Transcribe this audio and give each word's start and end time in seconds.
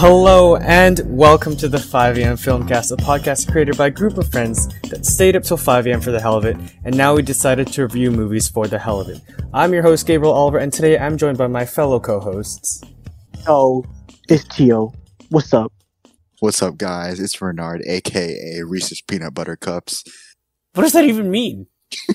Hello 0.00 0.56
and 0.56 1.02
welcome 1.04 1.54
to 1.58 1.68
the 1.68 1.76
5am 1.76 2.38
Filmcast, 2.42 2.90
a 2.90 2.96
podcast 2.96 3.52
created 3.52 3.76
by 3.76 3.88
a 3.88 3.90
group 3.90 4.16
of 4.16 4.30
friends 4.30 4.66
that 4.84 5.04
stayed 5.04 5.36
up 5.36 5.42
till 5.42 5.58
5am 5.58 6.02
for 6.02 6.10
the 6.10 6.18
hell 6.22 6.36
of 6.36 6.46
it, 6.46 6.56
and 6.86 6.96
now 6.96 7.14
we 7.14 7.20
decided 7.20 7.66
to 7.66 7.82
review 7.82 8.10
movies 8.10 8.48
for 8.48 8.66
the 8.66 8.78
hell 8.78 8.98
of 8.98 9.10
it. 9.10 9.20
I'm 9.52 9.74
your 9.74 9.82
host, 9.82 10.06
Gabriel 10.06 10.32
Oliver, 10.32 10.56
and 10.56 10.72
today 10.72 10.98
I'm 10.98 11.18
joined 11.18 11.36
by 11.36 11.48
my 11.48 11.66
fellow 11.66 12.00
co-hosts. 12.00 12.82
Oh, 13.46 13.84
it's 14.26 14.44
Tio. 14.44 14.94
What's 15.28 15.52
up? 15.52 15.70
What's 16.38 16.62
up, 16.62 16.78
guys? 16.78 17.20
It's 17.20 17.38
Renard, 17.42 17.82
aka 17.86 18.62
Reese's 18.66 19.02
Peanut 19.02 19.34
Butter 19.34 19.56
Cups. 19.56 20.02
What 20.72 20.84
does 20.84 20.94
that 20.94 21.04
even 21.04 21.30
mean? 21.30 21.66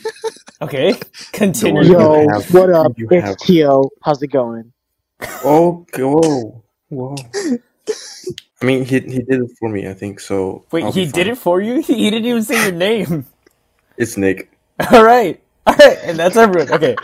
okay, 0.63 0.95
continue. 1.33 1.83
Yo, 1.83 2.27
have- 2.29 2.51
what 2.51 2.71
up? 2.71 2.93
It's 2.97 3.27
have- 3.27 3.37
Tio. 3.37 3.91
How's 4.01 4.23
it 4.23 4.31
going? 4.31 4.73
Oh, 5.43 5.85
whoa, 5.95 6.63
whoa. 6.89 7.15
I 8.61 8.65
mean, 8.65 8.85
he 8.85 8.99
he 8.99 9.21
did 9.21 9.41
it 9.41 9.51
for 9.59 9.69
me. 9.69 9.87
I 9.87 9.93
think 9.93 10.19
so. 10.19 10.65
Wait, 10.71 10.85
I'll 10.85 10.91
he 10.91 11.05
did 11.05 11.27
it 11.27 11.37
for 11.37 11.61
you? 11.61 11.81
He 11.81 12.09
didn't 12.09 12.25
even 12.25 12.43
say 12.43 12.63
your 12.63 12.71
name. 12.71 13.25
It's 13.97 14.17
Nick. 14.17 14.51
All 14.91 15.03
right. 15.03 15.41
All 15.67 15.75
right, 15.75 15.97
and 16.03 16.17
that's 16.17 16.35
everyone. 16.37 16.71
Okay. 16.71 16.95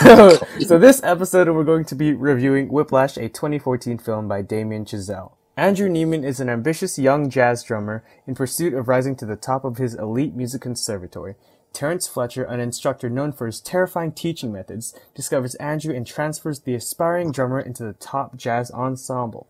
So, 0.00 0.38
so 0.60 0.78
this 0.78 1.02
episode 1.02 1.48
we're 1.48 1.64
going 1.64 1.84
to 1.86 1.94
be 1.94 2.12
reviewing 2.12 2.68
Whiplash, 2.68 3.16
a 3.16 3.28
2014 3.28 3.98
film 3.98 4.28
by 4.28 4.42
Damien 4.42 4.84
Chazelle. 4.84 5.32
Andrew 5.56 5.88
Neiman 5.88 6.24
is 6.24 6.40
an 6.40 6.50
ambitious 6.50 6.98
young 6.98 7.30
jazz 7.30 7.62
drummer 7.62 8.04
in 8.26 8.34
pursuit 8.34 8.74
of 8.74 8.88
rising 8.88 9.16
to 9.16 9.26
the 9.26 9.36
top 9.36 9.64
of 9.64 9.78
his 9.78 9.94
elite 9.94 10.34
music 10.34 10.60
conservatory. 10.60 11.36
Terrence 11.72 12.06
Fletcher, 12.08 12.44
an 12.44 12.60
instructor 12.60 13.08
known 13.08 13.32
for 13.32 13.46
his 13.46 13.60
terrifying 13.60 14.12
teaching 14.12 14.52
methods, 14.52 14.94
discovers 15.14 15.54
Andrew 15.56 15.94
and 15.94 16.06
transfers 16.06 16.60
the 16.60 16.74
aspiring 16.74 17.32
drummer 17.32 17.60
into 17.60 17.84
the 17.84 17.94
top 17.94 18.36
jazz 18.36 18.70
ensemble, 18.70 19.46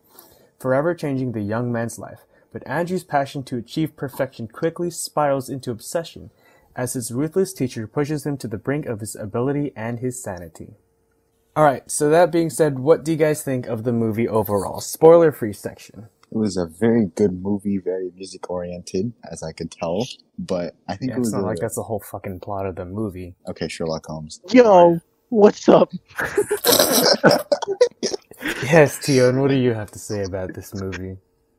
forever 0.59 0.93
changing 0.95 1.31
the 1.31 1.41
young 1.41 1.71
man's 1.71 1.97
life. 1.99 2.21
But 2.53 2.65
Andrew's 2.67 3.03
passion 3.03 3.43
to 3.43 3.57
achieve 3.57 3.95
perfection 3.97 4.47
quickly 4.47 4.89
spirals 4.89 5.49
into 5.49 5.69
obsession 5.71 6.31
as 6.75 6.93
his 6.93 7.11
ruthless 7.11 7.53
teacher 7.53 7.87
pushes 7.87 8.25
him 8.25 8.37
to 8.37 8.47
the 8.47 8.57
brink 8.57 8.85
of 8.85 8.99
his 8.99 9.15
ability 9.15 9.71
and 9.75 9.99
his 9.99 10.21
sanity. 10.23 10.75
Alright, 11.57 11.89
so 11.89 12.09
that 12.09 12.31
being 12.31 12.49
said, 12.51 12.77
what 12.79 13.03
do 13.03 13.11
you 13.11 13.17
guys 13.17 13.41
think 13.43 13.65
of 13.65 13.83
the 13.83 13.91
movie 13.91 14.27
overall? 14.27 14.79
Spoiler 14.79 15.31
free 15.31 15.53
section. 15.53 16.07
It 16.31 16.37
was 16.37 16.55
a 16.57 16.65
very 16.67 17.07
good 17.07 17.41
movie, 17.41 17.77
very 17.79 18.11
music 18.15 18.49
oriented, 18.49 19.13
as 19.31 19.41
I 19.41 19.53
could 19.53 19.71
tell. 19.71 20.05
But 20.37 20.75
I 20.87 20.95
think 20.95 21.09
Yeah, 21.11 21.15
it 21.15 21.19
it's 21.19 21.27
was 21.27 21.33
not 21.33 21.43
a- 21.43 21.45
like 21.47 21.57
that's 21.59 21.75
the 21.75 21.83
whole 21.83 21.99
fucking 22.11 22.41
plot 22.41 22.65
of 22.67 22.75
the 22.75 22.85
movie. 22.85 23.33
okay. 23.47 23.67
Sherlock 23.67 24.05
Holmes. 24.05 24.39
Yo, 24.51 24.99
what's 25.29 25.67
up? 25.69 25.91
Yes, 28.63 28.99
Tio, 28.99 29.29
and 29.29 29.41
what 29.41 29.49
do 29.49 29.55
you 29.55 29.73
have 29.73 29.91
to 29.91 29.99
say 29.99 30.23
about 30.23 30.53
this 30.53 30.73
movie? 30.73 31.17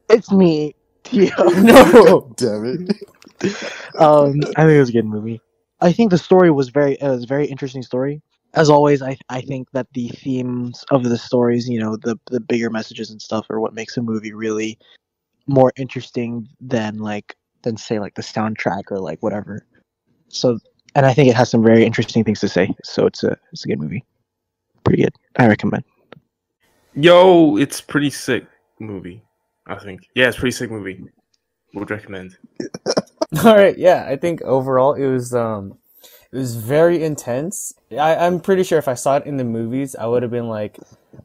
It's 0.09 0.31
me, 0.31 0.75
Tio. 1.05 1.31
No! 1.57 2.33
Damn 2.37 2.65
it! 2.65 3.53
um, 3.99 4.41
I 4.57 4.63
think 4.63 4.77
it 4.77 4.81
was 4.81 4.89
a 4.91 4.93
good 4.93 5.05
movie. 5.05 5.41
I 5.81 5.93
think 5.93 6.11
the 6.11 6.19
story 6.19 6.51
was 6.51 6.71
very, 6.71 6.95
it 6.95 7.09
was 7.09 7.25
a 7.25 7.27
very 7.27 7.47
interesting 7.47 7.83
story. 7.83 8.23
As 8.55 8.71
always, 8.71 9.03
I 9.03 9.17
I 9.29 9.43
think 9.43 9.71
that 9.73 9.87
the 9.93 10.09
themes 10.09 10.85
of 10.91 11.05
the 11.05 11.19
stories, 11.19 11.69
you 11.69 11.79
know, 11.79 11.97
the 11.97 12.19
the 12.31 12.41
bigger 12.41 12.71
messages 12.71 13.11
and 13.11 13.21
stuff, 13.21 13.47
are 13.51 13.61
what 13.61 13.75
makes 13.75 13.97
a 13.97 14.03
movie 14.03 14.33
really 14.33 14.79
more 15.47 15.73
interesting 15.77 16.49
than 16.61 16.99
like 16.99 17.37
than 17.63 17.77
say 17.77 17.99
like 17.99 18.15
the 18.15 18.23
soundtrack 18.23 18.91
or 18.91 18.99
like 19.01 19.23
whatever. 19.23 19.67
So, 20.29 20.59
and 20.95 21.05
I 21.05 21.13
think 21.13 21.29
it 21.29 21.37
has 21.37 21.51
some 21.51 21.63
very 21.63 21.85
interesting 21.85 22.25
things 22.25 22.41
to 22.41 22.49
say. 22.49 22.75
So 22.85 23.07
it's 23.07 23.23
a 23.23 23.37
it's 23.53 23.65
a 23.65 23.69
good 23.69 23.81
movie. 23.81 24.05
Pretty 24.85 25.03
good. 25.03 25.15
I 25.37 25.47
recommend. 25.47 25.85
Yo, 26.95 27.57
it's 27.57 27.81
pretty 27.81 28.11
sick 28.11 28.47
movie. 28.81 29.23
I 29.67 29.77
think. 29.77 30.01
Yeah, 30.15 30.29
it's 30.29 30.39
pretty 30.39 30.53
sick 30.53 30.71
movie. 30.71 31.05
Would 31.75 31.91
recommend. 31.91 32.37
Alright, 33.45 33.79
yeah, 33.79 34.07
I 34.09 34.17
think 34.17 34.41
overall 34.43 34.95
it 34.95 35.07
was, 35.07 35.35
um, 35.35 35.77
it 36.33 36.39
was 36.39 36.57
very 36.57 37.03
intense. 37.05 37.75
I, 37.93 38.17
I'm 38.17 38.41
pretty 38.41 38.63
sure 38.63 38.79
if 38.79 38.89
I 38.89 38.95
saw 38.95 39.17
it 39.17 39.27
in 39.27 39.37
the 39.37 39.45
movies, 39.45 39.95
I 39.95 40.07
would 40.07 40.23
have 40.23 40.31
been 40.33 40.49
like 40.49 40.79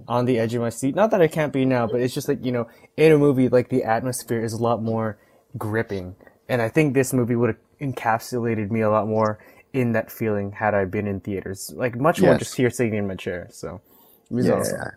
on 0.08 0.26
the 0.26 0.38
edge 0.38 0.54
of 0.54 0.62
my 0.62 0.70
seat. 0.70 0.96
Not 0.96 1.12
that 1.12 1.22
I 1.22 1.28
can't 1.28 1.54
be 1.54 1.64
now, 1.64 1.88
but 1.88 2.02
it's 2.02 2.14
just 2.14 2.28
like, 2.28 2.44
you 2.46 2.52
know, 2.52 2.68
in 2.98 3.14
a 3.14 3.18
movie, 3.18 3.48
like 3.48 3.70
the 3.70 3.84
atmosphere 3.84 4.44
is 4.44 4.52
a 4.54 4.62
lot 4.62 4.84
more 4.84 5.18
gripping. 5.58 6.16
And 6.50 6.62
I 6.62 6.68
think 6.68 6.94
this 6.94 7.14
movie 7.14 7.36
would 7.36 7.50
have 7.52 7.60
encapsulated 7.80 8.70
me 8.70 8.82
a 8.82 8.90
lot 8.90 9.08
more 9.08 9.40
in 9.72 9.94
that 9.94 10.12
feeling 10.12 10.52
had 10.52 10.74
I 10.74 10.84
been 10.86 11.08
in 11.08 11.22
theaters. 11.22 11.72
Like 11.74 11.96
much 11.96 12.22
more 12.22 12.36
just 12.36 12.56
here 12.56 12.70
sitting 12.70 12.96
in 12.96 13.08
my 13.08 13.16
chair. 13.16 13.48
So 13.52 13.82
it 14.30 14.34
was 14.34 14.48
Yeah. 14.48 14.54
awesome. 14.56 14.92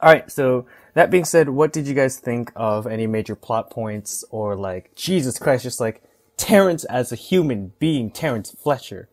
All 0.00 0.12
right. 0.12 0.30
So 0.30 0.66
that 0.94 1.10
being 1.10 1.24
said, 1.24 1.50
what 1.50 1.72
did 1.72 1.86
you 1.86 1.94
guys 1.94 2.18
think 2.18 2.52
of 2.56 2.86
any 2.86 3.06
major 3.06 3.36
plot 3.36 3.70
points 3.70 4.24
or 4.30 4.56
like 4.56 4.94
Jesus 4.94 5.38
Christ, 5.38 5.64
just 5.64 5.80
like 5.80 6.02
Terrence 6.36 6.84
as 6.84 7.12
a 7.12 7.16
human 7.16 7.72
being, 7.78 8.10
Terrence 8.10 8.50
Fletcher? 8.50 9.08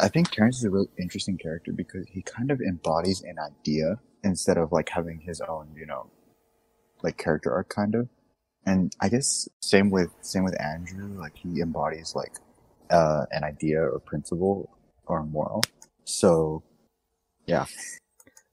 I 0.00 0.08
think 0.08 0.30
Terrence 0.30 0.58
is 0.58 0.64
a 0.64 0.70
really 0.70 0.88
interesting 0.98 1.38
character 1.38 1.72
because 1.72 2.06
he 2.08 2.22
kind 2.22 2.50
of 2.50 2.60
embodies 2.60 3.22
an 3.22 3.36
idea 3.38 4.00
instead 4.24 4.58
of 4.58 4.72
like 4.72 4.88
having 4.90 5.20
his 5.20 5.40
own, 5.40 5.68
you 5.76 5.86
know, 5.86 6.10
like 7.02 7.18
character 7.18 7.52
arc, 7.52 7.68
kind 7.68 7.94
of. 7.94 8.08
And 8.66 8.94
I 9.00 9.08
guess 9.08 9.48
same 9.60 9.90
with 9.90 10.10
same 10.22 10.44
with 10.44 10.60
Andrew. 10.60 11.18
Like 11.18 11.36
he 11.36 11.60
embodies 11.60 12.14
like 12.14 12.32
uh, 12.90 13.26
an 13.32 13.44
idea 13.44 13.82
or 13.82 13.98
principle 14.00 14.70
or 15.06 15.24
moral. 15.24 15.62
So, 16.04 16.62
yeah. 17.46 17.66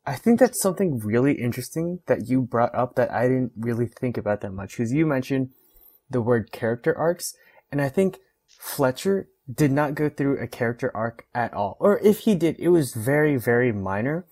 I 0.10 0.16
think 0.16 0.40
that's 0.40 0.60
something 0.60 0.98
really 0.98 1.34
interesting 1.34 2.00
that 2.08 2.28
you 2.28 2.42
brought 2.42 2.74
up 2.74 2.96
that 2.96 3.12
I 3.12 3.28
didn't 3.28 3.52
really 3.56 3.86
think 3.86 4.18
about 4.18 4.42
that 4.42 4.52
much 4.52 4.72
because 4.72 4.92
you 4.92 5.06
mentioned 5.06 5.52
the 6.10 6.20
word 6.20 6.52
character 6.52 6.98
arcs, 6.98 7.36
and 7.72 7.80
I 7.80 7.90
think 7.90 8.18
Fletcher 8.48 9.30
did 9.54 9.72
not 9.72 9.94
go 9.94 10.10
through 10.10 10.40
a 10.40 10.48
character 10.48 10.92
arc 10.96 11.28
at 11.36 11.54
all, 11.54 11.78
or 11.80 12.00
if 12.00 12.22
he 12.22 12.34
did, 12.34 12.56
it 12.58 12.70
was 12.70 12.96
very, 12.96 13.38
very 13.38 13.72
minor, 13.72 14.26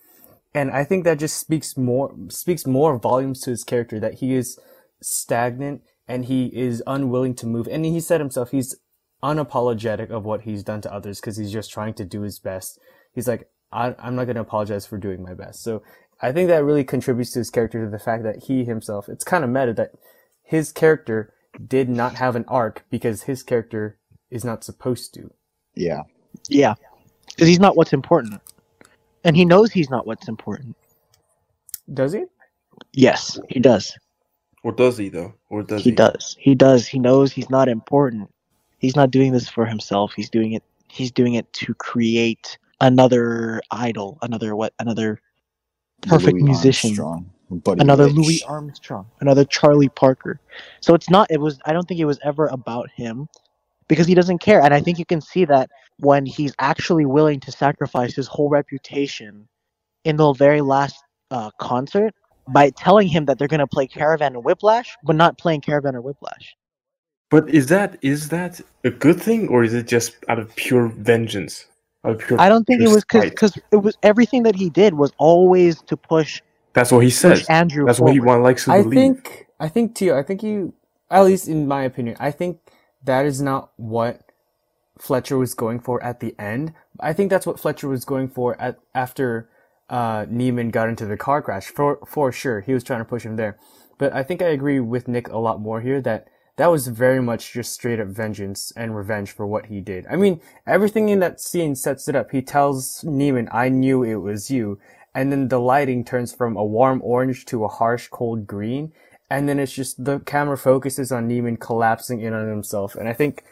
and 0.51 0.71
I 0.71 0.83
think 0.83 1.03
that 1.03 1.19
just 1.19 1.37
speaks 1.37 1.77
more 1.77 2.11
speaks 2.29 2.65
more 2.65 2.97
volumes 2.97 3.41
to 3.41 3.51
his 3.51 3.63
character 3.63 3.99
that 3.99 4.15
he 4.15 4.33
is 4.33 4.59
stagnant 4.99 5.83
and 6.07 6.25
he 6.25 6.47
is 6.47 6.81
unwilling 6.87 7.35
to 7.35 7.45
move, 7.45 7.67
and 7.67 7.85
he 7.85 7.99
said 7.99 8.19
himself 8.19 8.49
he's 8.49 8.75
unapologetic 9.21 10.09
of 10.09 10.25
what 10.25 10.41
he's 10.41 10.63
done 10.63 10.81
to 10.81 10.91
others 10.91 11.21
because 11.21 11.37
he's 11.37 11.51
just 11.51 11.69
trying 11.69 11.93
to 11.93 12.03
do 12.03 12.21
his 12.21 12.39
best. 12.39 12.79
He's 13.13 13.27
like, 13.27 13.47
I, 13.77 13.95
I'm 13.99 14.15
not 14.15 14.25
going 14.25 14.35
to 14.35 14.41
apologize 14.41 14.87
for 14.87 14.97
doing 14.97 15.23
my 15.23 15.35
best. 15.35 15.63
So 15.63 15.83
I 16.21 16.33
think 16.33 16.49
that 16.49 16.65
really 16.65 16.85
contributes 16.85 17.31
to 17.33 17.39
his 17.39 17.51
character 17.51 17.85
to 17.85 17.91
the 17.91 17.99
fact 17.99 18.23
that 18.23 18.45
he 18.45 18.65
himself, 18.65 19.09
it's 19.09 19.25
kind 19.25 19.43
of 19.45 19.51
meta 19.51 19.73
that 19.75 19.91
his 20.43 20.73
character 20.73 21.33
did 21.67 21.89
not 21.89 22.15
have 22.15 22.35
an 22.35 22.45
arc 22.47 22.85
because 22.91 23.23
his 23.23 23.43
character 23.43 23.99
is 24.31 24.45
not 24.45 24.63
supposed 24.63 25.13
to. 25.15 25.31
Yeah. 25.75 26.03
Yeah, 26.49 26.75
because 27.27 27.47
he's 27.47 27.59
not 27.59 27.75
what's 27.77 27.93
important, 27.93 28.41
and 29.23 29.35
he 29.35 29.45
knows 29.45 29.71
he's 29.71 29.89
not 29.89 30.07
what's 30.07 30.27
important. 30.27 30.77
Does 31.93 32.13
he? 32.13 32.25
Yes, 32.93 33.39
he 33.49 33.59
does. 33.59 33.97
Or 34.63 34.71
does 34.71 34.97
he 34.97 35.09
though? 35.09 35.33
Or 35.49 35.63
does 35.63 35.83
he 35.83 35.91
he? 35.91 35.95
does. 35.95 36.35
He 36.39 36.55
does. 36.55 36.87
He 36.87 36.99
knows 36.99 37.31
he's 37.31 37.49
not 37.49 37.69
important. 37.69 38.29
He's 38.79 38.95
not 38.95 39.11
doing 39.11 39.33
this 39.33 39.49
for 39.49 39.65
himself. 39.65 40.13
He's 40.15 40.29
doing 40.29 40.53
it. 40.53 40.63
He's 40.89 41.11
doing 41.11 41.35
it 41.35 41.51
to 41.53 41.73
create 41.75 42.57
another 42.81 43.61
idol, 43.71 44.17
another 44.21 44.55
what? 44.55 44.73
Another 44.79 45.21
perfect 46.01 46.33
Louis 46.33 46.43
musician, 46.43 46.89
Armstrong, 46.89 47.31
Buddy 47.49 47.81
another 47.81 48.05
Rich. 48.05 48.15
Louis 48.15 48.43
Armstrong, 48.43 49.07
another 49.21 49.45
Charlie 49.45 49.89
Parker. 49.89 50.39
So 50.81 50.93
it's 50.93 51.09
not. 51.09 51.29
It 51.29 51.39
was. 51.39 51.59
I 51.65 51.73
don't 51.73 51.87
think 51.87 51.99
it 51.99 52.05
was 52.05 52.19
ever 52.23 52.47
about 52.47 52.89
him, 52.91 53.27
because 53.87 54.07
he 54.07 54.15
doesn't 54.15 54.39
care. 54.39 54.61
And 54.61 54.73
I 54.73 54.81
think 54.81 54.99
you 54.99 55.05
can 55.05 55.21
see 55.21 55.45
that 55.45 55.69
when 55.99 56.25
he's 56.25 56.53
actually 56.59 57.05
willing 57.05 57.39
to 57.41 57.51
sacrifice 57.51 58.13
his 58.15 58.27
whole 58.27 58.49
reputation 58.49 59.47
in 60.03 60.17
the 60.17 60.33
very 60.33 60.61
last 60.61 61.03
uh, 61.31 61.51
concert 61.59 62.13
by 62.49 62.69
telling 62.71 63.07
him 63.07 63.25
that 63.25 63.37
they're 63.37 63.47
going 63.47 63.59
to 63.59 63.67
play 63.67 63.87
Caravan 63.87 64.35
and 64.35 64.43
Whiplash, 64.43 64.95
but 65.03 65.15
not 65.15 65.37
playing 65.37 65.61
Caravan 65.61 65.95
or 65.95 66.01
Whiplash. 66.01 66.55
But 67.29 67.49
is 67.49 67.67
that 67.67 67.97
is 68.01 68.29
that 68.29 68.61
a 68.85 68.89
good 68.89 69.21
thing 69.21 69.49
or 69.49 69.63
is 69.63 69.73
it 69.73 69.87
just 69.87 70.15
out 70.29 70.39
of 70.39 70.55
pure 70.55 70.87
vengeance? 70.87 71.65
Out 72.07 72.13
of 72.15 72.19
pure. 72.27 72.41
I 72.41 72.49
don't 72.49 72.65
think 72.65 72.81
it 72.83 72.89
was 72.89 73.05
because 73.05 73.25
because 73.25 73.57
it 73.71 73.77
was 73.77 73.97
everything 74.03 74.43
that 74.45 74.55
he 74.55 74.71
did 74.71 74.95
was 74.95 75.13
always 75.19 75.83
to 75.83 75.97
push 75.97 76.41
That's 76.73 76.91
what 76.91 77.05
he 77.05 77.11
push 77.21 77.43
says. 77.43 77.49
Andrew. 77.49 77.85
That's 77.85 78.01
what 78.01 78.13
he 78.13 78.19
forward. 78.19 78.21
want 78.21 78.43
likes 78.43 78.65
to 78.65 78.73
I 78.73 78.77
believe. 78.77 78.93
think, 78.93 79.47
I 79.59 79.69
think 79.69 79.95
Tio, 79.95 80.17
I 80.17 80.23
think 80.23 80.43
you, 80.43 80.73
at 81.11 81.23
least 81.25 81.47
in 81.47 81.67
my 81.67 81.83
opinion, 81.83 82.17
I 82.19 82.31
think 82.31 82.59
that 83.03 83.25
is 83.25 83.41
not 83.41 83.71
what 83.77 84.21
Fletcher 84.99 85.37
was 85.37 85.53
going 85.55 85.79
for 85.79 86.03
at 86.03 86.19
the 86.21 86.35
end. 86.39 86.73
I 86.99 87.13
think 87.13 87.29
that's 87.29 87.47
what 87.47 87.59
Fletcher 87.59 87.89
was 87.89 88.05
going 88.05 88.29
for 88.29 88.59
at 88.61 88.79
after 88.95 89.49
uh, 89.89 90.25
Neiman 90.25 90.71
got 90.71 90.89
into 90.89 91.05
the 91.05 91.17
car 91.17 91.41
crash. 91.41 91.67
For 91.67 91.99
for 92.07 92.31
sure, 92.31 92.61
he 92.61 92.73
was 92.73 92.83
trying 92.83 93.01
to 93.01 93.05
push 93.05 93.23
him 93.23 93.37
there. 93.37 93.57
But 93.97 94.13
I 94.13 94.23
think 94.23 94.41
I 94.41 94.47
agree 94.47 94.79
with 94.79 95.07
Nick 95.07 95.29
a 95.29 95.37
lot 95.39 95.61
more 95.61 95.81
here 95.81 96.01
that 96.01 96.27
that 96.57 96.67
was 96.67 96.87
very 96.87 97.21
much 97.21 97.53
just 97.53 97.73
straight 97.73 97.99
up 97.99 98.07
vengeance 98.07 98.71
and 98.75 98.95
revenge 98.95 99.31
for 99.31 99.47
what 99.47 99.67
he 99.67 99.79
did. 99.81 100.05
I 100.11 100.15
mean, 100.15 100.41
everything 100.65 101.09
in 101.09 101.19
that 101.19 101.39
scene 101.39 101.75
sets 101.75 102.07
it 102.07 102.15
up. 102.15 102.31
He 102.31 102.41
tells 102.41 103.03
Neiman, 103.03 103.47
"I 103.51 103.69
knew 103.69 104.03
it 104.03 104.15
was 104.15 104.51
you," 104.51 104.79
and 105.15 105.31
then 105.31 105.47
the 105.47 105.59
lighting 105.59 106.03
turns 106.03 106.33
from 106.33 106.57
a 106.57 106.65
warm 106.65 107.01
orange 107.03 107.45
to 107.45 107.63
a 107.63 107.67
harsh 107.67 108.07
cold 108.09 108.45
green. 108.47 108.91
and 109.29 109.49
then 109.49 109.59
it's 109.59 109.73
just 109.73 110.03
the 110.05 110.19
camera 110.19 110.57
focuses 110.57 111.11
on 111.11 111.27
Neiman 111.27 111.59
collapsing 111.59 112.21
in 112.21 112.33
on 112.33 112.47
himself. 112.47 112.95
And 112.95 113.09
I 113.09 113.13
think, 113.13 113.43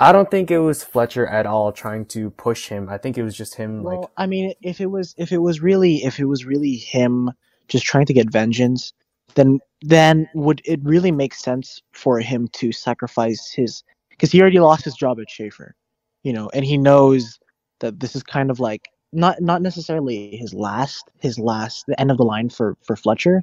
I 0.00 0.12
don't 0.12 0.30
think 0.30 0.50
it 0.50 0.60
was 0.60 0.82
Fletcher 0.82 1.26
at 1.26 1.44
all 1.46 1.72
trying 1.72 2.06
to 2.06 2.30
push 2.30 2.68
him. 2.68 2.88
I 2.88 2.96
think 2.98 3.18
it 3.18 3.22
was 3.22 3.36
just 3.36 3.54
him 3.56 3.82
Well, 3.82 4.00
like, 4.00 4.10
I 4.16 4.26
mean, 4.26 4.54
if 4.62 4.80
it 4.80 4.86
was 4.86 5.14
if 5.18 5.30
it 5.32 5.38
was 5.38 5.60
really 5.60 5.96
if 6.04 6.18
it 6.18 6.24
was 6.24 6.44
really 6.46 6.76
him 6.76 7.30
just 7.68 7.84
trying 7.84 8.06
to 8.06 8.14
get 8.14 8.30
vengeance, 8.30 8.92
then 9.34 9.60
then 9.82 10.28
would 10.34 10.60
it 10.64 10.80
really 10.82 11.12
make 11.12 11.34
sense 11.34 11.82
for 11.92 12.20
him 12.20 12.48
to 12.48 12.72
sacrifice 12.72 13.50
his 13.52 13.82
because 14.10 14.30
he 14.32 14.40
already 14.40 14.60
lost 14.60 14.84
his 14.84 14.94
job 14.94 15.18
at 15.20 15.28
Shaffer, 15.30 15.74
you 16.22 16.32
know, 16.32 16.50
and 16.54 16.64
he 16.64 16.78
knows 16.78 17.38
that 17.80 18.00
this 18.00 18.14
is 18.16 18.22
kind 18.22 18.50
of 18.50 18.60
like 18.60 18.88
not 19.12 19.40
not 19.40 19.62
necessarily 19.62 20.36
his 20.36 20.54
last 20.54 21.10
his 21.20 21.38
last 21.38 21.84
the 21.86 22.00
end 22.00 22.10
of 22.10 22.16
the 22.16 22.24
line 22.24 22.48
for 22.48 22.76
for 22.82 22.96
Fletcher, 22.96 23.42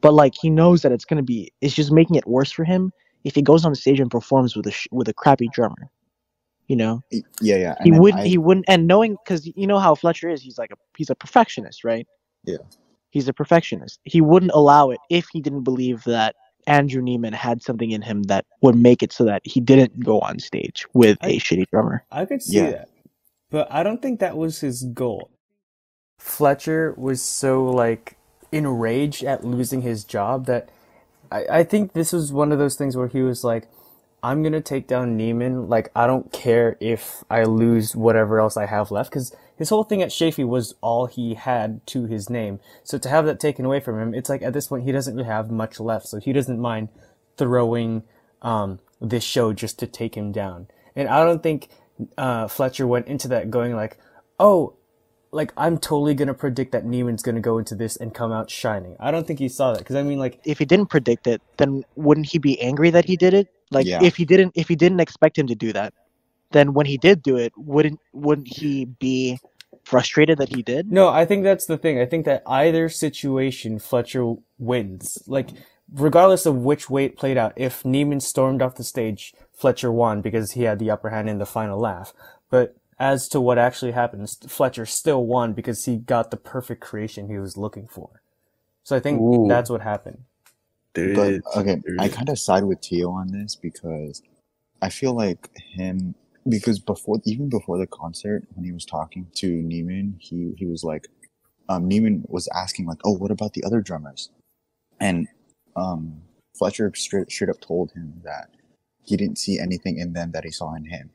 but 0.00 0.14
like 0.14 0.34
he 0.40 0.50
knows 0.50 0.82
that 0.82 0.92
it's 0.92 1.04
gonna 1.04 1.22
be 1.22 1.50
it's 1.60 1.74
just 1.74 1.92
making 1.92 2.16
it 2.16 2.26
worse 2.26 2.52
for 2.52 2.64
him 2.64 2.92
if 3.24 3.34
he 3.34 3.42
goes 3.42 3.64
on 3.64 3.72
the 3.72 3.76
stage 3.76 4.00
and 4.00 4.10
performs 4.10 4.56
with 4.56 4.66
a 4.66 4.70
sh- 4.72 4.88
with 4.90 5.08
a 5.08 5.14
crappy 5.14 5.48
drummer, 5.52 5.90
you 6.68 6.76
know 6.76 7.02
Yeah, 7.40 7.56
yeah. 7.56 7.76
he 7.82 7.90
wouldn't 7.92 8.22
I- 8.22 8.26
he 8.26 8.38
wouldn't 8.38 8.66
and 8.68 8.86
knowing 8.86 9.16
because 9.24 9.46
you 9.56 9.66
know 9.66 9.78
how 9.78 9.94
fletcher 9.94 10.28
is 10.28 10.42
he's 10.42 10.58
like 10.58 10.70
a 10.72 10.76
he's 10.96 11.10
a 11.10 11.14
perfectionist 11.14 11.84
right 11.84 12.06
Yeah. 12.44 12.58
He's 13.12 13.28
a 13.28 13.32
perfectionist 13.32 14.00
he 14.04 14.20
wouldn't 14.20 14.52
allow 14.54 14.90
it 14.90 14.98
if 15.10 15.26
he 15.32 15.40
didn't 15.40 15.62
believe 15.62 16.02
that 16.04 16.34
andrew 16.66 17.00
neiman 17.02 17.32
had 17.34 17.62
something 17.62 17.90
in 17.92 18.02
him 18.02 18.24
that 18.24 18.44
would 18.62 18.76
make 18.76 19.02
it 19.02 19.12
so 19.12 19.24
that 19.24 19.40
he 19.44 19.60
didn't 19.60 19.98
go 20.04 20.18
on 20.20 20.38
stage 20.40 20.84
with 20.94 21.16
I- 21.22 21.28
a 21.30 21.38
shitty 21.38 21.66
drummer 21.70 22.04
I 22.10 22.24
could 22.26 22.42
see 22.42 22.56
Yeah. 22.56 22.70
that, 22.70 22.88
but 23.50 23.68
I 23.70 23.82
don't 23.84 24.02
think 24.02 24.20
that 24.20 24.36
was 24.36 24.60
his 24.60 24.82
goal. 24.84 25.30
Fletcher 26.18 26.94
was 26.96 27.20
so 27.22 27.64
like 27.64 28.16
enraged 28.52 29.24
at 29.24 29.44
losing 29.44 29.82
his 29.82 30.04
job 30.04 30.46
that 30.46 30.68
I, 31.32 31.46
I 31.50 31.64
think 31.64 31.94
this 31.94 32.12
was 32.12 32.32
one 32.32 32.52
of 32.52 32.58
those 32.58 32.76
things 32.76 32.96
where 32.96 33.08
he 33.08 33.22
was 33.22 33.42
like, 33.42 33.66
I'm 34.22 34.42
gonna 34.42 34.60
take 34.60 34.86
down 34.86 35.18
Neiman. 35.18 35.68
Like 35.68 35.90
I 35.96 36.06
don't 36.06 36.32
care 36.32 36.76
if 36.80 37.24
I 37.28 37.42
lose 37.42 37.96
whatever 37.96 38.38
else 38.38 38.56
I 38.56 38.66
have 38.66 38.90
left, 38.90 39.10
because 39.10 39.34
his 39.56 39.68
whole 39.68 39.84
thing 39.84 40.00
at 40.00 40.12
Shaffer 40.12 40.46
was 40.46 40.74
all 40.80 41.06
he 41.06 41.34
had 41.34 41.84
to 41.88 42.06
his 42.06 42.30
name. 42.30 42.60
So 42.84 42.98
to 42.98 43.08
have 43.08 43.26
that 43.26 43.40
taken 43.40 43.64
away 43.64 43.80
from 43.80 44.00
him, 44.00 44.14
it's 44.14 44.28
like 44.28 44.42
at 44.42 44.52
this 44.52 44.68
point 44.68 44.84
he 44.84 44.92
doesn't 44.92 45.16
really 45.16 45.28
have 45.28 45.50
much 45.50 45.80
left. 45.80 46.06
So 46.06 46.20
he 46.20 46.32
doesn't 46.32 46.60
mind 46.60 46.88
throwing 47.36 48.04
um, 48.42 48.78
this 49.00 49.24
show 49.24 49.52
just 49.52 49.78
to 49.80 49.86
take 49.86 50.16
him 50.16 50.30
down. 50.30 50.68
And 50.94 51.08
I 51.08 51.24
don't 51.24 51.42
think 51.42 51.68
uh, 52.16 52.46
Fletcher 52.46 52.86
went 52.86 53.08
into 53.08 53.26
that 53.28 53.50
going 53.50 53.74
like, 53.74 53.98
oh, 54.38 54.74
like 55.32 55.52
I'm 55.56 55.78
totally 55.78 56.14
gonna 56.14 56.34
predict 56.34 56.72
that 56.72 56.84
Neiman's 56.84 57.22
gonna 57.22 57.40
go 57.40 57.58
into 57.58 57.74
this 57.74 57.96
and 57.96 58.14
come 58.14 58.30
out 58.30 58.50
shining. 58.50 58.96
I 59.00 59.10
don't 59.10 59.26
think 59.26 59.38
he 59.38 59.48
saw 59.48 59.72
that 59.72 59.78
because 59.78 59.96
I 59.96 60.02
mean 60.02 60.18
like 60.18 60.38
if 60.44 60.58
he 60.58 60.64
didn't 60.64 60.86
predict 60.90 61.26
it 61.26 61.40
then 61.56 61.84
wouldn't 61.96 62.26
he 62.26 62.38
be 62.38 62.60
angry 62.60 62.90
that 62.90 63.06
he 63.06 63.16
did 63.16 63.32
it 63.32 63.48
like 63.72 63.86
Yeah. 63.86 64.02
if 64.02 64.16
he 64.16 64.24
didn't 64.24 64.52
if 64.54 64.68
he 64.68 64.76
didn't 64.76 65.00
expect 65.00 65.38
him 65.38 65.46
to 65.48 65.54
do 65.54 65.72
that 65.72 65.92
then 66.52 66.74
when 66.74 66.86
he 66.86 66.96
did 66.98 67.22
do 67.22 67.36
it 67.36 67.52
wouldn't 67.56 67.98
wouldn't 68.12 68.48
he 68.48 68.84
be 68.84 69.38
frustrated 69.84 70.38
that 70.38 70.50
he 70.54 70.62
did 70.62 70.90
No, 70.92 71.08
I 71.08 71.24
think 71.24 71.44
that's 71.44 71.66
the 71.66 71.78
thing. 71.78 71.98
I 71.98 72.06
think 72.06 72.24
that 72.26 72.42
either 72.46 72.88
situation, 72.88 73.78
Fletcher 73.78 74.34
wins. 74.58 75.18
Like, 75.26 75.48
regardless 75.92 76.46
of 76.46 76.56
which 76.56 76.88
way 76.88 77.04
it 77.06 77.16
played 77.16 77.36
out, 77.36 77.52
if 77.56 77.82
Neiman 77.82 78.22
stormed 78.22 78.62
off 78.62 78.76
the 78.76 78.84
stage, 78.84 79.34
Fletcher 79.52 79.90
won 79.90 80.22
because 80.22 80.52
he 80.52 80.62
had 80.62 80.78
the 80.78 80.90
upper 80.90 81.10
hand 81.10 81.28
in 81.28 81.38
the 81.38 81.46
final 81.46 81.80
laugh. 81.80 82.12
But 82.50 82.76
as 82.98 83.26
to 83.28 83.40
what 83.40 83.58
actually 83.58 83.92
happened, 83.92 84.28
Fletcher 84.48 84.86
still 84.86 85.26
won 85.26 85.52
because 85.52 85.84
he 85.84 85.96
got 85.96 86.30
the 86.30 86.36
perfect 86.36 86.80
creation 86.80 87.28
he 87.28 87.38
was 87.38 87.56
looking 87.56 87.88
for. 87.88 88.22
So 88.84 88.94
I 88.94 89.00
think 89.00 89.20
Ooh. 89.20 89.48
that's 89.48 89.70
what 89.70 89.80
happened. 89.82 90.24
There 90.94 91.14
But 91.14 91.32
is. 91.32 91.42
okay, 91.56 91.82
I 91.98 92.08
kind 92.08 92.28
of 92.28 92.38
side 92.38 92.64
with 92.64 92.80
Tio 92.80 93.10
on 93.10 93.28
this 93.28 93.54
because 93.54 94.22
I 94.82 94.88
feel 94.90 95.14
like 95.14 95.50
him 95.56 96.14
because 96.48 96.78
before 96.78 97.20
even 97.24 97.48
before 97.48 97.78
the 97.78 97.86
concert 97.86 98.44
when 98.54 98.64
he 98.64 98.72
was 98.72 98.84
talking 98.84 99.26
to 99.36 99.46
Neiman, 99.62 100.14
he 100.18 100.54
he 100.56 100.66
was 100.66 100.84
like, 100.84 101.08
um, 101.68 101.88
Neiman 101.88 102.28
was 102.28 102.48
asking 102.54 102.86
like, 102.86 102.98
oh, 103.04 103.12
what 103.12 103.30
about 103.30 103.54
the 103.54 103.64
other 103.64 103.80
drummers? 103.80 104.30
And 105.00 105.28
um, 105.76 106.20
Fletcher 106.58 106.92
straight 106.94 107.30
straight 107.30 107.50
up 107.50 107.60
told 107.60 107.92
him 107.92 108.20
that 108.24 108.50
he 109.04 109.16
didn't 109.16 109.38
see 109.38 109.58
anything 109.58 109.98
in 109.98 110.12
them 110.12 110.32
that 110.32 110.44
he 110.44 110.50
saw 110.50 110.74
in 110.74 110.84
him, 110.84 111.10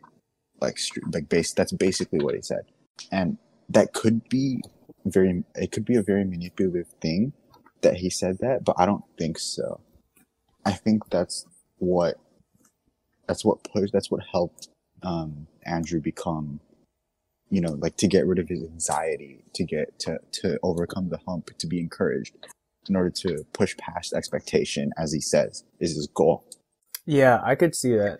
like 0.60 0.80
like 1.14 1.30
base. 1.30 1.54
That's 1.54 1.72
basically 1.72 2.20
what 2.20 2.36
he 2.36 2.42
said, 2.42 2.66
and 3.12 3.38
that 3.70 3.94
could 3.94 4.28
be 4.30 4.62
very. 5.06 5.44
It 5.56 5.72
could 5.72 5.86
be 5.86 5.98
a 5.98 6.04
very 6.04 6.26
manipulative 6.26 6.88
thing 7.02 7.34
that 7.82 7.96
he 7.98 8.10
said 8.10 8.40
that, 8.40 8.64
but 8.64 8.76
I 8.80 8.86
don't 8.86 9.04
think 9.18 9.40
so. 9.40 9.80
I 10.66 10.72
think 10.72 11.10
that's 11.10 11.46
what 11.80 12.16
that's 13.28 13.46
what 13.46 13.64
pushed 13.64 13.94
that's 13.94 14.10
what 14.10 14.22
helped 14.32 14.70
um 15.04 15.48
Andrew 15.66 16.02
become 16.02 16.60
you 17.50 17.62
know 17.62 17.74
like 17.74 17.96
to 17.98 18.08
get 18.08 18.26
rid 18.26 18.40
of 18.40 18.50
his 18.50 18.64
anxiety 18.64 19.44
to 19.54 19.64
get 19.64 19.98
to 20.00 20.18
to 20.32 20.60
overcome 20.64 21.10
the 21.10 21.20
hump 21.28 21.52
to 21.58 21.68
be 21.68 21.80
encouraged 21.80 22.36
in 22.90 22.96
order 22.96 23.10
to 23.10 23.46
push 23.54 23.78
past 23.78 24.14
expectation 24.14 24.92
as 24.98 25.14
he 25.14 25.22
says 25.22 25.64
is 25.80 25.96
his 25.96 26.08
goal 26.08 26.44
Yeah, 27.06 27.40
I 27.44 27.56
could 27.56 27.74
see 27.74 27.96
that. 27.96 28.20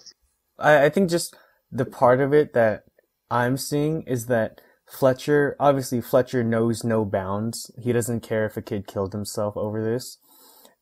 I, 0.58 0.86
I 0.86 0.90
think 0.90 1.10
just 1.10 1.36
the 1.72 1.86
part 1.86 2.22
of 2.22 2.34
it 2.34 2.54
that 2.54 2.86
I'm 3.30 3.58
seeing 3.58 4.04
is 4.04 4.28
that 4.28 4.62
Fletcher, 4.88 5.56
obviously 5.60 6.02
Fletcher 6.02 6.44
knows 6.44 6.84
no 6.84 7.04
bounds. 7.04 7.70
He 7.82 7.92
doesn't 7.92 8.22
care 8.22 8.46
if 8.46 8.56
a 8.56 8.62
kid 8.62 8.88
killed 8.88 9.14
himself 9.14 9.58
over 9.58 9.84
this. 9.84 10.18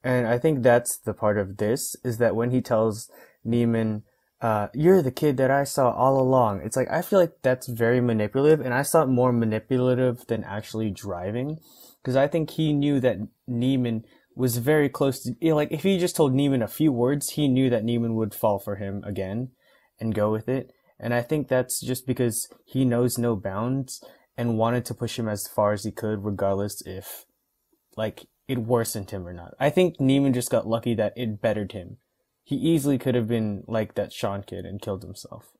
And 0.03 0.27
I 0.27 0.37
think 0.37 0.61
that's 0.61 0.97
the 0.97 1.13
part 1.13 1.39
of 1.39 1.57
this 1.57 1.95
is 2.03 2.19
that 2.19 2.35
when 2.35 2.51
he 2.51 2.61
tells 2.61 3.09
Neiman, 3.45 4.03
uh, 4.41 4.67
you're 4.75 5.01
the 5.01 5.11
kid 5.11 5.37
that 5.37 5.49
I 5.49 5.63
saw 5.63 5.91
all 5.91 6.19
along. 6.19 6.61
It's 6.63 6.77
like, 6.77 6.91
I 6.91 7.01
feel 7.01 7.19
like 7.19 7.41
that's 7.41 7.67
very 7.67 7.99
manipulative 7.99 8.61
and 8.61 8.75
I 8.75 8.83
saw 8.83 9.01
it 9.01 9.07
more 9.07 9.33
manipulative 9.33 10.27
than 10.27 10.43
actually 10.43 10.91
driving. 10.91 11.57
Cause 12.03 12.15
I 12.15 12.27
think 12.27 12.51
he 12.51 12.71
knew 12.71 12.99
that 12.99 13.17
Neiman 13.49 14.03
was 14.35 14.57
very 14.57 14.89
close 14.89 15.23
to, 15.23 15.33
you 15.41 15.49
know, 15.49 15.55
like 15.55 15.71
if 15.71 15.81
he 15.81 15.97
just 15.97 16.15
told 16.15 16.33
Neiman 16.33 16.63
a 16.63 16.67
few 16.67 16.91
words, 16.91 17.31
he 17.31 17.47
knew 17.47 17.71
that 17.71 17.83
Neiman 17.83 18.13
would 18.13 18.35
fall 18.35 18.59
for 18.59 18.75
him 18.75 19.03
again 19.03 19.49
and 19.99 20.13
go 20.13 20.31
with 20.31 20.47
it. 20.47 20.71
And 20.99 21.13
I 21.13 21.21
think 21.21 21.47
that's 21.47 21.81
just 21.81 22.07
because 22.07 22.47
he 22.65 22.85
knows 22.85 23.17
no 23.17 23.35
bounds 23.35 24.01
and 24.37 24.57
wanted 24.57 24.85
to 24.85 24.93
push 24.93 25.19
him 25.19 25.27
as 25.27 25.47
far 25.47 25.73
as 25.73 25.83
he 25.83 25.91
could, 25.91 26.23
regardless 26.25 26.81
if, 26.85 27.25
like, 27.97 28.25
it 28.47 28.59
worsened 28.59 29.11
him 29.11 29.27
or 29.27 29.33
not. 29.33 29.53
I 29.59 29.69
think 29.69 29.97
Neiman 29.97 30.33
just 30.33 30.51
got 30.51 30.67
lucky 30.67 30.93
that 30.95 31.13
it 31.15 31.41
bettered 31.41 31.71
him. 31.73 31.97
He 32.43 32.55
easily 32.55 32.97
could 32.97 33.15
have 33.15 33.27
been 33.27 33.63
like 33.67 33.95
that 33.95 34.13
Sean 34.13 34.43
kid 34.43 34.65
and 34.65 34.81
killed 34.81 35.03
himself. 35.03 35.51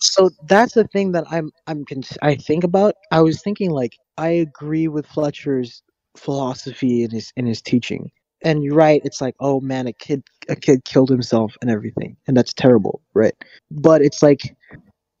so 0.00 0.30
that's 0.48 0.74
the 0.74 0.84
thing 0.88 1.12
that 1.12 1.24
i'm 1.30 1.50
i'm 1.66 1.84
i 2.22 2.34
think 2.34 2.64
about 2.64 2.94
i 3.10 3.20
was 3.20 3.42
thinking 3.42 3.70
like 3.70 3.96
i 4.18 4.28
agree 4.28 4.88
with 4.88 5.06
fletcher's 5.06 5.82
philosophy 6.16 7.02
in 7.02 7.10
his 7.10 7.32
in 7.36 7.46
his 7.46 7.62
teaching 7.62 8.10
and 8.44 8.62
you're 8.62 8.74
right 8.74 9.00
it's 9.04 9.20
like 9.20 9.34
oh 9.40 9.60
man 9.60 9.86
a 9.86 9.92
kid 9.92 10.22
a 10.48 10.56
kid 10.56 10.84
killed 10.84 11.08
himself 11.08 11.56
and 11.60 11.70
everything 11.70 12.16
and 12.26 12.36
that's 12.36 12.52
terrible 12.54 13.00
right? 13.14 13.34
But 13.70 14.02
it's 14.02 14.22
like 14.22 14.54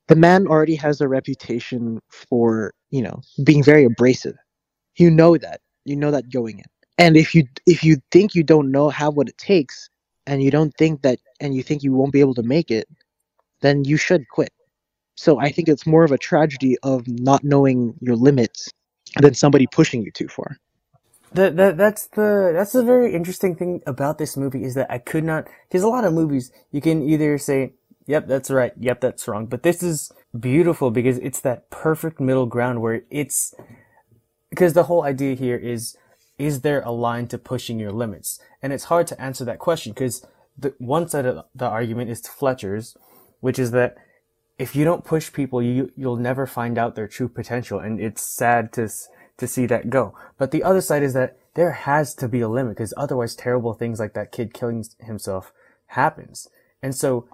the 0.08 0.16
man 0.16 0.46
already 0.46 0.74
has 0.76 1.00
a 1.00 1.08
reputation 1.08 2.00
for 2.10 2.74
you 2.90 3.02
know 3.02 3.20
being 3.44 3.62
very 3.62 3.84
abrasive. 3.84 4.36
You 4.96 5.10
know 5.10 5.36
that. 5.38 5.60
You 5.84 5.96
know 5.96 6.10
that 6.10 6.30
going 6.30 6.58
in. 6.58 6.64
And 6.98 7.16
if 7.16 7.34
you 7.34 7.44
if 7.66 7.82
you 7.84 7.96
think 8.10 8.34
you 8.34 8.44
don't 8.44 8.70
know 8.70 8.88
have 8.90 9.14
what 9.14 9.28
it 9.28 9.38
takes 9.38 9.88
and 10.26 10.42
you 10.42 10.50
don't 10.50 10.72
think 10.78 11.02
that 11.02 11.18
and 11.40 11.54
you 11.54 11.62
think 11.62 11.82
you 11.82 11.92
won't 11.92 12.12
be 12.12 12.20
able 12.20 12.34
to 12.34 12.42
make 12.42 12.70
it 12.70 12.86
then 13.60 13.84
you 13.84 13.96
should 13.96 14.28
quit. 14.28 14.50
So 15.16 15.38
I 15.40 15.50
think 15.50 15.68
it's 15.68 15.86
more 15.86 16.04
of 16.04 16.12
a 16.12 16.18
tragedy 16.18 16.76
of 16.82 17.06
not 17.08 17.44
knowing 17.44 17.94
your 18.00 18.16
limits 18.16 18.68
than 19.20 19.34
somebody 19.34 19.66
pushing 19.66 20.02
you 20.02 20.10
too 20.10 20.28
far. 20.28 20.58
That, 21.34 21.56
that 21.56 21.76
that's 21.76 22.06
the 22.08 22.52
that's 22.54 22.72
the 22.72 22.84
very 22.84 23.14
interesting 23.14 23.56
thing 23.56 23.82
about 23.86 24.18
this 24.18 24.36
movie 24.36 24.64
is 24.64 24.74
that 24.74 24.90
I 24.90 24.98
could 24.98 25.24
not 25.24 25.48
because 25.68 25.82
a 25.82 25.88
lot 25.88 26.04
of 26.04 26.12
movies 26.14 26.52
you 26.70 26.80
can 26.80 27.02
either 27.02 27.38
say 27.38 27.74
yep 28.06 28.28
that's 28.28 28.50
right 28.50 28.72
yep 28.78 29.00
that's 29.00 29.26
wrong 29.26 29.46
but 29.46 29.64
this 29.64 29.82
is 29.82 30.12
beautiful 30.38 30.92
because 30.92 31.18
it's 31.18 31.40
that 31.40 31.70
perfect 31.70 32.20
middle 32.20 32.46
ground 32.46 32.82
where 32.82 33.02
it's 33.10 33.54
because 34.50 34.74
the 34.74 34.84
whole 34.84 35.02
idea 35.02 35.34
here 35.34 35.56
is 35.56 35.96
is 36.38 36.60
there 36.62 36.82
a 36.82 36.92
line 36.92 37.26
to 37.28 37.38
pushing 37.38 37.78
your 37.78 37.92
limits? 37.92 38.40
And 38.62 38.72
it's 38.72 38.84
hard 38.84 39.06
to 39.08 39.20
answer 39.20 39.44
that 39.44 39.58
question 39.58 39.92
because 39.92 40.26
the 40.56 40.74
one 40.78 41.08
side 41.08 41.26
of 41.26 41.44
the 41.54 41.66
argument 41.66 42.10
is 42.10 42.20
Fletcher's 42.26 42.96
which 43.40 43.58
is 43.58 43.72
that 43.72 43.96
if 44.58 44.74
you 44.74 44.84
don't 44.84 45.04
push 45.04 45.32
people, 45.32 45.60
you 45.60 45.92
you'll 45.96 46.16
never 46.16 46.46
find 46.46 46.78
out 46.78 46.94
their 46.94 47.08
true 47.08 47.28
potential, 47.28 47.78
and 47.78 48.00
it's 48.00 48.22
sad 48.22 48.72
to 48.74 48.88
to 49.38 49.46
see 49.48 49.66
that 49.66 49.90
go. 49.90 50.14
But 50.38 50.50
the 50.52 50.62
other 50.64 50.80
side 50.80 51.02
is 51.02 51.14
that 51.14 51.38
there 51.54 51.72
has 51.72 52.14
to 52.16 52.28
be 52.28 52.40
a 52.40 52.48
limit, 52.48 52.76
because 52.76 52.94
otherwise, 52.96 53.34
terrible 53.36 53.74
things 53.74 54.00
like 54.00 54.14
that 54.14 54.32
kid 54.32 54.54
killing 54.54 54.84
himself 55.00 55.52
happens. 55.88 56.48
And 56.82 56.94
so, 56.94 57.28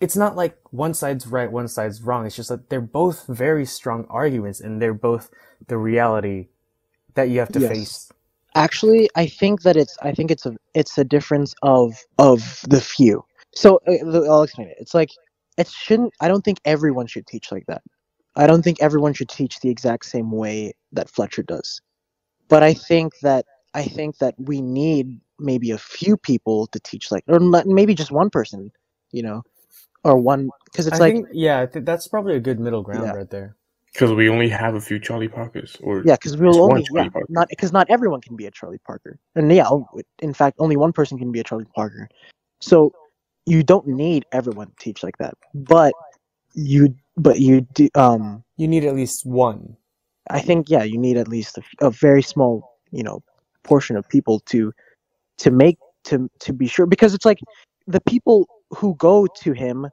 it's 0.00 0.16
not 0.16 0.36
like 0.36 0.58
one 0.70 0.94
side's 0.94 1.26
right, 1.26 1.52
one 1.52 1.68
side's 1.68 2.02
wrong. 2.02 2.26
It's 2.26 2.36
just 2.36 2.50
that 2.50 2.70
they're 2.70 2.80
both 2.82 3.26
very 3.28 3.66
strong 3.66 4.06
arguments, 4.10 4.60
and 4.60 4.82
they're 4.82 4.94
both 4.94 5.30
the 5.68 5.78
reality 5.78 6.48
that 7.14 7.30
you 7.30 7.40
have 7.40 7.52
to 7.52 7.60
Yes. 7.60 7.60
face. 7.60 8.12
Actually, 8.56 9.10
I 9.16 9.26
think 9.28 9.62
that 9.62 9.76
it's 9.78 9.98
I 10.02 10.12
think 10.12 10.30
it's 10.30 10.46
a 10.46 10.56
it's 10.74 10.98
a 10.98 11.04
difference 11.04 11.54
of 11.62 11.94
of 12.18 12.62
the 12.68 12.82
few. 12.82 13.24
So 13.54 13.80
uh, 13.88 13.94
I'll 14.30 14.44
explain 14.44 14.68
it. 14.68 14.76
It's 14.80 14.94
like 14.94 15.10
it 15.58 15.68
shouldn't. 15.68 16.14
I 16.20 16.28
don't 16.28 16.44
think 16.44 16.60
everyone 16.66 17.08
should 17.08 17.26
teach 17.28 17.52
like 17.52 17.66
that. 17.68 17.82
I 18.36 18.46
don't 18.46 18.62
think 18.62 18.78
everyone 18.80 19.14
should 19.14 19.28
teach 19.28 19.60
the 19.60 19.70
exact 19.70 20.04
same 20.06 20.30
way 20.30 20.74
that 20.92 21.08
Fletcher 21.08 21.42
does. 21.42 21.80
But 22.48 22.62
I 22.62 22.74
think 22.74 23.18
that 23.22 23.46
I 23.74 23.84
think 23.84 24.18
that 24.18 24.34
we 24.38 24.60
need 24.60 25.20
maybe 25.38 25.70
a 25.70 25.78
few 25.78 26.16
people 26.16 26.66
to 26.68 26.80
teach 26.80 27.10
like, 27.10 27.24
or 27.28 27.40
maybe 27.64 27.94
just 27.94 28.10
one 28.10 28.30
person, 28.30 28.70
you 29.12 29.22
know, 29.22 29.42
or 30.04 30.16
one 30.16 30.50
because 30.64 30.86
it's 30.86 30.96
I 30.96 31.00
like 31.00 31.14
think, 31.14 31.28
yeah, 31.32 31.60
I 31.60 31.66
think 31.66 31.86
that's 31.86 32.06
probably 32.06 32.36
a 32.36 32.40
good 32.40 32.60
middle 32.60 32.82
ground 32.82 33.02
Yeah. 33.02 33.14
right 33.14 33.30
there. 33.30 33.56
Because 33.92 34.12
we 34.12 34.28
only 34.28 34.50
have 34.50 34.74
a 34.74 34.80
few 34.80 34.98
Charlie 34.98 35.28
Parkers, 35.28 35.78
or 35.82 36.02
Yeah, 36.04 36.16
because 36.16 36.36
we'll 36.36 36.62
only 36.62 36.86
yeah, 36.92 37.08
Parker. 37.08 37.26
not 37.30 37.48
because 37.48 37.72
not 37.72 37.88
everyone 37.88 38.20
can 38.20 38.36
be 38.36 38.44
a 38.46 38.50
Charlie 38.50 38.80
Parker, 38.86 39.18
and 39.34 39.50
yeah, 39.50 39.66
oh, 39.66 39.88
in 40.20 40.34
fact, 40.34 40.56
only 40.58 40.76
one 40.76 40.92
person 40.92 41.16
can 41.18 41.32
be 41.32 41.40
a 41.40 41.44
Charlie 41.44 41.66
Parker. 41.74 42.06
So 42.60 42.92
you 43.46 43.62
don't 43.62 43.86
need 43.86 44.26
everyone 44.32 44.66
to 44.66 44.74
teach 44.78 45.02
like 45.02 45.16
that, 45.16 45.34
but 45.54 45.94
you 46.52 46.94
but 47.16 47.40
you 47.40 47.62
do. 47.62 47.88
Um, 47.94 48.44
You 48.56 48.68
need 48.68 48.84
at 48.84 48.94
least 48.94 49.26
one. 49.26 49.76
I 50.30 50.40
think 50.40 50.68
yeah, 50.68 50.82
you 50.82 50.98
need 50.98 51.16
at 51.16 51.28
least 51.28 51.58
a 51.80 51.90
very 51.90 52.22
small 52.22 52.78
you 52.90 53.02
know 53.02 53.22
portion 53.62 53.96
of 53.96 54.08
people 54.08 54.40
to 54.40 54.72
to 55.38 55.50
make 55.50 55.78
to 56.04 56.30
to 56.40 56.52
be 56.52 56.66
sure 56.66 56.86
because 56.86 57.14
it's 57.14 57.24
like 57.24 57.38
the 57.86 58.00
people 58.00 58.48
who 58.70 58.94
go 58.96 59.26
to 59.26 59.52
him 59.52 59.86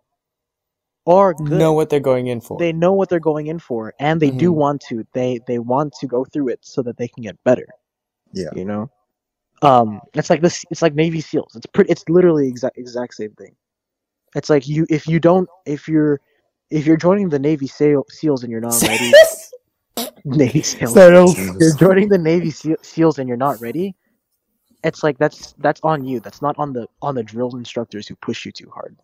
are 1.06 1.34
good 1.34 1.60
Know 1.60 1.74
what 1.74 1.89
they're 1.89 2.00
going 2.00 2.27
in 2.27 2.39
for. 2.39 2.58
they 2.60 2.72
know 2.72 2.94
what 2.94 3.10
they're 3.10 3.20
going 3.20 3.48
in 3.48 3.60
for 3.60 3.94
and 4.00 4.22
they 4.22 4.32
do 4.32 4.51
Mhm. 4.51 4.56
want 4.56 4.82
to 4.89 5.06
they 5.13 5.39
they 5.48 5.60
want 5.60 5.94
to 6.00 6.08
go 6.08 6.24
through 6.25 6.50
it 6.50 6.60
so 6.63 6.82
that 6.82 6.98
they 6.98 7.08
can 7.08 7.24
get 7.24 7.38
better 7.44 7.68
Yeah. 8.32 8.51
you 8.56 8.63
know 8.65 8.89
um 9.63 10.00
it's 10.13 10.30
like 10.30 10.42
this 10.42 10.63
it's 10.72 10.82
like 10.82 10.96
navy 10.96 11.20
seals 11.22 11.56
it's 11.56 11.65
pretty 11.65 11.92
it's 11.92 12.08
literally 12.08 12.48
exact 12.48 12.77
exact 12.77 13.15
same 13.15 13.34
thing 13.34 13.56
it's 14.36 14.50
like 14.50 14.68
you 14.68 14.86
if 14.89 15.08
you 15.08 15.20
don't 15.20 15.50
if 15.65 15.88
you're 15.88 16.22
if 16.70 16.86
you're 16.86 16.98
joining 16.98 17.29
the 17.29 17.39
navy 17.39 17.67
Seal, 17.67 18.05
seals 18.10 18.43
and 18.43 18.51
you're 18.51 18.62
not 18.62 18.82
ready 18.88 19.12
navy 20.25 20.62
seals 20.62 20.96
if 21.38 21.55
you're 21.60 21.75
joining 21.75 22.10
the 22.10 22.17
navy 22.17 22.51
Seal, 22.51 22.77
seals 22.82 23.20
and 23.20 23.27
you're 23.27 23.38
not 23.38 23.60
ready 23.62 23.96
it's 24.84 25.01
like 25.01 25.17
that's 25.17 25.53
that's 25.58 25.79
on 25.84 26.03
you. 26.05 26.20
That's 26.20 26.41
not 26.41 26.55
on 26.58 26.74
the 26.74 26.88
on 27.01 27.15
the 27.15 27.24
drill 27.24 27.55
instructors 27.55 28.08
who 28.08 28.15
push 28.15 28.46
you 28.46 28.51
too 28.51 28.70
hard. 28.70 28.98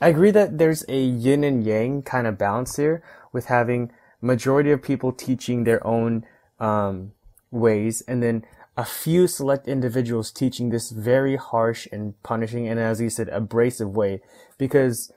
I 0.00 0.08
agree 0.08 0.30
that 0.30 0.58
there's 0.58 0.84
a 0.88 1.02
yin 1.02 1.44
and 1.44 1.64
yang 1.64 2.02
kind 2.02 2.26
of 2.26 2.38
balance 2.38 2.76
here 2.76 3.02
with 3.32 3.46
having 3.46 3.92
majority 4.20 4.70
of 4.70 4.82
people 4.82 5.12
teaching 5.12 5.64
their 5.64 5.84
own 5.86 6.24
um, 6.58 7.12
ways 7.50 8.02
and 8.08 8.22
then 8.22 8.44
a 8.76 8.84
few 8.84 9.26
select 9.28 9.68
individuals 9.68 10.32
teaching 10.32 10.70
this 10.70 10.90
very 10.90 11.36
harsh 11.36 11.86
and 11.92 12.20
punishing 12.22 12.66
and 12.66 12.80
as 12.80 13.00
you 13.00 13.08
said 13.10 13.28
abrasive 13.28 13.94
way 13.94 14.20
because 14.58 15.12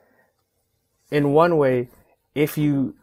in 1.11 1.33
one 1.33 1.57
way 1.57 1.89
if 2.35 2.57
you 2.57 2.95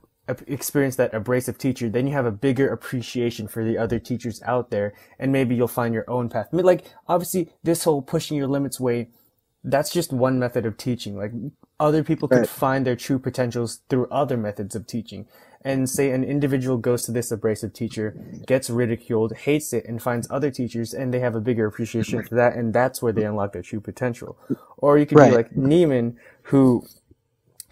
experience 0.46 0.96
that 0.96 1.12
abrasive 1.14 1.58
teacher 1.58 1.88
then 1.88 2.06
you 2.06 2.12
have 2.14 2.26
a 2.26 2.32
bigger 2.32 2.68
appreciation 2.68 3.46
for 3.46 3.64
the 3.64 3.76
other 3.76 3.98
teachers 3.98 4.42
out 4.44 4.70
there 4.70 4.94
and 5.18 5.32
maybe 5.32 5.54
you'll 5.54 5.68
find 5.68 5.92
your 5.94 6.08
own 6.10 6.28
path 6.30 6.48
I 6.52 6.56
mean, 6.56 6.64
like 6.66 6.86
obviously 7.08 7.50
this 7.62 7.84
whole 7.84 8.02
pushing 8.02 8.36
your 8.36 8.48
limits 8.48 8.80
way 8.80 9.08
that's 9.64 9.90
just 9.92 10.12
one 10.12 10.38
method 10.38 10.66
of 10.66 10.76
teaching. 10.76 11.16
Like 11.16 11.32
other 11.80 12.04
people 12.04 12.28
could 12.28 12.46
find 12.46 12.86
their 12.86 12.96
true 12.96 13.18
potentials 13.18 13.80
through 13.88 14.06
other 14.08 14.36
methods 14.36 14.74
of 14.76 14.86
teaching. 14.86 15.26
And 15.64 15.88
say 15.88 16.10
an 16.10 16.24
individual 16.24 16.76
goes 16.76 17.04
to 17.04 17.12
this 17.12 17.30
abrasive 17.32 17.72
teacher, 17.72 18.16
gets 18.46 18.70
ridiculed, 18.70 19.34
hates 19.34 19.72
it, 19.72 19.86
and 19.86 20.02
finds 20.02 20.28
other 20.30 20.50
teachers, 20.50 20.92
and 20.94 21.12
they 21.12 21.20
have 21.20 21.34
a 21.34 21.40
bigger 21.40 21.66
appreciation 21.66 22.22
for 22.22 22.34
that, 22.34 22.54
and 22.54 22.74
that's 22.74 23.02
where 23.02 23.12
they 23.12 23.24
unlock 23.24 23.52
their 23.54 23.62
true 23.62 23.80
potential. 23.80 24.38
Or 24.76 24.98
you 24.98 25.06
could 25.06 25.18
Right. 25.18 25.30
be 25.30 25.36
like 25.36 25.54
Neiman, 25.54 26.16
who 26.44 26.84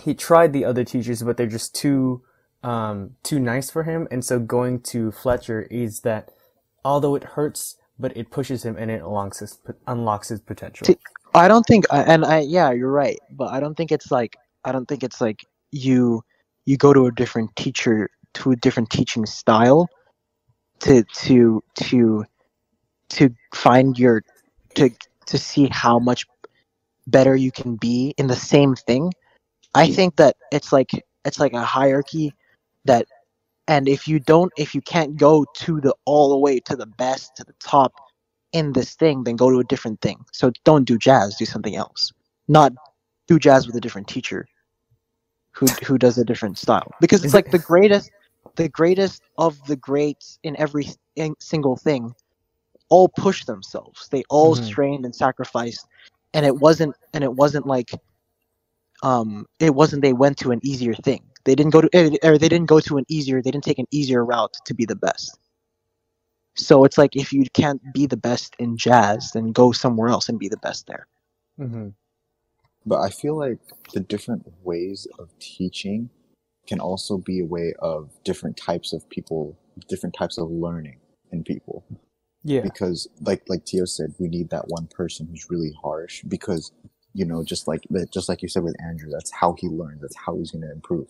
he 0.01 0.15
tried 0.15 0.53
the 0.53 0.65
other 0.65 0.85
teachers, 0.85 1.23
but 1.23 1.37
they're 1.37 1.47
just 1.47 1.75
too 1.75 2.23
um, 2.63 3.13
too 3.23 3.41
nice 3.41 3.71
for 3.71 3.85
him, 3.85 4.09
and 4.11 4.25
so 4.25 4.39
going 4.39 4.81
to 4.83 5.13
Fletcher 5.13 5.63
is 5.71 6.01
that 6.01 6.31
although 6.85 7.15
it 7.15 7.25
hurts, 7.25 7.77
but 7.99 8.17
it 8.17 8.31
pushes 8.31 8.65
him 8.65 8.77
and 8.79 8.91
it 8.91 9.03
unlocks 9.03 9.41
his 9.41 9.59
unlocks 9.87 10.29
his 10.31 10.41
potential. 10.41 11.01
I 11.35 11.49
don't 11.49 11.65
think, 11.67 11.87
I- 11.91 12.03
and 12.05 12.25
I 12.25 12.41
yeah, 12.41 12.73
you're 12.73 12.93
right, 12.93 13.19
but 13.31 13.53
I 13.53 13.61
don't 13.61 13.77
think 13.77 13.93
it's 13.93 14.11
like 14.11 14.37
I 14.65 14.73
don't 14.73 14.87
think 14.87 15.03
it's 15.05 15.21
like 15.21 15.45
you 15.73 16.23
you 16.67 16.77
go 16.77 16.93
to 16.93 17.07
a 17.07 17.13
different 17.13 17.55
teacher 17.57 18.11
to 18.35 18.53
a 18.53 18.57
different 18.57 18.91
teaching 18.91 19.27
style 19.27 19.91
to 20.81 21.05
to 21.05 21.63
to 21.77 22.25
to 23.11 23.31
find 23.55 23.99
your 23.99 24.25
to 24.77 24.91
to 25.27 25.39
see 25.39 25.69
how 25.73 25.99
much 26.01 26.27
better 27.09 27.37
you 27.37 27.53
can 27.53 27.77
be 27.77 28.15
in 28.19 28.29
the 28.29 28.37
same 28.37 28.77
thing. 28.77 29.13
I 29.75 29.91
think 29.93 30.17
that 30.17 30.37
it's 30.53 30.73
like 30.73 30.91
it's 31.25 31.41
like 31.41 31.55
a 31.55 31.65
hierarchy 31.65 32.35
that 32.87 33.07
and 33.69 33.89
if 33.89 34.09
you 34.09 34.21
don't 34.21 34.53
if 34.57 34.75
you 34.75 34.83
can't 34.83 35.17
go 35.17 35.47
to 35.55 35.81
the 35.81 35.95
all 36.07 36.31
the 36.31 36.39
way 36.39 36.61
to 36.61 36.77
the 36.77 36.87
best 36.87 37.37
to 37.37 37.45
the 37.45 37.55
top 37.65 37.95
in 38.53 38.73
this 38.75 38.95
thing, 38.97 39.25
then 39.25 39.37
go 39.37 39.51
to 39.51 39.61
a 39.61 39.65
different 39.65 40.01
thing. 40.03 40.25
So 40.33 40.53
don't 40.65 40.85
do 40.87 40.99
jazz, 40.99 41.37
do 41.37 41.47
something 41.47 41.77
else. 41.77 42.13
Not 42.49 42.73
do 43.29 43.39
jazz 43.39 43.67
with 43.67 43.77
a 43.77 43.81
different 43.83 44.09
teacher 44.09 44.47
who 45.55 45.75
who 45.87 45.99
does 45.99 46.19
a 46.19 46.25
different 46.25 46.59
style. 46.59 46.93
Because 47.01 47.25
it's 47.25 47.35
like 47.35 47.51
the 47.51 47.59
greatest 47.61 48.11
the 48.57 48.69
greatest 48.71 49.23
of 49.39 49.65
the 49.67 49.77
greats 49.77 50.39
in 50.45 50.57
every 50.61 50.89
in 51.17 51.35
single 51.41 51.77
thing 51.77 52.15
all 52.91 53.09
pushed 53.09 53.47
themselves. 53.47 54.09
They 54.11 54.25
all 54.31 54.57
Mhm. 54.57 54.65
strained 54.65 55.05
and 55.05 55.15
sacrificed 55.15 55.87
and 56.35 56.47
it 56.47 56.57
wasn't 56.59 56.97
and 57.15 57.25
it 57.25 57.35
wasn't 57.35 57.67
like 57.67 57.91
um 59.03 59.47
it 59.61 59.75
wasn't 59.75 60.03
they 60.03 60.13
went 60.15 60.39
to 60.39 60.53
an 60.53 60.61
easier 60.65 60.95
thing. 60.95 61.25
They 61.45 61.55
didn't 61.55 61.73
go 61.73 61.83
to 61.83 61.91
eh, 61.95 62.17
or 62.25 62.39
they 62.39 62.49
didn't 62.49 62.69
go 62.69 62.81
to 62.81 62.99
an 62.99 63.05
easier 63.09 63.43
they 63.43 63.51
didn't 63.51 63.65
take 63.65 63.79
an 63.81 63.89
easier 63.93 64.25
route 64.25 64.55
to 64.67 64.75
be 64.75 64.87
the 64.87 64.97
best. 64.97 65.39
So 66.57 66.85
it's 66.85 66.99
like 66.99 67.17
if 67.17 67.33
you 67.33 67.45
can't 67.55 67.81
be 67.95 68.07
the 68.07 68.17
best 68.17 68.57
in 68.59 68.77
jazz, 68.77 69.33
then 69.33 69.53
go 69.53 69.73
somewhere 69.73 70.11
else 70.11 70.29
and 70.29 70.39
be 70.39 70.49
the 70.49 70.59
best 70.59 70.87
there. 70.87 71.07
hmm 71.59 71.89
But 72.87 73.01
I 73.01 73.11
feel 73.11 73.37
like 73.37 73.59
the 73.95 74.01
different 74.01 74.47
ways 74.65 75.07
of 75.19 75.29
teaching 75.39 76.11
can 76.67 76.81
also 76.81 77.19
be 77.19 77.41
a 77.41 77.47
way 77.47 77.75
of 77.81 78.11
different 78.25 78.57
types 78.57 78.93
of 78.93 79.09
people, 79.11 79.59
different 79.89 80.15
types 80.19 80.39
of 80.39 80.51
learning 80.51 80.99
in 81.33 81.45
people. 81.45 81.85
Yeah. 82.45 82.63
Because, 82.63 83.09
like 83.21 83.43
like 83.49 83.65
Tio 83.65 83.85
said, 83.87 84.15
we 84.19 84.29
need 84.29 84.51
that 84.51 84.69
one 84.69 84.87
person 84.89 85.27
who's 85.29 85.51
really 85.51 85.73
harsh. 85.83 86.23
Because, 86.29 86.73
you 87.15 87.25
know, 87.25 87.45
just 87.45 87.69
like 87.69 87.83
that, 87.91 88.11
just 88.13 88.29
like 88.29 88.43
you 88.43 88.49
said 88.49 88.63
with 88.63 88.77
Andrew, 88.83 89.11
that's 89.11 89.31
how 89.31 89.55
he 89.59 89.69
learns. 89.69 90.01
That's 90.01 90.17
how 90.17 90.37
he's 90.37 90.51
going 90.51 90.63
to 90.63 90.73
improve. 90.73 91.09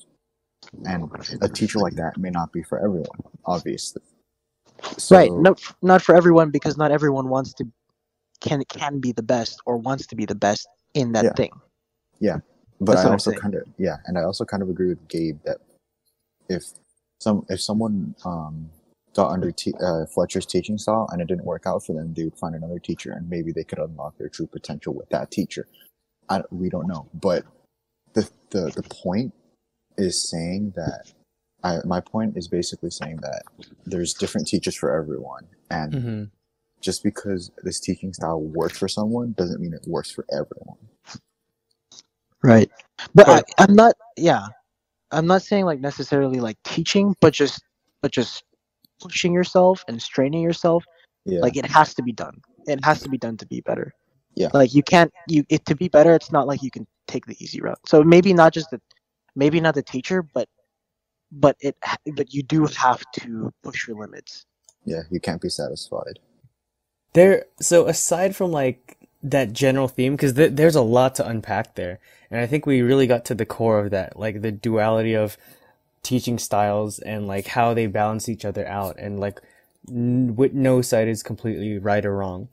And 0.84 1.10
a 1.40 1.48
teacher 1.48 1.78
like 1.78 1.94
that 1.96 2.16
may 2.18 2.30
not 2.30 2.52
be 2.52 2.62
for 2.62 2.78
everyone, 2.78 3.18
obviously. 3.44 4.02
So, 4.98 5.16
right? 5.16 5.30
No, 5.32 5.54
not 5.82 6.02
for 6.02 6.16
everyone 6.16 6.50
because 6.50 6.76
not 6.76 6.90
everyone 6.90 7.28
wants 7.28 7.52
to 7.54 7.64
can 8.40 8.64
can 8.64 8.98
be 8.98 9.12
the 9.12 9.22
best 9.22 9.60
or 9.66 9.76
wants 9.76 10.06
to 10.08 10.16
be 10.16 10.24
the 10.24 10.34
best 10.34 10.68
in 10.94 11.12
that 11.12 11.24
Yeah. 11.24 11.32
thing. 11.32 11.50
Yeah, 12.20 12.38
but 12.80 12.94
That's 12.94 13.06
I 13.06 13.10
also 13.10 13.32
kind 13.32 13.54
of 13.54 13.64
yeah, 13.78 13.96
and 14.06 14.18
I 14.18 14.22
also 14.22 14.44
kind 14.44 14.62
of 14.62 14.68
agree 14.68 14.88
with 14.88 15.06
Gabe 15.08 15.38
that 15.44 15.58
if 16.48 16.64
some 17.20 17.44
if 17.48 17.60
someone 17.60 18.14
um 18.24 18.70
got 19.14 19.30
under 19.30 19.52
uh, 19.80 20.06
Fletcher's 20.06 20.46
teaching 20.46 20.78
style 20.78 21.06
and 21.12 21.20
it 21.20 21.28
didn't 21.28 21.44
work 21.44 21.66
out 21.66 21.84
for 21.84 21.92
them, 21.92 22.14
they 22.14 22.24
would 22.24 22.36
find 22.36 22.54
another 22.54 22.78
teacher 22.78 23.12
and 23.12 23.28
maybe 23.28 23.52
they 23.52 23.64
could 23.64 23.78
unlock 23.78 24.16
their 24.16 24.28
true 24.28 24.46
potential 24.46 24.94
with 24.94 25.08
that 25.10 25.30
teacher. 25.30 25.66
I 26.32 26.42
we 26.50 26.70
don't 26.70 26.88
know, 26.88 27.08
but 27.14 27.44
the 28.14 28.28
the 28.50 28.72
the 28.76 28.84
point 28.84 29.34
is 29.98 30.30
saying 30.30 30.74
that 30.76 31.12
I 31.64 31.78
my 31.84 32.00
point 32.00 32.36
is 32.36 32.48
basically 32.48 32.90
saying 32.90 33.18
that 33.22 33.42
there's 33.86 34.14
different 34.14 34.48
teachers 34.48 34.76
for 34.76 34.94
everyone 34.94 35.46
and 35.70 35.94
hmm 35.94 36.24
just 36.82 37.02
because 37.04 37.50
this 37.62 37.80
teaching 37.80 38.12
style 38.12 38.42
works 38.42 38.78
for 38.78 38.88
someone 38.88 39.34
doesn't 39.38 39.60
mean 39.60 39.72
it 39.72 39.84
works 39.86 40.10
for 40.10 40.26
everyone. 40.32 40.78
Right. 42.42 42.70
But 43.14 43.28
I, 43.28 43.36
But- 43.36 43.50
I'm 43.58 43.74
not. 43.74 43.94
Yeah, 44.16 44.46
I'm 45.12 45.26
not 45.26 45.42
saying 45.42 45.64
like 45.66 45.80
necessarily 45.80 46.40
like 46.40 46.58
teaching, 46.64 47.16
but 47.20 47.32
just 47.32 47.62
but 48.02 48.12
just 48.12 48.44
pushing 49.00 49.32
yourself 49.32 49.84
and 49.88 50.02
straining 50.02 50.42
yourself. 50.42 50.84
Yeah. 51.24 51.40
Like 51.40 51.56
it 51.56 51.66
has 51.66 51.94
to 51.94 52.02
be 52.02 52.12
done. 52.12 52.40
It 52.66 52.84
has 52.84 53.00
to 53.02 53.08
be 53.10 53.18
done 53.18 53.36
to 53.38 53.46
be 53.46 53.60
better. 53.62 53.92
Yeah. 54.36 54.48
Like 54.54 54.74
you 54.74 54.82
can't 54.82 55.12
you 55.28 55.44
it 55.50 55.64
to 55.66 55.76
be 55.76 55.88
better. 55.88 56.14
It's 56.14 56.32
not 56.32 56.46
like 56.48 56.62
you 56.62 56.70
can 56.70 56.86
take 57.08 57.26
the 57.26 57.36
easy 57.42 57.60
route. 57.60 57.80
So 57.86 58.04
maybe 58.04 58.32
not 58.34 58.52
just 58.54 58.70
the 58.70 58.80
maybe 59.36 59.60
not 59.60 59.74
the 59.76 59.82
teacher, 59.82 60.22
but 60.22 60.48
but 61.32 61.56
it 61.60 61.76
but 62.16 62.34
you 62.34 62.42
do 62.42 62.66
have 62.66 63.02
to 63.20 63.52
push 63.64 63.88
your 63.88 63.98
limits. 63.98 64.46
yeah, 64.86 65.02
you 65.10 65.20
can't 65.20 65.42
be 65.42 65.50
satisfied. 65.50 66.20
There, 67.14 67.46
so 67.60 67.88
aside 67.88 68.36
from 68.36 68.52
like 68.52 68.98
that 69.22 69.52
general 69.52 69.88
theme, 69.88 70.14
because 70.16 70.34
th- 70.34 70.54
there's 70.54 70.76
a 70.76 70.82
lot 70.82 71.16
to 71.16 71.26
unpack 71.28 71.76
there, 71.76 72.00
and 72.30 72.40
I 72.40 72.46
think 72.46 72.66
we 72.66 72.82
really 72.82 73.08
got 73.08 73.26
to 73.26 73.36
the 73.36 73.46
core 73.46 73.80
of 73.80 73.90
that, 73.92 74.18
like 74.18 74.42
the 74.42 74.52
duality 74.52 75.14
of 75.16 75.38
teaching 76.04 76.38
styles 76.38 77.00
and 77.00 77.28
like 77.28 77.48
how 77.48 77.74
they 77.74 77.86
balance 77.88 78.28
each 78.30 78.46
other 78.46 78.66
out, 78.66 78.96
and 78.98 79.20
like 79.20 79.40
n- 79.90 80.36
with 80.36 80.54
no 80.54 80.82
side 80.82 81.08
is 81.08 81.22
completely 81.24 81.78
right 81.78 82.06
or 82.06 82.16
wrong. 82.16 82.48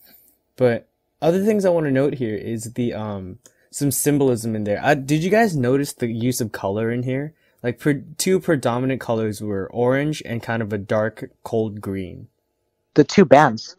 But 0.58 0.89
other 1.22 1.44
things 1.44 1.66
I 1.66 1.70
want 1.70 1.86
to 1.86 1.92
note 1.92 2.16
here 2.16 2.36
is 2.36 2.74
the 2.74 2.94
um 2.94 3.40
some 3.72 3.92
symbolism 3.92 4.56
in 4.56 4.64
there. 4.64 4.80
Uh, 4.84 4.96
did 4.96 5.24
you 5.24 5.30
guys 5.30 5.56
notice 5.56 5.94
the 5.94 6.08
use 6.08 6.42
of 6.42 6.52
color 6.52 6.92
in 6.92 7.04
here? 7.04 7.34
Like 7.62 7.80
pre- 7.80 8.04
two 8.18 8.40
predominant 8.40 9.02
colors 9.02 9.42
were 9.42 9.70
orange 9.72 10.24
and 10.26 10.42
kind 10.42 10.62
of 10.62 10.74
a 10.74 10.78
dark 10.78 11.30
cold 11.44 11.82
green. 11.82 12.28
The 12.96 13.04
two 13.04 13.26
bands, 13.26 13.76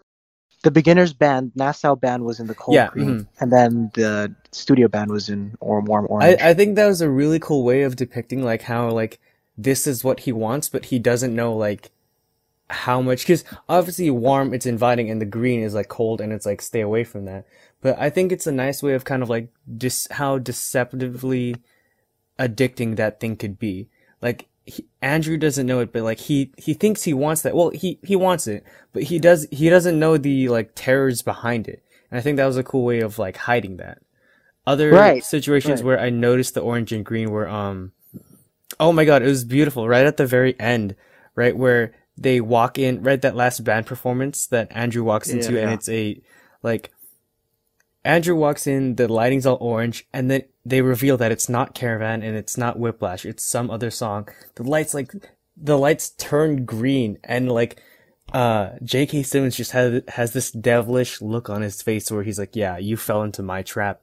the 0.62 0.70
beginners 0.70 1.12
band, 1.12 1.52
Nassau 1.54 1.97
band 1.97 2.25
was 2.25 2.40
in 2.40 2.47
the 2.47 2.54
cold 2.54 2.76
Yeah, 2.76 2.88
green, 2.88 3.20
mhm. 3.20 3.28
and 3.40 3.52
then 3.52 3.90
the 3.94 4.35
studio 4.52 4.88
band 4.88 5.11
was 5.11 5.28
in 5.28 5.56
or 5.61 5.80
warm 5.80 6.06
I, 6.06 6.09
orange. 6.09 6.40
I 6.40 6.54
think 6.54 6.76
that 6.76 6.87
was 6.87 7.00
a 7.00 7.11
really 7.11 7.38
cool 7.38 7.64
way 7.64 7.82
of 7.82 7.97
depicting 7.97 8.44
like 8.44 8.62
how 8.62 8.90
like 8.90 9.18
this 9.56 9.87
is 9.87 10.04
what 10.04 10.20
he 10.20 10.32
wants, 10.32 10.68
but 10.68 10.87
he 10.87 10.99
doesn't 10.99 11.35
know 11.35 11.54
like 11.54 11.90
how 12.70 13.00
much 13.02 13.22
because 13.22 13.44
obviously 13.68 14.10
warm 14.10 14.54
it's 14.54 14.66
inviting 14.66 15.10
and 15.10 15.20
the 15.20 15.26
green 15.26 15.62
is 15.62 15.74
like 15.74 15.88
cold 15.88 16.20
and 16.20 16.32
it's 16.32 16.46
like 16.46 16.62
stay 16.62 16.80
away 16.80 17.04
from 17.04 17.24
that. 17.26 17.46
But 17.82 17.98
I 17.98 18.10
think 18.10 18.32
it's 18.32 18.46
a 18.46 18.52
nice 18.52 18.82
way 18.82 18.94
of 18.94 19.04
kind 19.04 19.22
of 19.22 19.30
like 19.30 19.48
dis- 19.76 20.08
how 20.12 20.38
deceptively 20.38 21.56
addicting 22.38 22.96
that 22.96 23.20
thing 23.20 23.36
could 23.36 23.58
be. 23.58 23.88
Like 24.22 24.48
he, 24.64 24.86
Andrew 25.02 25.36
doesn't 25.36 25.66
know 25.66 25.80
it, 25.80 25.92
but 25.92 26.02
like 26.02 26.18
he 26.20 26.52
he 26.56 26.74
thinks 26.74 27.02
he 27.04 27.14
wants 27.14 27.42
that. 27.42 27.54
Well, 27.56 27.70
he 27.70 27.98
he 28.02 28.16
wants 28.16 28.46
it, 28.46 28.64
but 28.92 29.04
he 29.04 29.18
does 29.18 29.46
he 29.50 29.68
doesn't 29.70 29.98
know 29.98 30.16
the 30.16 30.48
like 30.48 30.72
terrors 30.74 31.22
behind 31.22 31.68
it. 31.68 31.82
And 32.10 32.18
I 32.18 32.22
think 32.22 32.36
that 32.36 32.46
was 32.46 32.56
a 32.56 32.62
cool 32.64 32.84
way 32.84 33.00
of 33.00 33.18
like 33.18 33.36
hiding 33.36 33.76
that. 33.78 34.02
Other 34.66 34.90
Right, 34.90 35.24
situations 35.24 35.80
right. 35.80 35.86
where 35.86 35.98
I 36.00 36.10
noticed 36.10 36.54
the 36.54 36.60
orange 36.60 36.92
and 36.92 37.04
green 37.04 37.30
were 37.30 37.48
um 37.48 37.92
oh 38.78 38.92
my 38.92 39.04
god, 39.04 39.22
it 39.22 39.26
was 39.26 39.44
beautiful. 39.44 39.88
Right 39.88 40.06
at 40.06 40.16
the 40.16 40.26
very 40.26 40.58
end, 40.60 40.96
right 41.34 41.56
where 41.56 41.92
they 42.17 42.40
walk 42.40 42.79
in, 42.79 43.02
right 43.02 43.21
that 43.23 43.37
last 43.37 43.64
band 43.64 43.87
performance 43.87 44.47
that 44.49 44.69
Andrew 44.71 45.02
walks 45.05 45.29
into, 45.29 45.49
and 45.61 45.71
Yeah. 45.71 45.75
it's 45.75 45.88
a 45.88 46.21
like 46.62 46.90
Andrew 48.05 48.35
walks 48.35 48.67
in, 48.67 48.97
the 48.97 49.09
lighting's 49.09 49.45
all 49.47 49.59
orange, 49.61 50.07
and 50.12 50.31
then 50.31 50.43
they 50.64 50.81
reveal 50.83 51.17
that 51.19 51.33
it's 51.33 51.49
not 51.49 51.75
Caravan 51.75 52.23
and 52.23 52.37
it's 52.37 52.57
not 52.57 52.79
Whiplash, 52.79 53.25
it's 53.26 53.45
some 53.45 53.71
other 53.71 53.90
song. 53.90 54.29
The 54.55 54.62
lights 54.64 54.95
like 54.95 55.12
the 55.57 55.76
lights 55.79 56.11
turn 56.11 56.64
green 56.64 57.19
and 57.25 57.50
like 57.52 57.83
uh 58.33 58.71
J.K. 58.83 59.23
Simmons 59.25 59.57
just 59.57 59.73
has 59.73 60.02
has 60.09 60.33
this 60.33 60.50
devilish 60.50 61.21
look 61.21 61.50
on 61.50 61.62
his 61.62 61.83
face 61.83 62.11
where 62.11 62.23
he's 62.23 62.38
like, 62.38 62.55
"Yeah, 62.57 62.79
you 62.79 62.97
fell 62.97 63.23
into 63.23 63.43
my 63.43 63.62
trap." 63.62 64.00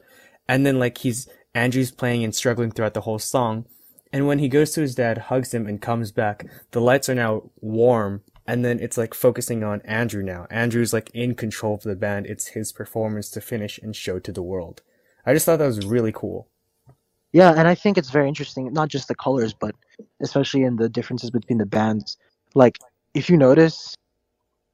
And 0.47 0.65
then 0.65 0.79
like 0.79 0.99
he's 0.99 1.27
Andrew's 1.55 1.91
playing 1.91 2.23
and 2.23 2.35
struggling 2.35 2.71
throughout 2.71 2.93
the 2.93 3.01
whole 3.01 3.19
song. 3.19 3.65
And 4.11 4.27
when 4.27 4.39
he 4.39 4.47
goes 4.47 4.71
to 4.71 4.81
his 4.81 4.95
dad, 4.95 5.17
hugs 5.17 5.53
him, 5.53 5.67
and 5.67 5.81
comes 5.81 6.11
back, 6.11 6.45
the 6.71 6.81
lights 6.81 7.09
are 7.09 7.15
now 7.15 7.49
warm. 7.61 8.21
And 8.45 8.63
then 8.63 8.79
it's 8.79 8.97
like 8.97 9.13
focusing 9.13 9.63
on 9.63 9.81
Andrew 9.81 10.23
now. 10.23 10.47
Andrew's 10.49 10.93
like 10.93 11.11
in 11.13 11.35
control 11.35 11.75
of 11.75 11.83
the 11.83 11.95
band. 11.95 12.25
It's 12.27 12.47
his 12.47 12.71
performance 12.71 13.29
to 13.31 13.41
finish 13.41 13.77
and 13.77 13.95
show 13.95 14.19
to 14.19 14.31
the 14.31 14.41
world. 14.41 14.81
I 15.25 15.33
just 15.33 15.45
thought 15.45 15.59
that 15.59 15.65
was 15.65 15.85
really 15.85 16.13
cool. 16.13 16.47
Yeah, 17.33 17.53
and 17.57 17.67
I 17.67 17.75
think 17.75 17.97
it's 17.97 18.09
very 18.09 18.29
interesting, 18.29 18.71
not 18.71 18.87
just 18.87 19.09
the 19.09 19.15
colors, 19.15 19.53
but 19.53 19.75
especially 20.21 20.63
in 20.63 20.77
the 20.77 20.87
differences 20.87 21.29
between 21.29 21.57
the 21.57 21.65
bands. 21.65 22.17
Like, 22.55 22.79
if 23.13 23.29
you 23.29 23.35
notice, 23.35 23.95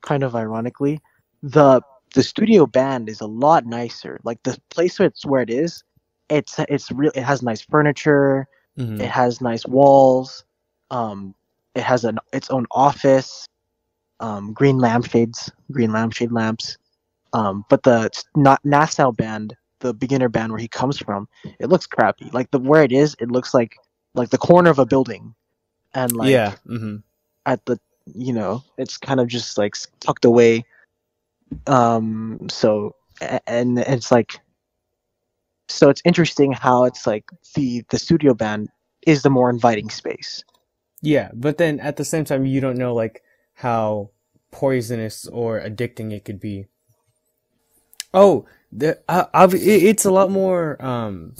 kind 0.02 0.22
of 0.22 0.36
ironically, 0.36 1.02
the 1.42 1.82
the 2.13 2.22
studio 2.22 2.68
band 2.68 3.10
is 3.10 3.22
a 3.22 3.25
lot 3.25 3.66
nicer. 3.66 4.20
Like 4.24 4.42
the 4.44 4.58
place 4.70 5.00
where 5.00 5.08
it's 5.08 5.25
where 5.25 5.42
it 5.42 5.50
is, 5.50 5.84
it's 6.30 6.60
it's 6.70 6.92
real. 6.92 7.12
It 7.16 7.24
has 7.24 7.42
nice 7.42 7.62
furniture. 7.62 8.48
Mhm. 8.77 9.00
It 9.00 9.10
has 9.10 9.42
nice 9.42 9.65
walls. 9.65 10.44
Um, 10.92 11.36
it 11.75 11.84
has 11.84 12.06
an 12.06 12.20
its 12.32 12.50
own 12.50 12.65
office. 12.72 13.46
Um, 14.20 14.53
green 14.53 14.77
lampshades, 14.77 15.51
green 15.72 15.92
lampshade 15.92 16.32
lamps. 16.32 16.78
Um, 17.34 17.65
but 17.69 17.84
the 17.84 18.10
not 18.36 18.63
Nassau 18.63 19.12
band, 19.12 19.56
the 19.80 19.93
beginner 19.93 20.30
band 20.30 20.52
where 20.52 20.62
he 20.62 20.67
comes 20.67 20.97
from, 20.97 21.28
it 21.60 21.69
looks 21.69 21.88
crappy. 21.88 22.30
Like 22.32 22.52
the 22.52 22.60
where 22.60 22.84
it 22.84 22.91
is, 22.91 23.15
it 23.19 23.32
looks 23.32 23.54
like 23.54 23.76
like 24.15 24.30
the 24.30 24.38
corner 24.38 24.69
of 24.69 24.80
a 24.80 24.86
building, 24.86 25.34
and 25.93 26.15
like 26.15 26.32
yeah. 26.32 26.56
hmm 26.65 26.97
at 27.45 27.65
the 27.65 27.80
you 28.13 28.34
know 28.34 28.63
it's 28.78 28.97
kind 28.97 29.19
of 29.19 29.28
just 29.28 29.58
like 29.58 29.76
tucked 30.00 30.26
away. 30.26 30.63
Um, 31.67 32.47
so 32.50 32.95
a- 33.21 33.41
and 33.50 33.80
it's 33.80 34.12
like 34.12 34.39
so 35.73 35.89
it's 35.89 36.01
interesting 36.05 36.53
how 36.53 36.86
it's 36.86 37.07
like 37.07 37.25
the 37.55 37.83
the 37.89 37.99
studio 37.99 38.33
band 38.33 38.69
is 39.07 39.23
the 39.23 39.29
more 39.29 39.49
inviting 39.49 39.89
space. 39.89 40.43
Yeah, 41.01 41.31
but 41.33 41.57
then 41.57 41.79
at 41.79 41.97
the 41.97 42.05
same 42.05 42.25
time, 42.25 42.45
you 42.45 42.62
don't 42.62 42.77
know 42.77 42.93
like 42.93 43.23
how 43.55 44.12
poisonous 44.51 45.27
or 45.27 45.59
addicting 45.62 46.13
it 46.13 46.25
could 46.25 46.39
be. 46.39 46.67
Oh, 48.13 48.45
the 48.71 48.99
uh, 49.09 49.25
obvi- 49.33 49.62
it, 49.62 49.83
it's 49.83 50.05
a 50.05 50.12
lot 50.12 50.31
more 50.31 50.83
um 50.86 51.36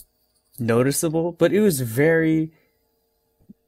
noticeable, 0.59 1.33
but 1.33 1.53
it 1.53 1.61
was 1.61 1.81
very 1.81 2.51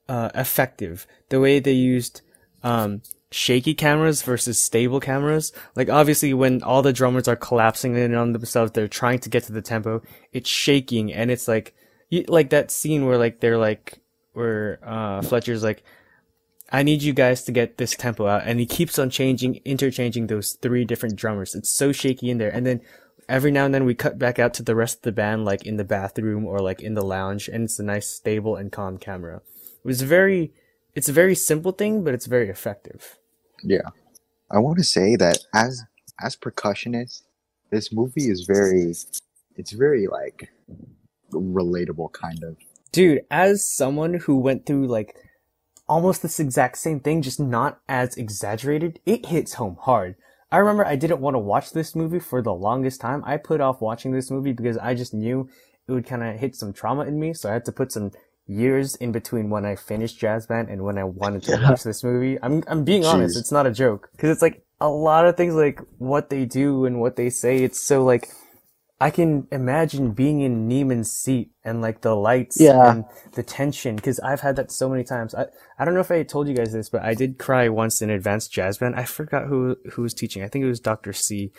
uh 0.09 0.29
effective 0.35 1.07
the 1.29 1.39
way 1.39 1.59
they 1.59 1.73
used 1.73 2.21
um 2.63 3.01
shaky 3.31 3.73
cameras 3.73 4.21
versus 4.21 4.59
stable 4.59 4.99
cameras. 4.99 5.51
Like 5.75 5.89
obviously 5.89 6.33
when 6.33 6.63
all 6.63 6.81
the 6.81 6.93
drummers 6.93 7.27
are 7.27 7.35
collapsing 7.35 7.95
in 7.95 8.15
on 8.15 8.33
themselves, 8.33 8.71
they're 8.71 8.87
trying 8.87 9.19
to 9.19 9.29
get 9.29 9.43
to 9.43 9.51
the 9.51 9.61
tempo. 9.61 10.01
It's 10.31 10.49
shaking 10.49 11.13
and 11.13 11.31
it's 11.31 11.47
like 11.47 11.73
like 12.27 12.49
that 12.51 12.71
scene 12.71 13.05
where 13.05 13.17
like 13.17 13.39
they're 13.39 13.57
like 13.57 13.99
where 14.33 14.79
uh 14.83 15.21
Fletcher's 15.21 15.63
like 15.63 15.83
I 16.71 16.83
need 16.83 17.03
you 17.03 17.13
guys 17.13 17.43
to 17.43 17.51
get 17.51 17.77
this 17.77 17.95
tempo 17.95 18.27
out 18.27 18.43
and 18.45 18.59
he 18.59 18.65
keeps 18.65 18.97
on 18.97 19.09
changing 19.09 19.55
interchanging 19.65 20.27
those 20.27 20.53
three 20.61 20.85
different 20.85 21.15
drummers. 21.15 21.55
It's 21.55 21.73
so 21.73 21.91
shaky 21.91 22.29
in 22.29 22.37
there 22.37 22.53
and 22.53 22.65
then 22.65 22.81
every 23.27 23.51
now 23.51 23.65
and 23.65 23.73
then 23.73 23.85
we 23.85 23.95
cut 23.95 24.19
back 24.19 24.37
out 24.37 24.53
to 24.53 24.63
the 24.63 24.75
rest 24.75 24.97
of 24.97 25.01
the 25.01 25.11
band 25.11 25.45
like 25.45 25.65
in 25.65 25.77
the 25.77 25.83
bathroom 25.83 26.45
or 26.45 26.59
like 26.59 26.81
in 26.81 26.93
the 26.93 27.03
lounge 27.03 27.47
and 27.47 27.63
it's 27.63 27.79
a 27.79 27.83
nice 27.83 28.07
stable 28.07 28.55
and 28.55 28.71
calm 28.71 28.97
camera. 28.97 29.37
It 29.37 29.87
was 29.87 30.03
very 30.03 30.53
it's 30.95 31.09
a 31.09 31.13
very 31.13 31.35
simple 31.35 31.71
thing 31.71 32.03
but 32.03 32.13
it's 32.13 32.25
very 32.25 32.49
effective. 32.49 33.17
Yeah, 33.63 33.89
I 34.51 34.59
want 34.59 34.77
to 34.77 34.83
say 34.83 35.15
that 35.15 35.39
as 35.53 35.83
as 36.23 36.35
percussionist, 36.35 37.23
this 37.71 37.91
movie 37.91 38.29
is 38.29 38.45
very, 38.47 38.93
it's 39.55 39.71
very 39.71 40.07
like 40.07 40.49
relatable, 41.31 42.11
kind 42.13 42.43
of. 42.43 42.57
Dude, 42.91 43.21
as 43.29 43.65
someone 43.65 44.15
who 44.15 44.37
went 44.37 44.65
through 44.65 44.87
like 44.87 45.15
almost 45.87 46.21
this 46.21 46.39
exact 46.39 46.77
same 46.77 46.99
thing, 46.99 47.21
just 47.21 47.39
not 47.39 47.81
as 47.89 48.15
exaggerated, 48.15 48.99
it 49.05 49.27
hits 49.27 49.55
home 49.55 49.77
hard. 49.81 50.15
I 50.51 50.57
remember 50.57 50.85
I 50.85 50.95
didn't 50.95 51.19
want 51.19 51.33
to 51.33 51.39
watch 51.39 51.71
this 51.71 51.95
movie 51.95 52.19
for 52.19 52.41
the 52.41 52.53
longest 52.53 53.01
time. 53.01 53.23
I 53.25 53.37
put 53.37 53.59
off 53.59 53.81
watching 53.81 54.11
this 54.11 54.31
movie 54.31 54.53
because 54.53 54.77
I 54.77 54.93
just 54.93 55.13
knew 55.13 55.49
it 55.87 55.91
would 55.91 56.05
kind 56.05 56.23
of 56.23 56.39
hit 56.39 56.55
some 56.55 56.71
trauma 56.71 57.03
in 57.03 57.19
me. 57.19 57.33
So 57.33 57.49
I 57.49 57.53
had 57.53 57.65
to 57.65 57.71
put 57.71 57.91
some 57.91 58.11
years 58.47 58.95
in 58.95 59.11
between 59.11 59.49
when 59.49 59.65
I 59.65 59.75
finished 59.75 60.19
Jazz 60.19 60.45
Band 60.47 60.69
and 60.69 60.83
when 60.83 60.97
I 60.97 61.03
wanted 61.03 61.43
to 61.43 61.51
Yeah. 61.59 61.69
watch 61.69 61.83
this 61.83 62.03
movie. 62.03 62.37
I'm, 62.41 62.63
I'm 62.67 62.83
being 62.83 63.05
honest. 63.05 63.37
It's 63.37 63.51
not 63.51 63.65
a 63.67 63.71
joke. 63.71 64.09
Cause 64.17 64.29
it's 64.29 64.41
like 64.41 64.63
a 64.79 64.89
lot 64.89 65.25
of 65.25 65.35
things 65.37 65.55
like 65.55 65.79
what 65.97 66.29
they 66.29 66.45
do 66.45 66.85
and 66.85 66.99
what 67.01 67.15
they 67.15 67.29
say. 67.29 67.57
It's 67.63 67.81
so 67.81 68.03
like, 68.03 68.29
I 69.01 69.09
can 69.09 69.47
imagine 69.51 70.11
being 70.13 70.39
in 70.41 70.69
Neiman's 70.69 71.11
seat 71.11 71.51
and 71.65 71.81
like 71.81 72.01
the 72.01 72.15
lights 72.15 72.59
Yeah. 72.61 72.91
and 72.91 73.05
the 73.33 73.43
tension 73.43 73.95
because 73.97 74.19
I've 74.21 74.39
had 74.41 74.55
that 74.55 74.71
so 74.71 74.87
many 74.89 75.03
times. 75.03 75.35
I, 75.35 75.47
I 75.77 75.83
don't 75.83 75.93
know 75.95 75.99
if 75.99 76.11
I 76.11 76.23
told 76.23 76.47
you 76.47 76.53
guys 76.55 76.71
this, 76.71 76.89
but 76.89 77.01
I 77.03 77.13
did 77.13 77.37
cry 77.37 77.67
once 77.67 78.01
in 78.01 78.09
advanced 78.09 78.53
jazz 78.53 78.77
band. 78.77 78.95
I 78.95 79.03
forgot 79.03 79.47
who 79.47 79.75
who 79.91 80.01
was 80.01 80.13
teaching. 80.13 80.43
I 80.43 80.47
think 80.47 80.63
it 80.63 80.69
was 80.69 80.79
Dr. 80.79 81.11
C. 81.13 81.51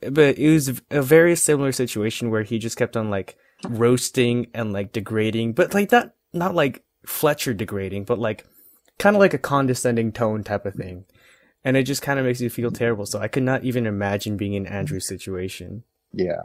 But 0.00 0.36
it 0.38 0.50
was 0.50 0.82
a 0.90 1.00
very 1.00 1.34
similar 1.36 1.72
situation 1.72 2.30
where 2.30 2.42
he 2.42 2.58
just 2.58 2.76
kept 2.76 2.96
on 2.96 3.08
like 3.08 3.36
roasting 3.68 4.48
and 4.54 4.72
like 4.72 4.92
degrading, 4.92 5.54
but 5.54 5.74
like 5.74 5.90
that, 5.90 6.14
not 6.32 6.54
like 6.54 6.84
Fletcher 7.06 7.54
degrading, 7.54 8.04
but 8.04 8.18
like 8.18 8.46
kind 8.98 9.16
of 9.16 9.20
like 9.20 9.34
a 9.34 9.38
condescending 9.38 10.12
tone 10.12 10.44
type 10.44 10.66
of 10.66 10.74
thing. 10.74 11.04
And 11.64 11.76
it 11.76 11.82
just 11.82 12.02
kind 12.02 12.18
of 12.18 12.24
makes 12.26 12.40
you 12.40 12.48
feel 12.50 12.70
terrible. 12.70 13.06
So 13.06 13.18
I 13.20 13.28
could 13.28 13.42
not 13.42 13.64
even 13.64 13.86
imagine 13.86 14.36
being 14.36 14.54
in 14.54 14.66
Andrew's 14.66 15.08
situation. 15.08 15.82
Yeah, 16.12 16.42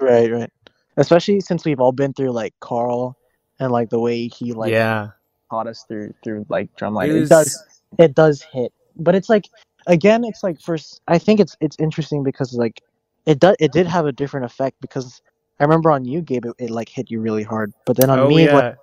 Right, 0.00 0.30
right. 0.30 0.52
Especially 0.96 1.40
since 1.40 1.64
we've 1.64 1.80
all 1.80 1.92
been 1.92 2.12
through 2.12 2.32
like 2.32 2.54
Carl 2.60 3.16
and 3.60 3.70
like 3.72 3.90
the 3.90 4.00
way 4.00 4.28
he 4.28 4.52
like 4.52 4.72
yeah. 4.72 5.08
taught 5.50 5.66
us 5.66 5.84
through 5.88 6.12
through 6.24 6.46
like 6.48 6.74
drumline. 6.76 7.08
It 7.08 7.16
It, 7.16 7.20
was- 7.20 7.28
does 7.28 7.64
it 7.98 8.14
does 8.14 8.42
hit, 8.42 8.72
but 8.96 9.14
it's 9.14 9.28
like 9.28 9.44
again, 9.86 10.24
it's 10.24 10.42
like 10.42 10.60
first. 10.60 11.00
I 11.08 11.18
think 11.18 11.40
it's 11.40 11.56
it's 11.60 11.76
interesting 11.78 12.22
because 12.24 12.52
like 12.54 12.82
it 13.26 13.38
does 13.38 13.56
it 13.60 13.72
did 13.72 13.86
have 13.86 14.06
a 14.06 14.12
different 14.12 14.46
effect 14.46 14.76
because 14.80 15.22
I 15.60 15.64
remember 15.64 15.90
on 15.90 16.04
you, 16.04 16.22
Gabe, 16.22 16.46
it, 16.46 16.54
it 16.58 16.70
like 16.70 16.88
hit 16.88 17.10
you 17.10 17.20
really 17.20 17.42
hard, 17.42 17.72
but 17.84 17.96
then 17.96 18.10
on 18.10 18.18
oh 18.20 18.28
me, 18.28 18.44
yeah. 18.44 18.74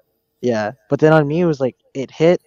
yeah, 0.42 0.72
but 0.90 1.00
then 1.00 1.14
on 1.14 1.28
me 1.28 1.42
it 1.42 1.46
was 1.46 1.60
like 1.60 1.78
it 1.94 2.12
hit, 2.12 2.42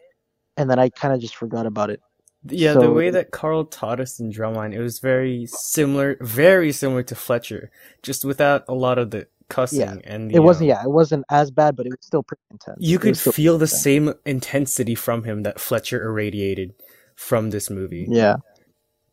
and 0.56 0.68
then 0.70 0.78
I 0.78 0.90
kind 0.90 1.14
of 1.14 1.20
just 1.20 1.36
forgot 1.36 1.66
about 1.66 1.90
it. 1.90 2.00
Yeah, 2.44 2.74
the 2.74 2.90
way 2.90 3.10
that 3.10 3.30
Carl 3.30 3.64
taught 3.64 4.00
us 4.00 4.20
in 4.20 4.30
drumline, 4.30 4.72
it 4.72 4.80
was 4.80 5.00
very 5.00 5.46
similar, 5.46 6.16
very 6.20 6.72
similar 6.72 7.02
to 7.04 7.14
Fletcher, 7.14 7.70
just 8.02 8.24
without 8.24 8.64
a 8.68 8.74
lot 8.74 8.98
of 8.98 9.10
the 9.10 9.26
cussing 9.48 9.80
Yeah, 9.80 9.96
and 10.04 10.30
the, 10.30 10.36
It 10.36 10.42
wasn't 10.42 10.70
um, 10.70 10.76
yeah, 10.76 10.82
it 10.84 10.90
wasn't 10.90 11.24
as 11.30 11.50
bad, 11.50 11.74
but 11.76 11.86
it 11.86 11.90
was 11.90 11.98
still 12.00 12.22
pretty 12.22 12.42
intense. 12.50 12.78
You 12.80 12.98
could 12.98 13.18
feel 13.18 13.58
the 13.58 13.64
yeah. 13.64 13.78
same 13.78 14.14
intensity 14.24 14.94
from 14.94 15.24
him 15.24 15.42
that 15.42 15.58
Fletcher 15.60 16.02
irradiated 16.02 16.74
from 17.16 17.50
this 17.50 17.70
movie. 17.70 18.06
yeah. 18.08 18.36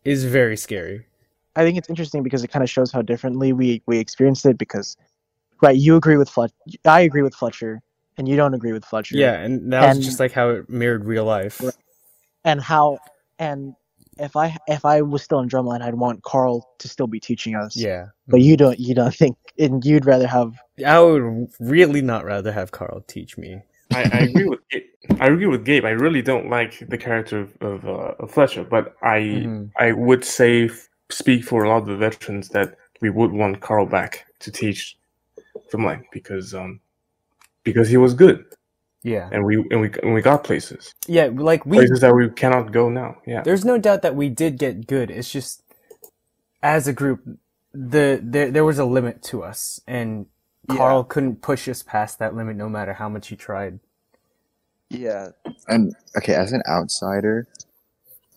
is 0.03 0.25
very 0.25 0.57
scary. 0.57 1.07
I 1.55 1.63
think 1.63 1.77
it's 1.77 1.89
interesting 1.89 2.23
because 2.23 2.43
it 2.43 2.49
kind 2.49 2.63
of 2.63 2.69
shows 2.69 2.91
how 2.91 3.01
differently 3.01 3.53
we 3.53 3.81
we 3.85 3.97
experienced 3.97 4.45
it. 4.45 4.57
Because, 4.57 4.97
right, 5.61 5.75
you 5.75 5.95
agree 5.95 6.17
with 6.17 6.29
Fletcher, 6.29 6.53
I 6.85 7.01
agree 7.01 7.21
with 7.21 7.35
Fletcher, 7.35 7.81
and 8.17 8.27
you 8.27 8.35
don't 8.35 8.53
agree 8.53 8.73
with 8.73 8.85
Fletcher. 8.85 9.17
Yeah, 9.17 9.33
and 9.39 9.71
that 9.73 9.95
was 9.95 10.05
just 10.05 10.19
like 10.19 10.31
how 10.31 10.49
it 10.49 10.69
mirrored 10.69 11.05
real 11.05 11.25
life. 11.25 11.61
And 12.43 12.61
how 12.61 12.99
and 13.39 13.75
if 14.17 14.35
I 14.35 14.57
if 14.67 14.85
I 14.85 15.01
was 15.01 15.23
still 15.23 15.39
in 15.39 15.49
drumline, 15.49 15.81
I'd 15.81 15.95
want 15.95 16.23
Carl 16.23 16.67
to 16.79 16.87
still 16.87 17.07
be 17.07 17.19
teaching 17.19 17.55
us. 17.55 17.75
Yeah. 17.75 18.07
But 18.27 18.41
you 18.41 18.57
don't 18.57 18.79
you 18.79 18.95
don't 18.95 19.13
think 19.13 19.37
and 19.57 19.83
you'd 19.83 20.05
rather 20.05 20.27
have 20.27 20.53
I 20.85 20.99
would 20.99 21.47
really 21.59 22.01
not 22.01 22.25
rather 22.25 22.51
have 22.51 22.71
Carl 22.71 23.01
teach 23.07 23.37
me. 23.37 23.61
I, 23.91 24.03
I 24.03 24.19
agree 24.21 24.45
with 24.45 24.59
Gabe. 24.69 24.83
I 25.19 25.27
agree 25.27 25.45
with 25.45 25.63
Gabe. 25.63 25.85
I 25.85 25.91
really 25.91 26.21
don't 26.21 26.49
like 26.49 26.83
the 26.89 26.97
character 26.97 27.41
of, 27.41 27.55
of, 27.61 27.85
uh, 27.87 28.13
of 28.19 28.31
Fletcher, 28.31 28.63
but 28.63 28.95
I 29.01 29.19
Mhm. 29.19 29.71
I 29.77 29.91
would 29.91 30.25
say 30.25 30.65
f- 30.65 30.89
speak 31.09 31.43
for 31.43 31.63
a 31.63 31.69
lot 31.69 31.77
of 31.83 31.85
the 31.87 31.97
veterans 31.97 32.49
that 32.49 32.77
we 33.01 33.09
would 33.09 33.31
want 33.31 33.61
Carl 33.61 33.85
back 33.85 34.25
to 34.39 34.51
teach 34.51 34.97
drumline 35.71 36.03
because 36.11 36.53
um 36.53 36.79
because 37.63 37.89
he 37.89 37.97
was 37.97 38.13
good 38.13 38.45
Yeah. 39.03 39.29
and 39.31 39.45
we 39.45 39.57
and 39.71 39.81
we 39.81 39.91
and 40.03 40.13
we 40.13 40.21
got 40.21 40.43
places 40.43 40.93
Yeah, 41.07 41.29
like 41.33 41.65
we 41.65 41.77
places 41.77 42.01
that 42.01 42.13
we 42.15 42.29
cannot 42.29 42.71
go 42.71 42.89
now. 42.89 43.17
Yeah, 43.27 43.43
there's 43.43 43.65
no 43.65 43.77
doubt 43.77 44.01
that 44.03 44.15
we 44.15 44.29
did 44.29 44.57
get 44.59 44.87
good. 44.87 45.11
It's 45.11 45.31
just 45.31 45.63
as 46.63 46.87
a 46.87 46.93
group 46.93 47.21
the 47.73 48.19
there 48.23 48.51
there 48.51 48.65
was 48.65 48.79
a 48.79 48.85
limit 48.85 49.21
to 49.23 49.43
us 49.43 49.81
and 49.87 50.27
Carl 50.69 51.03
couldn't 51.03 51.41
push 51.41 51.67
us 51.67 51.83
past 51.83 52.19
that 52.19 52.35
limit 52.35 52.55
no 52.55 52.69
matter 52.69 52.93
how 52.93 53.09
much 53.09 53.27
he 53.27 53.35
tried. 53.35 53.79
Yeah. 54.89 55.29
And 55.67 55.95
okay, 56.17 56.35
as 56.35 56.51
an 56.53 56.63
outsider, 56.69 57.47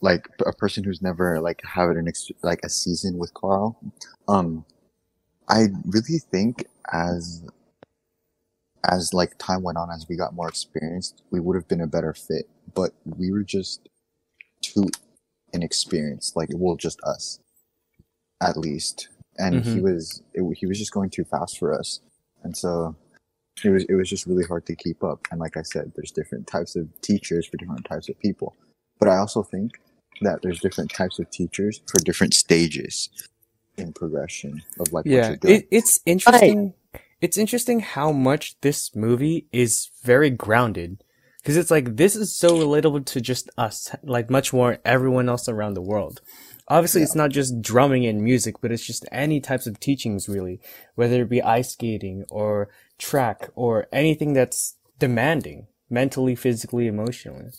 like 0.01 0.29
a 0.47 0.53
person 0.53 0.85
who's 0.85 1.03
never 1.03 1.41
like 1.41 1.61
had 1.65 1.91
an 1.91 2.09
ex- 2.09 2.31
like 2.43 2.61
a 2.65 2.69
season 2.69 3.19
with 3.19 3.35
Carl, 3.35 3.79
um, 4.29 4.65
I 5.49 5.69
really 5.87 6.19
think 6.19 6.67
as 6.93 7.45
as 8.89 9.13
like 9.13 9.37
time 9.39 9.63
went 9.63 9.79
on, 9.79 9.91
as 9.91 10.07
we 10.09 10.17
got 10.17 10.35
more 10.35 10.49
experienced, 10.49 11.23
we 11.31 11.41
would 11.41 11.57
have 11.57 11.69
been 11.69 11.81
a 11.81 11.87
better 11.87 12.15
fit. 12.15 12.49
But 12.75 12.93
we 13.05 13.33
were 13.33 13.43
just 13.43 13.89
too 14.63 14.89
inexperienced. 15.53 16.37
Like, 16.37 16.49
well, 16.53 16.77
just 16.77 17.01
us, 17.03 17.41
at 18.43 18.57
least. 18.57 19.09
And 19.39 19.65
he 19.65 19.81
was 19.81 20.23
it, 20.35 20.43
he 20.59 20.67
was 20.67 20.79
just 20.79 20.93
going 20.93 21.11
too 21.11 21.25
fast 21.25 21.59
for 21.59 21.73
us, 21.73 22.01
and 22.43 22.57
so 22.57 22.97
it 23.65 23.71
was 23.71 23.85
it 23.85 23.95
was 23.95 24.11
just 24.11 24.27
really 24.27 24.45
hard 24.45 24.67
to 24.67 24.75
keep 24.75 25.05
up. 25.05 25.21
And 25.31 25.39
like 25.39 25.57
I 25.57 25.63
said, 25.63 25.93
there's 25.95 26.11
different 26.11 26.49
types 26.49 26.75
of 26.75 26.89
teachers 27.03 27.47
for 27.47 27.57
different 27.57 27.85
types 27.85 28.09
of 28.09 28.19
people. 28.19 28.57
But 28.99 29.09
I 29.09 29.19
also 29.19 29.45
think 29.45 29.79
that 30.23 30.41
there's 30.43 30.61
different 30.61 30.93
types 30.93 31.19
of 31.19 31.31
teachers 31.31 31.81
for 31.87 31.99
different 32.01 32.35
stages 32.35 33.09
in 33.77 33.93
progression 33.93 34.63
of 34.81 34.93
like 34.93 35.05
what 35.05 35.07
Yeah, 35.07 35.29
you're 35.29 35.37
doing. 35.37 35.57
it, 35.57 35.69
it's 35.71 36.01
interesting. 36.07 36.75
It's 37.21 37.37
interesting 37.39 37.81
how 37.81 38.13
much 38.13 38.61
this 38.61 38.95
movie 38.95 39.47
is 39.53 39.91
very 40.05 40.31
grounded, 40.31 41.03
because 41.43 41.57
it's 41.57 41.71
like 41.71 41.97
this 41.97 42.15
is 42.15 42.37
so 42.37 42.51
relatable 42.51 43.07
to 43.07 43.21
just 43.21 43.51
us, 43.59 43.95
like 44.05 44.31
much 44.31 44.53
more 44.53 44.79
everyone 44.85 45.29
else 45.29 45.49
around 45.49 45.75
the 45.75 45.83
world. 45.83 46.21
Obviously, 46.69 47.03
it's 47.03 47.17
not 47.17 47.31
just 47.31 47.61
drumming 47.61 48.07
and 48.07 48.23
music, 48.23 48.57
but 48.61 48.71
it's 48.71 48.87
just 48.87 49.07
any 49.11 49.41
types 49.41 49.67
of 49.67 49.81
teachings 49.81 50.29
really, 50.29 50.61
whether 50.95 51.23
it 51.23 51.31
be 51.31 51.43
ice 51.43 51.71
skating 51.73 52.25
or 52.31 52.69
track 52.99 53.51
or 53.55 53.89
anything 53.93 54.33
that's 54.35 54.77
demanding 54.99 55.67
mentally, 55.91 56.37
physically, 56.37 56.87
emotionally. 56.87 57.51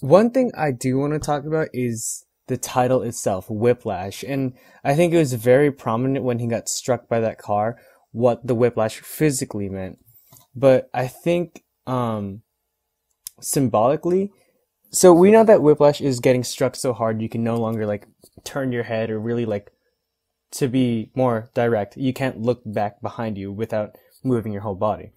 One 0.00 0.30
thing 0.30 0.50
I 0.56 0.70
do 0.70 0.98
want 0.98 1.12
to 1.12 1.18
talk 1.18 1.44
about 1.44 1.68
is 1.72 2.24
the 2.46 2.56
title 2.56 3.02
itself, 3.02 3.48
Whiplash. 3.48 4.22
And 4.22 4.54
I 4.82 4.94
think 4.94 5.12
it 5.12 5.18
was 5.18 5.32
very 5.34 5.70
prominent 5.70 6.24
when 6.24 6.38
he 6.38 6.46
got 6.46 6.68
struck 6.68 7.08
by 7.08 7.20
that 7.20 7.38
car, 7.38 7.78
what 8.12 8.46
the 8.46 8.54
whiplash 8.54 9.00
physically 9.00 9.68
meant. 9.68 9.98
But 10.54 10.90
I 10.92 11.06
think, 11.06 11.64
um, 11.86 12.42
symbolically, 13.40 14.30
so 14.90 15.12
we 15.12 15.32
know 15.32 15.42
that 15.42 15.62
whiplash 15.62 16.00
is 16.00 16.20
getting 16.20 16.44
struck 16.44 16.76
so 16.76 16.92
hard 16.92 17.20
you 17.20 17.28
can 17.28 17.42
no 17.42 17.56
longer 17.56 17.84
like 17.84 18.06
turn 18.44 18.70
your 18.70 18.84
head 18.84 19.10
or 19.10 19.18
really 19.18 19.44
like 19.44 19.72
to 20.52 20.68
be 20.68 21.10
more 21.16 21.50
direct. 21.54 21.96
You 21.96 22.12
can't 22.12 22.40
look 22.40 22.62
back 22.64 23.00
behind 23.02 23.36
you 23.36 23.50
without 23.50 23.96
moving 24.22 24.52
your 24.52 24.62
whole 24.62 24.76
body. 24.76 25.10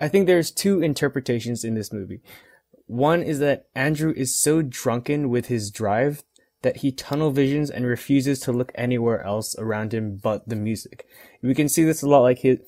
I 0.00 0.08
think 0.08 0.26
there's 0.26 0.50
two 0.50 0.82
interpretations 0.82 1.62
in 1.62 1.74
this 1.74 1.92
movie. 1.92 2.20
One 2.86 3.22
is 3.22 3.38
that 3.38 3.66
Andrew 3.74 4.12
is 4.14 4.38
so 4.38 4.62
drunken 4.62 5.30
with 5.30 5.46
his 5.46 5.70
drive 5.70 6.22
that 6.62 6.78
he 6.78 6.92
tunnel 6.92 7.30
visions 7.30 7.70
and 7.70 7.84
refuses 7.84 8.40
to 8.40 8.52
look 8.52 8.72
anywhere 8.74 9.22
else 9.22 9.54
around 9.58 9.92
him 9.92 10.16
but 10.16 10.48
the 10.48 10.56
music. 10.56 11.06
We 11.42 11.54
can 11.54 11.68
see 11.68 11.84
this 11.84 12.02
a 12.02 12.08
lot 12.08 12.20
like 12.20 12.38
he 12.38 12.58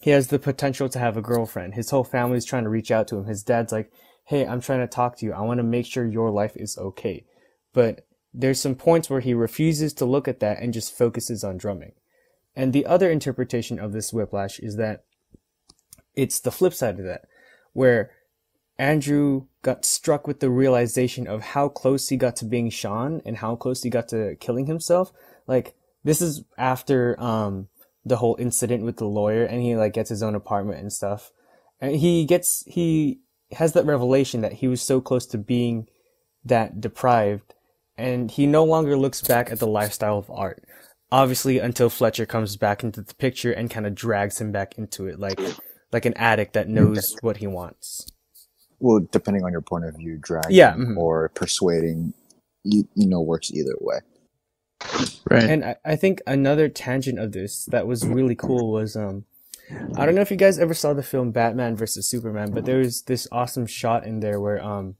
he 0.00 0.10
has 0.10 0.28
the 0.28 0.38
potential 0.40 0.88
to 0.88 0.98
have 0.98 1.16
a 1.16 1.22
girlfriend. 1.22 1.74
His 1.74 1.90
whole 1.90 2.02
family's 2.02 2.44
trying 2.44 2.64
to 2.64 2.70
reach 2.70 2.90
out 2.90 3.06
to 3.08 3.18
him. 3.18 3.26
His 3.26 3.44
dad's 3.44 3.70
like, 3.70 3.92
"Hey, 4.24 4.44
I'm 4.44 4.60
trying 4.60 4.80
to 4.80 4.88
talk 4.88 5.16
to 5.18 5.26
you. 5.26 5.32
I 5.32 5.42
want 5.42 5.58
to 5.58 5.64
make 5.64 5.86
sure 5.86 6.04
your 6.04 6.30
life 6.30 6.56
is 6.56 6.76
okay." 6.76 7.24
But 7.72 8.04
there's 8.34 8.60
some 8.60 8.74
points 8.74 9.08
where 9.08 9.20
he 9.20 9.34
refuses 9.34 9.92
to 9.94 10.04
look 10.04 10.26
at 10.26 10.40
that 10.40 10.58
and 10.60 10.72
just 10.72 10.96
focuses 10.96 11.44
on 11.44 11.56
drumming. 11.56 11.92
And 12.56 12.72
the 12.72 12.86
other 12.86 13.10
interpretation 13.10 13.78
of 13.78 13.92
this 13.92 14.12
whiplash 14.12 14.58
is 14.58 14.76
that 14.76 15.04
it's 16.16 16.40
the 16.40 16.50
flip 16.50 16.74
side 16.74 16.98
of 16.98 17.04
that, 17.04 17.26
where 17.72 18.10
Andrew 18.82 19.46
got 19.62 19.84
struck 19.84 20.26
with 20.26 20.40
the 20.40 20.50
realization 20.50 21.28
of 21.28 21.40
how 21.40 21.68
close 21.68 22.08
he 22.08 22.16
got 22.16 22.34
to 22.34 22.44
being 22.44 22.68
Sean 22.68 23.22
and 23.24 23.36
how 23.36 23.54
close 23.54 23.84
he 23.84 23.90
got 23.90 24.08
to 24.08 24.34
killing 24.40 24.66
himself. 24.66 25.12
Like 25.46 25.76
this 26.02 26.20
is 26.20 26.42
after 26.58 27.14
um 27.22 27.68
the 28.04 28.16
whole 28.16 28.34
incident 28.40 28.82
with 28.82 28.96
the 28.96 29.04
lawyer 29.04 29.44
and 29.44 29.62
he 29.62 29.76
like 29.76 29.92
gets 29.92 30.10
his 30.10 30.20
own 30.20 30.34
apartment 30.34 30.80
and 30.80 30.92
stuff. 30.92 31.30
And 31.80 31.94
he 31.94 32.24
gets 32.24 32.64
he 32.66 33.20
has 33.52 33.72
that 33.74 33.86
revelation 33.86 34.40
that 34.40 34.54
he 34.54 34.66
was 34.66 34.82
so 34.82 35.00
close 35.00 35.26
to 35.26 35.38
being 35.38 35.86
that 36.44 36.80
deprived 36.80 37.54
and 37.96 38.32
he 38.32 38.46
no 38.48 38.64
longer 38.64 38.96
looks 38.96 39.22
back 39.22 39.52
at 39.52 39.60
the 39.60 39.66
lifestyle 39.68 40.18
of 40.18 40.28
art. 40.28 40.64
Obviously 41.12 41.60
until 41.60 41.88
Fletcher 41.88 42.26
comes 42.26 42.56
back 42.56 42.82
into 42.82 43.00
the 43.00 43.14
picture 43.14 43.52
and 43.52 43.70
kind 43.70 43.86
of 43.86 43.94
drags 43.94 44.40
him 44.40 44.50
back 44.50 44.76
into 44.76 45.06
it 45.06 45.20
like 45.20 45.38
like 45.92 46.04
an 46.04 46.14
addict 46.14 46.54
that 46.54 46.68
knows 46.68 47.14
what 47.20 47.36
he 47.36 47.46
wants. 47.46 48.11
Well, 48.82 49.00
depending 49.12 49.44
on 49.44 49.52
your 49.52 49.60
point 49.62 49.84
of 49.84 49.96
view, 49.96 50.18
dragging 50.20 50.56
Yeah, 50.56 50.74
mhm. 50.74 50.96
or 50.96 51.28
persuading, 51.30 52.12
you, 52.64 52.86
you 52.94 53.06
know, 53.06 53.20
works 53.20 53.50
either 53.52 53.74
way. 53.80 54.00
right. 55.30 55.44
And 55.44 55.64
I, 55.64 55.76
I 55.84 55.96
think 55.96 56.20
another 56.26 56.68
tangent 56.68 57.18
of 57.18 57.32
this 57.32 57.64
that 57.66 57.86
was 57.86 58.04
really 58.04 58.34
cool 58.34 58.72
was 58.72 58.96
um 58.96 59.24
I 59.96 60.04
don't 60.04 60.14
know 60.16 60.20
if 60.20 60.30
you 60.32 60.36
guys 60.36 60.58
ever 60.58 60.74
saw 60.74 60.92
the 60.92 61.02
film 61.02 61.30
Batman 61.30 61.76
versus 61.76 62.08
Superman, 62.08 62.50
but 62.52 62.64
there 62.64 62.78
was 62.78 63.02
this 63.02 63.28
awesome 63.30 63.66
shot 63.66 64.04
in 64.04 64.20
there 64.20 64.40
where 64.40 64.62
um 64.62 64.96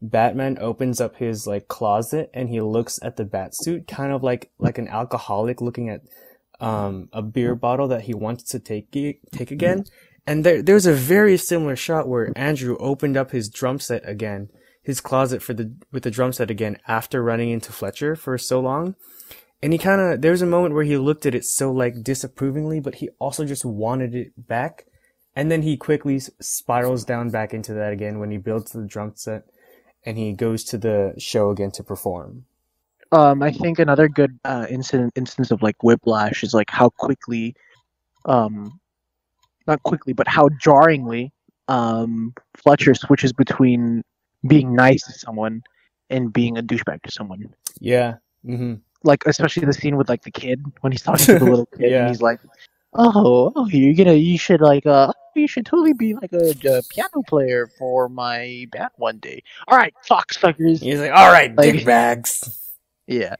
Batman 0.00 0.58
opens 0.60 1.00
up 1.00 1.16
his 1.16 1.46
like 1.46 1.66
closet 1.66 2.30
and 2.32 2.48
he 2.48 2.60
looks 2.60 3.00
at 3.02 3.16
the 3.16 3.24
bat 3.24 3.54
suit, 3.56 3.88
kind 3.88 4.12
of 4.12 4.22
like 4.22 4.50
like 4.58 4.78
an 4.78 4.86
alcoholic 4.88 5.60
looking 5.60 5.88
at 5.88 6.02
um 6.60 7.08
a 7.12 7.20
beer 7.20 7.56
bottle 7.56 7.88
that 7.88 8.02
he 8.02 8.14
wants 8.14 8.44
to 8.44 8.60
take 8.60 8.92
take 8.92 9.50
again. 9.50 9.84
And 10.26 10.44
there 10.44 10.62
there's 10.62 10.86
a 10.86 10.94
very 10.94 11.36
similar 11.36 11.76
shot 11.76 12.08
where 12.08 12.32
Andrew 12.36 12.76
opened 12.78 13.16
up 13.16 13.30
his 13.30 13.48
drum 13.48 13.78
set 13.78 14.08
again, 14.08 14.48
his 14.82 15.00
closet 15.00 15.42
for 15.42 15.54
the 15.54 15.74
with 15.92 16.02
the 16.02 16.10
drum 16.10 16.32
set 16.32 16.50
again 16.50 16.78
after 16.88 17.22
running 17.22 17.50
into 17.50 17.72
Fletcher 17.72 18.16
for 18.16 18.38
so 18.38 18.60
long. 18.60 18.96
And 19.62 19.72
he 19.72 19.78
kind 19.78 20.00
of, 20.00 20.20
there 20.20 20.32
was 20.32 20.42
a 20.42 20.46
moment 20.46 20.74
where 20.74 20.84
he 20.84 20.98
looked 20.98 21.24
at 21.24 21.34
it 21.34 21.44
so 21.44 21.72
like 21.72 22.02
disapprovingly, 22.02 22.80
but 22.80 22.96
he 22.96 23.08
also 23.18 23.46
just 23.46 23.64
wanted 23.64 24.14
it 24.14 24.32
back. 24.36 24.84
And 25.34 25.50
then 25.50 25.62
he 25.62 25.78
quickly 25.78 26.20
spirals 26.38 27.04
down 27.04 27.30
back 27.30 27.54
into 27.54 27.72
that 27.72 27.90
again 27.90 28.18
when 28.18 28.30
he 28.30 28.36
builds 28.36 28.72
the 28.72 28.86
drum 28.86 29.12
set 29.14 29.44
and 30.04 30.18
he 30.18 30.34
goes 30.34 30.64
to 30.64 30.76
the 30.76 31.14
show 31.16 31.48
again 31.48 31.70
to 31.72 31.82
perform. 31.82 32.44
Um, 33.10 33.42
I 33.42 33.52
think 33.52 33.78
another 33.78 34.06
good 34.06 34.38
uh, 34.44 34.66
incident 34.68 35.12
instance 35.16 35.50
of 35.50 35.62
like 35.62 35.82
whiplash 35.82 36.42
is 36.42 36.52
like 36.52 36.70
how 36.70 36.90
quickly, 36.90 37.54
um, 38.26 38.80
not 39.66 39.82
quickly, 39.82 40.12
but 40.12 40.28
how 40.28 40.48
jarringly, 40.60 41.32
um, 41.68 42.34
Fletcher 42.56 42.94
switches 42.94 43.32
between 43.32 44.02
being 44.46 44.74
nice 44.74 45.02
to 45.06 45.12
someone 45.12 45.62
and 46.10 46.32
being 46.32 46.58
a 46.58 46.62
douchebag 46.62 47.02
to 47.02 47.10
someone. 47.10 47.54
Yeah. 47.80 48.16
hmm 48.44 48.74
Like 49.04 49.22
especially 49.26 49.64
the 49.66 49.72
scene 49.72 49.96
with 49.96 50.08
like 50.08 50.22
the 50.22 50.30
kid 50.30 50.62
when 50.82 50.92
he's 50.92 51.02
talking 51.02 51.24
to 51.26 51.38
the 51.38 51.44
little 51.44 51.66
kid 51.78 51.90
Yeah. 51.90 52.00
and 52.00 52.08
he's 52.10 52.20
like, 52.22 52.40
"Oh, 52.92 53.52
oh, 53.56 53.66
you're 53.68 53.94
gonna, 53.94 54.14
you 54.14 54.36
should 54.38 54.60
like, 54.60 54.84
uh, 54.86 55.12
you 55.34 55.48
should 55.48 55.66
totally 55.66 55.94
be 55.94 56.14
like 56.14 56.32
a, 56.32 56.50
a 56.50 56.82
piano 56.90 57.22
player 57.26 57.66
for 57.78 58.08
my 58.08 58.66
band 58.72 58.90
one 58.96 59.18
day." 59.18 59.42
All 59.68 59.76
right, 59.78 59.94
cocksuckers. 60.08 60.80
He's 60.82 61.00
like, 61.00 61.12
all 61.12 61.32
right, 61.32 61.54
Like- 61.56 61.72
dick 61.72 61.86
bags. 61.86 62.60
Yeah, 63.06 63.34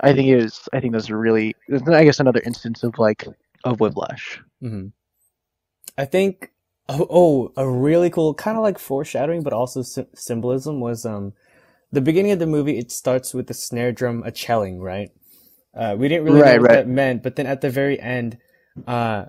I 0.00 0.12
think 0.14 0.28
it 0.28 0.36
was. 0.36 0.68
I 0.72 0.80
think 0.80 0.92
that's 0.92 1.08
a 1.10 1.16
really. 1.16 1.54
I 1.88 2.04
guess 2.04 2.20
another 2.20 2.40
instance 2.44 2.82
of 2.84 2.98
like 2.98 3.26
of 3.64 3.80
whiplash. 3.80 4.40
hmm 4.60 4.88
I 5.98 6.04
think, 6.06 6.52
oh, 6.88 7.06
oh, 7.10 7.52
a 7.56 7.68
really 7.68 8.10
cool, 8.10 8.34
kind 8.34 8.56
of 8.56 8.62
like 8.62 8.78
foreshadowing, 8.78 9.42
but 9.42 9.52
also 9.52 9.82
sy- 9.82 10.06
symbolism 10.14 10.80
was, 10.80 11.06
um, 11.06 11.34
the 11.92 12.00
beginning 12.02 12.32
of 12.32 12.40
the 12.40 12.46
movie 12.46 12.78
it 12.78 12.92
starts 12.92 13.34
with 13.34 13.48
the 13.48 13.54
snare 13.54 13.92
drum 13.92 14.22
a 14.24 14.32
chelling, 14.32 14.80
right? 14.80 15.10
Uh, 15.74 15.96
we 15.98 16.08
didn't 16.08 16.24
really 16.24 16.42
Right, 16.42 16.42
know 16.42 16.58
what 16.58 16.70
right. 16.70 16.72
that 16.72 16.88
meant, 16.88 17.22
but 17.22 17.36
then 17.36 17.46
at 17.46 17.60
the 17.62 17.70
very 17.70 18.00
end, 18.00 18.38
uh, 18.86 19.26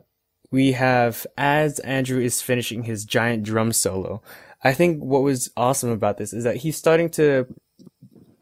we 0.51 0.73
have 0.73 1.27
as 1.37 1.79
Andrew 1.79 2.21
is 2.21 2.41
finishing 2.41 2.83
his 2.83 3.05
giant 3.05 3.43
drum 3.43 3.73
solo. 3.73 4.21
I 4.63 4.73
think 4.73 5.03
what 5.03 5.23
was 5.23 5.51
awesome 5.57 5.91
about 5.91 6.17
this 6.17 6.33
is 6.33 6.43
that 6.45 6.57
he's 6.57 6.77
starting 6.77 7.09
to 7.11 7.47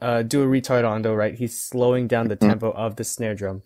uh, 0.02 0.24
do 0.24 0.44
a 0.44 0.46
retardando, 0.48 1.16
right? 1.18 1.36
He's 1.36 1.60
slowing 1.60 2.08
down 2.08 2.28
the 2.28 2.36
tempo 2.36 2.72
of 2.72 2.98
the 2.98 3.04
snare 3.04 3.36
drum. 3.36 3.64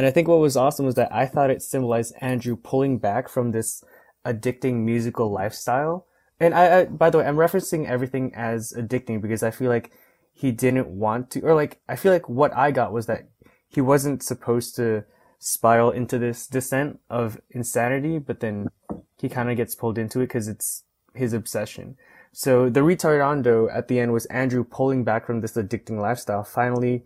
And 0.00 0.06
I 0.06 0.10
think 0.12 0.28
what 0.28 0.38
was 0.38 0.56
awesome 0.56 0.86
was 0.86 0.94
that 0.94 1.12
I 1.12 1.26
thought 1.26 1.50
it 1.50 1.60
symbolized 1.60 2.14
Andrew 2.22 2.56
pulling 2.56 2.96
back 2.96 3.28
from 3.28 3.50
this 3.50 3.84
addicting 4.24 4.76
musical 4.76 5.30
lifestyle. 5.30 6.06
And 6.40 6.54
I, 6.54 6.78
I 6.78 6.84
by 6.86 7.10
the 7.10 7.18
way, 7.18 7.26
I'm 7.26 7.36
referencing 7.36 7.86
everything 7.86 8.34
as 8.34 8.72
addicting 8.72 9.20
because 9.20 9.42
I 9.42 9.50
feel 9.50 9.68
like 9.68 9.90
he 10.32 10.52
didn't 10.52 10.86
want 10.86 11.30
to, 11.32 11.40
or 11.42 11.54
like, 11.54 11.82
I 11.86 11.96
feel 11.96 12.14
like 12.14 12.30
what 12.30 12.56
I 12.56 12.70
got 12.70 12.94
was 12.94 13.04
that 13.08 13.28
he 13.68 13.82
wasn't 13.82 14.22
supposed 14.22 14.74
to 14.76 15.04
spiral 15.38 15.90
into 15.90 16.18
this 16.18 16.46
descent 16.46 16.98
of 17.10 17.38
insanity, 17.50 18.18
but 18.18 18.40
then 18.40 18.70
he 19.18 19.28
kind 19.28 19.50
of 19.50 19.58
gets 19.58 19.74
pulled 19.74 19.98
into 19.98 20.20
it 20.20 20.28
because 20.28 20.48
it's 20.48 20.84
his 21.14 21.34
obsession. 21.34 21.98
So 22.32 22.70
the 22.70 22.80
retardando 22.80 23.68
at 23.70 23.88
the 23.88 24.00
end 24.00 24.14
was 24.14 24.24
Andrew 24.26 24.64
pulling 24.64 25.04
back 25.04 25.26
from 25.26 25.42
this 25.42 25.58
addicting 25.58 26.00
lifestyle, 26.00 26.42
finally 26.42 27.04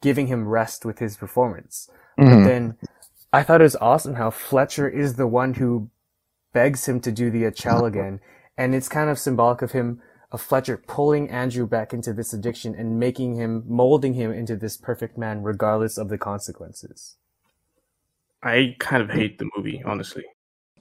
giving 0.00 0.28
him 0.28 0.46
rest 0.46 0.84
with 0.84 1.00
his 1.00 1.16
performance. 1.16 1.90
But 2.16 2.24
Mhm. 2.26 2.44
then 2.44 2.76
I 3.32 3.42
thought 3.42 3.60
it 3.60 3.64
was 3.64 3.76
awesome 3.76 4.14
how 4.14 4.30
Fletcher 4.30 4.88
is 4.88 5.14
the 5.14 5.26
one 5.26 5.54
who 5.54 5.88
begs 6.52 6.86
him 6.86 7.00
to 7.00 7.12
do 7.12 7.30
the 7.30 7.44
accel 7.44 7.86
again. 7.88 8.20
And 8.58 8.74
it's 8.74 8.88
kind 8.88 9.08
of 9.08 9.18
symbolic 9.18 9.62
of 9.62 9.72
him, 9.72 10.02
of 10.30 10.40
Fletcher 10.42 10.76
pulling 10.76 11.30
Andrew 11.30 11.66
back 11.66 11.92
into 11.94 12.12
this 12.12 12.32
addiction 12.32 12.74
and 12.74 12.98
making 13.00 13.34
him, 13.34 13.64
molding 13.66 14.14
him 14.14 14.32
into 14.32 14.56
this 14.56 14.76
perfect 14.76 15.16
man 15.16 15.42
regardless 15.42 15.96
of 15.96 16.08
the 16.10 16.18
consequences. 16.18 17.16
I 18.42 18.76
kind 18.78 19.02
of 19.02 19.10
hate 19.10 19.38
the 19.38 19.48
movie, 19.56 19.82
honestly. 19.84 20.24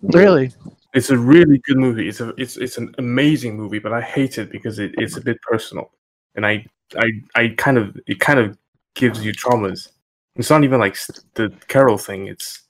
Really? 0.02 0.52
It's 0.94 1.10
a 1.10 1.18
really 1.18 1.60
good 1.60 1.78
movie. 1.78 2.08
It's 2.10 2.20
a 2.20 2.30
it's 2.38 2.58
it's 2.58 2.78
an 2.78 2.94
amazing 2.98 3.56
movie, 3.56 3.80
but 3.80 3.94
I 3.94 4.02
hate 4.02 4.38
it 4.38 4.52
because 4.52 4.80
it, 4.80 4.94
it's 4.98 5.16
a 5.16 5.22
bit 5.22 5.42
personal, 5.42 5.92
and 6.36 6.46
I 6.46 6.66
I 6.98 7.12
I 7.36 7.54
kind 7.58 7.78
of 7.78 7.98
it 8.08 8.20
kind 8.20 8.40
of 8.40 8.58
gives 8.96 9.24
you 9.24 9.32
traumas. 9.32 9.90
It's 10.36 10.50
not 10.50 10.64
even 10.64 10.80
like 10.80 10.98
the 11.36 11.54
Carol 11.68 11.98
thing. 11.98 12.28
It's 12.28 12.64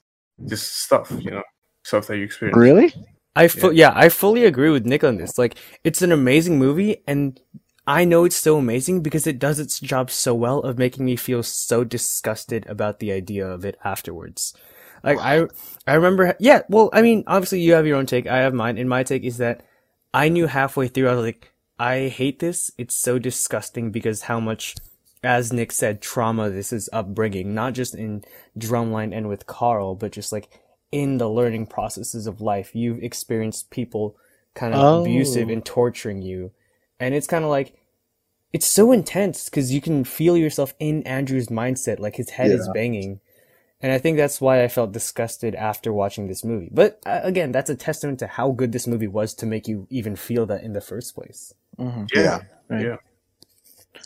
just 0.46 0.82
stuff, 0.82 1.12
you 1.18 1.30
know, 1.30 1.42
stuff 1.84 2.06
that 2.08 2.16
you 2.18 2.24
experience. 2.24 2.56
Really? 2.56 2.94
I 3.34 3.48
fu- 3.48 3.72
yeah, 3.72 3.92
I 3.94 4.08
fully 4.08 4.44
agree 4.44 4.70
with 4.70 4.84
Nick 4.84 5.04
on 5.04 5.16
this. 5.16 5.38
Like, 5.38 5.54
it's 5.84 6.02
an 6.02 6.12
amazing 6.12 6.58
movie, 6.58 7.02
and 7.06 7.40
I 7.86 8.04
know 8.04 8.24
it's 8.24 8.36
so 8.36 8.58
amazing 8.58 9.02
because 9.02 9.26
it 9.26 9.38
does 9.38 9.58
its 9.58 9.80
job 9.80 10.10
so 10.10 10.34
well 10.34 10.60
of 10.60 10.78
making 10.78 11.04
me 11.04 11.16
feel 11.16 11.42
so 11.42 11.82
disgusted 11.82 12.66
about 12.68 12.98
the 12.98 13.10
idea 13.10 13.46
of 13.46 13.64
it 13.64 13.78
afterwards. 13.84 14.54
Like, 15.02 15.18
I, 15.18 15.46
I 15.86 15.94
remember, 15.94 16.36
yeah, 16.38 16.62
well, 16.68 16.90
I 16.92 17.02
mean, 17.02 17.24
obviously 17.26 17.60
you 17.60 17.72
have 17.72 17.86
your 17.86 17.96
own 17.96 18.06
take, 18.06 18.26
I 18.26 18.38
have 18.38 18.54
mine, 18.54 18.78
and 18.78 18.88
my 18.88 19.02
take 19.02 19.24
is 19.24 19.38
that 19.38 19.64
I 20.14 20.28
knew 20.28 20.46
halfway 20.46 20.88
through, 20.88 21.08
I 21.08 21.14
was 21.14 21.24
like, 21.24 21.52
I 21.78 22.08
hate 22.08 22.38
this, 22.38 22.70
it's 22.78 22.96
so 22.96 23.18
disgusting 23.18 23.90
because 23.90 24.22
how 24.22 24.38
much, 24.38 24.76
as 25.22 25.52
Nick 25.52 25.72
said, 25.72 26.00
trauma 26.02 26.50
this 26.50 26.72
is 26.72 26.90
upbringing, 26.92 27.54
not 27.54 27.74
just 27.74 27.94
in 27.94 28.24
Drumline 28.58 29.16
and 29.16 29.28
with 29.28 29.46
Carl, 29.46 29.94
but 29.94 30.12
just 30.12 30.32
like 30.32 30.48
in 30.90 31.18
the 31.18 31.28
learning 31.28 31.66
processes 31.66 32.26
of 32.26 32.40
life. 32.40 32.74
You've 32.74 33.02
experienced 33.02 33.70
people 33.70 34.16
kind 34.54 34.74
of 34.74 34.80
Oh. 34.80 35.00
abusive 35.00 35.48
and 35.48 35.64
torturing 35.64 36.22
you. 36.22 36.50
And 37.00 37.14
it's 37.14 37.26
kind 37.26 37.44
of 37.44 37.50
like, 37.50 37.74
it's 38.52 38.66
so 38.66 38.92
intense 38.92 39.46
because 39.46 39.72
you 39.72 39.80
can 39.80 40.04
feel 40.04 40.36
yourself 40.36 40.74
in 40.78 41.02
Andrew's 41.04 41.48
mindset, 41.48 41.98
like 41.98 42.16
his 42.16 42.30
head 42.30 42.50
is 42.50 42.68
banging. 42.74 43.20
And 43.80 43.90
I 43.90 43.98
think 43.98 44.16
that's 44.16 44.40
why 44.40 44.62
I 44.62 44.68
felt 44.68 44.92
disgusted 44.92 45.54
after 45.54 45.92
watching 45.92 46.28
this 46.28 46.44
movie. 46.44 46.68
But 46.70 47.00
uh, 47.06 47.20
again, 47.22 47.50
that's 47.50 47.70
a 47.70 47.74
testament 47.74 48.18
to 48.20 48.26
how 48.26 48.50
good 48.52 48.72
this 48.72 48.86
movie 48.86 49.08
was 49.08 49.34
to 49.34 49.46
make 49.46 49.66
you 49.66 49.86
even 49.90 50.14
feel 50.16 50.46
that 50.46 50.62
in 50.62 50.72
the 50.74 50.80
first 50.80 51.14
place. 51.14 51.54
Mhm. 51.78 52.08
Yeah, 52.14 52.42
Right. 52.68 52.84
yeah. 52.84 52.96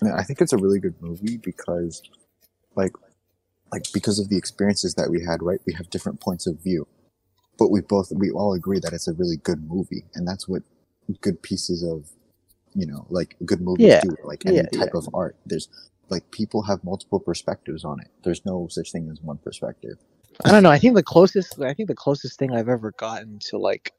And 0.01 0.13
I 0.13 0.23
think 0.25 0.41
it's 0.41 0.53
a 0.55 0.59
really 0.59 0.81
good 0.81 1.01
movie 1.03 1.39
because, 1.39 2.03
like, 2.77 2.93
like 3.73 3.85
because 3.95 4.19
of 4.19 4.29
the 4.31 4.39
experiences 4.39 4.95
that 4.97 5.11
we 5.11 5.25
had. 5.25 5.43
Right, 5.43 5.61
we 5.67 5.75
have 5.75 5.91
different 5.91 6.21
points 6.21 6.47
of 6.47 6.63
view, 6.63 6.87
but 7.59 7.71
we 7.71 7.81
both 7.83 8.13
we 8.15 8.31
all 8.31 8.55
agree 8.55 8.81
that 8.81 8.93
it's 8.95 9.09
a 9.09 9.15
really 9.15 9.39
good 9.39 9.69
movie, 9.69 10.05
and 10.15 10.29
that's 10.29 10.49
what 10.49 10.63
good 11.23 11.43
pieces 11.43 11.83
of, 11.85 12.11
you 12.75 12.87
know, 12.87 13.07
like 13.11 13.37
good 13.47 13.61
movies 13.63 13.97
Yeah. 13.97 14.03
do. 14.03 14.17
Like 14.25 14.45
any 14.47 14.67
Yeah, 14.67 14.69
type 14.69 14.95
of 14.95 15.09
art, 15.15 15.37
there's 15.47 15.69
like 16.11 16.31
people 16.31 16.63
have 16.65 16.85
multiple 16.85 17.21
perspectives 17.21 17.85
on 17.85 18.01
it. 18.01 18.09
There's 18.25 18.45
no 18.47 18.69
such 18.71 18.93
thing 18.93 19.11
as 19.13 19.21
one 19.23 19.39
perspective. 19.39 19.99
I 20.45 20.53
don't 20.53 20.63
know. 20.65 20.71
I 20.71 20.79
think 20.79 20.97
the 20.97 21.03
closest 21.05 21.61
I 21.61 21.75
think 21.75 21.89
the 21.89 21.97
closest 21.97 22.39
thing 22.39 22.53
I've 22.55 22.69
ever 22.69 22.93
gotten 22.93 23.41
to 23.51 23.59
like 23.59 23.93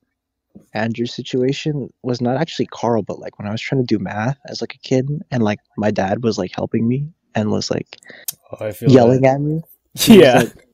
Andrew's 0.73 1.13
situation 1.13 1.89
was 2.03 2.21
not 2.21 2.37
actually 2.37 2.67
Carl, 2.67 3.03
but 3.03 3.19
like 3.19 3.37
when 3.39 3.47
I 3.47 3.51
was 3.51 3.61
trying 3.61 3.81
to 3.81 3.85
do 3.87 3.99
math 4.01 4.37
as 4.47 4.61
like 4.61 4.75
a 4.75 4.79
kid 4.79 5.09
and 5.31 5.43
like 5.43 5.59
my 5.77 5.91
dad 5.91 6.23
was 6.23 6.37
like 6.37 6.51
helping 6.53 6.87
me 6.87 7.07
and 7.35 7.51
was 7.51 7.69
like 7.71 7.97
Oh, 8.51 8.65
I 8.65 8.71
feel 8.71 8.89
yelling 8.89 9.25
at 9.25 9.41
me. 9.41 9.61
that. 9.95 10.01
He 10.03 10.17
was 10.17 10.25
Yeah. 10.25 10.33
like, 10.39 10.67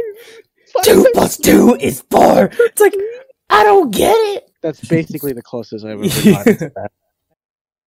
two 0.85 1.07
plus 1.15 1.37
two 1.37 1.77
is 1.81 2.03
four. 2.11 2.51
It's 2.53 2.81
like, 2.81 2.95
I 3.51 3.65
don't 3.65 3.91
get 3.93 4.15
it. 4.15 4.51
That's 4.63 4.81
basically 4.87 5.33
the 5.33 5.43
closest 5.43 5.85
I've 5.85 5.93
ever 6.03 6.09
gotten 6.31 6.57
to 6.59 6.73
that. 6.77 6.93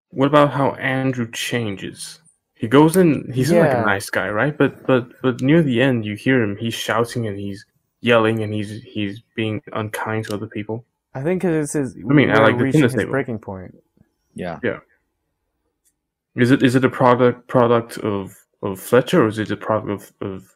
What 0.09 0.27
about 0.27 0.51
how 0.51 0.71
Andrew 0.73 1.29
changes? 1.31 2.19
He 2.63 2.69
goes 2.69 2.95
in. 2.95 3.29
He's 3.33 3.51
like 3.51 3.57
Yeah. 3.71 3.83
a 3.83 3.85
nice 3.85 4.09
guy, 4.09 4.29
right? 4.29 4.57
But 4.57 4.87
but 4.87 5.21
but 5.21 5.41
near 5.41 5.61
the 5.61 5.81
end, 5.81 6.05
you 6.05 6.15
hear 6.15 6.41
him. 6.41 6.55
He's 6.55 6.73
shouting 6.73 7.27
and 7.27 7.37
he's 7.37 7.65
yelling 7.99 8.41
and 8.41 8.53
he's 8.53 8.81
he's 8.83 9.19
being 9.35 9.61
unkind 9.73 10.23
to 10.27 10.33
other 10.33 10.47
people. 10.47 10.85
I 11.13 11.21
think 11.23 11.41
because 11.41 11.57
it's 11.65 11.73
his. 11.73 11.97
I 12.09 12.13
mean, 12.13 12.29
I 12.31 12.37
like 12.39 12.57
the 12.57 12.63
reaching 12.63 12.83
his 12.83 12.93
table. 12.93 13.11
breaking 13.11 13.39
point. 13.39 13.75
Yeah 14.33 14.59
yeah, 14.63 14.79
Is 16.35 16.51
it 16.51 16.63
is 16.63 16.75
it 16.75 16.85
a 16.85 16.89
product 16.89 17.47
product 17.49 17.97
of 17.97 18.33
of 18.61 18.79
Fletcher 18.79 19.23
or 19.23 19.27
is 19.27 19.39
it 19.39 19.51
a 19.51 19.57
product 19.57 19.89
of 19.91 20.13
of 20.21 20.55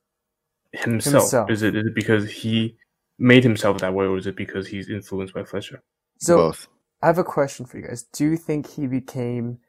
himself? 0.71 1.23
Himself. 1.23 1.51
Is 1.51 1.61
it 1.61 1.75
is 1.75 1.87
it 1.87 1.93
because 1.93 2.31
he 2.31 2.77
made 3.19 3.43
himself 3.43 3.79
that 3.79 3.93
way, 3.93 4.05
or 4.05 4.17
is 4.17 4.27
it 4.27 4.37
because 4.37 4.65
he's 4.65 4.89
influenced 4.89 5.33
by 5.33 5.43
Fletcher? 5.43 5.83
So 6.19 6.37
both. 6.37 6.69
I 7.03 7.07
have 7.07 7.17
a 7.17 7.23
question 7.25 7.65
for 7.65 7.77
you 7.79 7.85
guys. 7.87 8.03
Do 8.13 8.23
you 8.23 8.37
think 8.37 8.65
he 8.65 8.87
became 8.87 9.59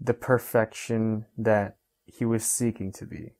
the 0.00 0.14
perfection 0.14 1.26
that 1.36 1.76
he 2.12 2.24
was 2.24 2.44
seeking 2.44 2.92
to 2.92 3.06
be? 3.06 3.32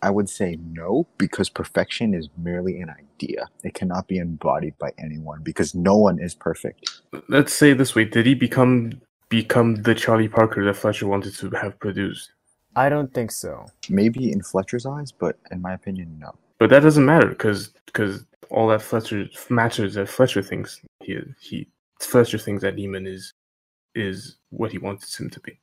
I 0.00 0.10
would 0.10 0.28
say 0.28 0.56
no, 0.62 1.08
because 1.18 1.48
perfection 1.48 2.14
is 2.14 2.28
merely 2.36 2.80
an 2.80 2.90
idea. 2.90 3.48
It 3.64 3.74
cannot 3.74 4.06
be 4.06 4.18
embodied 4.18 4.78
by 4.78 4.92
anyone 4.98 5.42
because 5.42 5.74
no 5.74 5.96
one 5.96 6.20
is 6.20 6.34
perfect. 6.34 7.00
Let's 7.28 7.52
say 7.52 7.72
this 7.72 7.94
way: 7.94 8.04
Did 8.04 8.26
he 8.26 8.34
become 8.34 9.00
become 9.28 9.82
the 9.82 9.94
Charlie 9.94 10.28
Parker 10.28 10.64
that 10.64 10.74
Fletcher 10.74 11.06
wanted 11.06 11.34
to 11.36 11.50
have 11.50 11.78
produced? 11.80 12.32
I 12.76 12.88
don't 12.88 13.12
think 13.12 13.32
so. 13.32 13.66
Maybe 13.88 14.30
in 14.30 14.40
Fletcher's 14.42 14.86
eyes, 14.86 15.10
but 15.10 15.36
in 15.50 15.60
my 15.60 15.74
opinion, 15.74 16.16
no. 16.20 16.32
But 16.58 16.70
that 16.70 16.80
doesn't 16.80 17.04
matter 17.04 17.28
because 17.28 17.72
all 18.50 18.68
that 18.68 18.82
Fletcher 18.82 19.28
matters 19.50 19.94
that 19.94 20.08
Fletcher 20.08 20.42
thinks 20.42 20.80
he 21.02 21.18
he 21.40 21.68
Fletcher 22.00 22.38
thinks 22.38 22.62
that 22.62 22.76
Neiman 22.76 23.06
is 23.06 23.32
is 23.94 24.36
what 24.50 24.70
he 24.70 24.78
wants 24.78 25.18
him 25.18 25.28
to 25.30 25.40
be. 25.40 25.58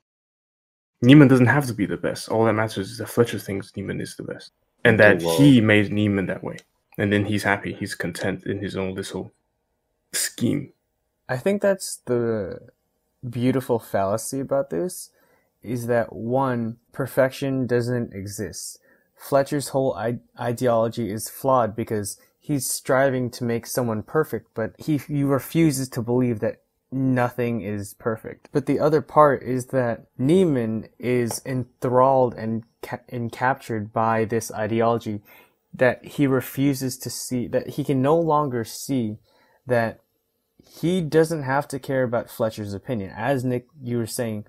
Neiman 1.03 1.29
doesn't 1.29 1.47
have 1.47 1.67
to 1.67 1.73
be 1.73 1.85
the 1.85 1.97
best. 1.97 2.29
All 2.29 2.45
that 2.45 2.53
matters 2.53 2.91
is 2.91 2.97
that 2.99 3.09
Fletcher 3.09 3.39
thinks 3.39 3.71
Neiman 3.71 4.01
is 4.01 4.15
the 4.15 4.23
best, 4.23 4.51
and 4.83 4.99
that 4.99 5.21
well- 5.21 5.37
he 5.37 5.61
made 5.61 5.91
Neiman 5.91 6.27
that 6.27 6.43
way, 6.43 6.57
and 6.97 7.11
then 7.11 7.25
he's 7.25 7.43
happy. 7.43 7.73
He's 7.73 7.95
content 7.95 8.45
in 8.45 8.59
his 8.59 8.75
own 8.75 8.95
little 8.95 9.31
scheme. 10.13 10.71
I 11.27 11.37
think 11.37 11.61
that's 11.61 11.97
the 12.05 12.59
beautiful 13.27 13.79
fallacy 13.79 14.39
about 14.39 14.69
this 14.69 15.09
is 15.63 15.87
that 15.87 16.13
one, 16.13 16.77
perfection 16.91 17.65
doesn't 17.65 18.13
exist. 18.13 18.79
Fletcher's 19.15 19.69
whole 19.69 19.95
I- 19.95 20.19
ideology 20.39 21.09
is 21.11 21.27
flawed 21.29 21.75
because 21.75 22.19
he's 22.39 22.69
striving 22.69 23.31
to 23.31 23.43
make 23.43 23.65
someone 23.65 24.03
perfect, 24.03 24.49
but 24.53 24.75
he, 24.77 24.97
he 24.97 25.23
refuses 25.23 25.89
to 25.89 26.03
believe 26.03 26.39
that 26.41 26.61
nothing 26.95 27.61
is 27.61 27.93
perfect. 27.93 28.49
But 28.51 28.65
the 28.65 28.79
other 28.79 29.01
part 29.01 29.43
is 29.43 29.67
that 29.67 30.05
Neiman 30.17 30.89
is 30.97 31.41
enthralled 31.45 32.33
and, 32.33 32.63
ca- 32.81 32.99
and 33.09 33.31
captured 33.31 33.91
by 33.91 34.25
this 34.25 34.51
ideology 34.51 35.21
that 35.73 36.03
he 36.05 36.25
refuses 36.25 36.97
to 36.99 37.09
see, 37.09 37.47
that 37.47 37.71
he 37.71 37.83
can 37.83 38.01
no 38.01 38.17
longer 38.17 38.63
see 38.63 39.17
that 39.67 39.99
he 40.65 41.01
doesn't 41.01 41.43
have 41.43 41.67
to 41.67 41.79
care 41.79 42.03
about 42.03 42.29
Fletcher's 42.29 42.73
opinion. 42.73 43.11
As 43.15 43.43
Nick, 43.43 43.67
you 43.81 43.97
were 43.97 44.07
saying, 44.07 44.45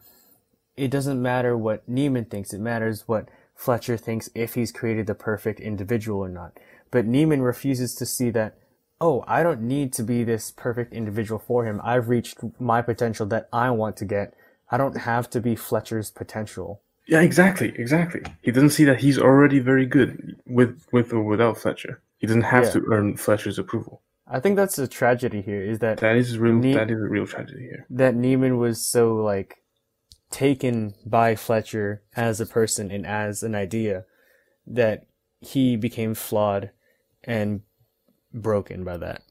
it 0.76 0.90
doesn't 0.90 1.20
matter 1.20 1.56
what 1.56 1.88
Neiman 1.90 2.30
thinks. 2.30 2.52
It 2.52 2.60
matters 2.60 3.04
what 3.06 3.28
Fletcher 3.54 3.96
thinks 3.96 4.30
if 4.34 4.54
he's 4.54 4.70
created 4.70 5.06
the 5.06 5.14
perfect 5.14 5.58
individual 5.58 6.20
or 6.20 6.28
not. 6.28 6.58
But 6.90 7.06
Neiman 7.06 7.42
refuses 7.42 7.94
to 7.96 8.06
see 8.06 8.30
that 8.30 8.56
oh, 9.00 9.24
I 9.26 9.42
don't 9.42 9.62
need 9.62 9.92
to 9.94 10.02
be 10.02 10.24
this 10.24 10.50
perfect 10.50 10.92
individual 10.92 11.38
for 11.38 11.64
him. 11.66 11.80
I've 11.84 12.08
reached 12.08 12.38
my 12.58 12.82
potential 12.82 13.26
that 13.26 13.48
I 13.52 13.70
want 13.70 13.96
to 13.98 14.04
get. 14.04 14.34
I 14.70 14.76
don't 14.76 14.96
have 14.98 15.28
to 15.30 15.40
be 15.40 15.54
Fletcher's 15.54 16.10
potential. 16.10 16.82
Yeah, 17.06 17.20
exactly, 17.20 17.72
exactly. 17.76 18.22
He 18.42 18.50
doesn't 18.50 18.70
see 18.70 18.84
that 18.84 18.98
he's 19.00 19.18
already 19.18 19.60
very 19.60 19.86
good 19.86 20.40
with 20.46 20.86
with 20.92 21.12
or 21.12 21.22
without 21.22 21.58
Fletcher. 21.58 22.00
He 22.18 22.26
doesn't 22.26 22.42
have 22.42 22.64
Yeah. 22.64 22.70
to 22.72 22.82
earn 22.90 23.16
Fletcher's 23.16 23.58
approval. 23.58 24.02
I 24.26 24.40
think 24.40 24.56
that's 24.56 24.74
the 24.74 24.88
tragedy 24.88 25.40
here 25.40 25.62
is 25.62 25.78
that 25.78 25.98
That 25.98 26.16
is 26.16 26.36
real. 26.38 26.54
Ne- 26.54 26.74
that 26.74 26.90
is 26.90 27.00
a 27.00 27.08
real 27.08 27.26
tragedy 27.26 27.62
here. 27.62 27.86
that 27.90 28.14
Neiman 28.16 28.58
was 28.58 28.84
so 28.84 29.14
like 29.14 29.62
taken 30.30 30.94
by 31.04 31.36
Fletcher 31.36 32.02
as 32.16 32.40
a 32.40 32.46
person 32.46 32.90
and 32.90 33.06
as 33.06 33.44
an 33.44 33.54
idea 33.54 34.04
that 34.66 35.06
he 35.40 35.76
became 35.76 36.14
flawed 36.14 36.70
and 37.22 37.60
broken 38.36 38.84
by 38.84 38.96
that. 38.98 39.22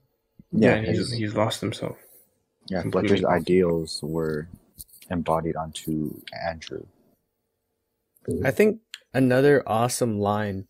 Yeah, 0.51 0.81
Yeah, 0.81 0.91
he's 0.91 1.11
he's 1.11 1.35
lost 1.35 1.61
himself. 1.61 1.97
yeah. 2.69 2.81
completely 2.81 3.09
Fletcher's 3.09 3.25
ideals 3.25 3.99
were 4.03 4.47
embodied 5.09 5.55
onto 5.55 6.21
Andrew. 6.47 6.85
I 8.43 8.51
think 8.51 8.79
another 9.13 9.63
awesome 9.67 10.19
line 10.19 10.65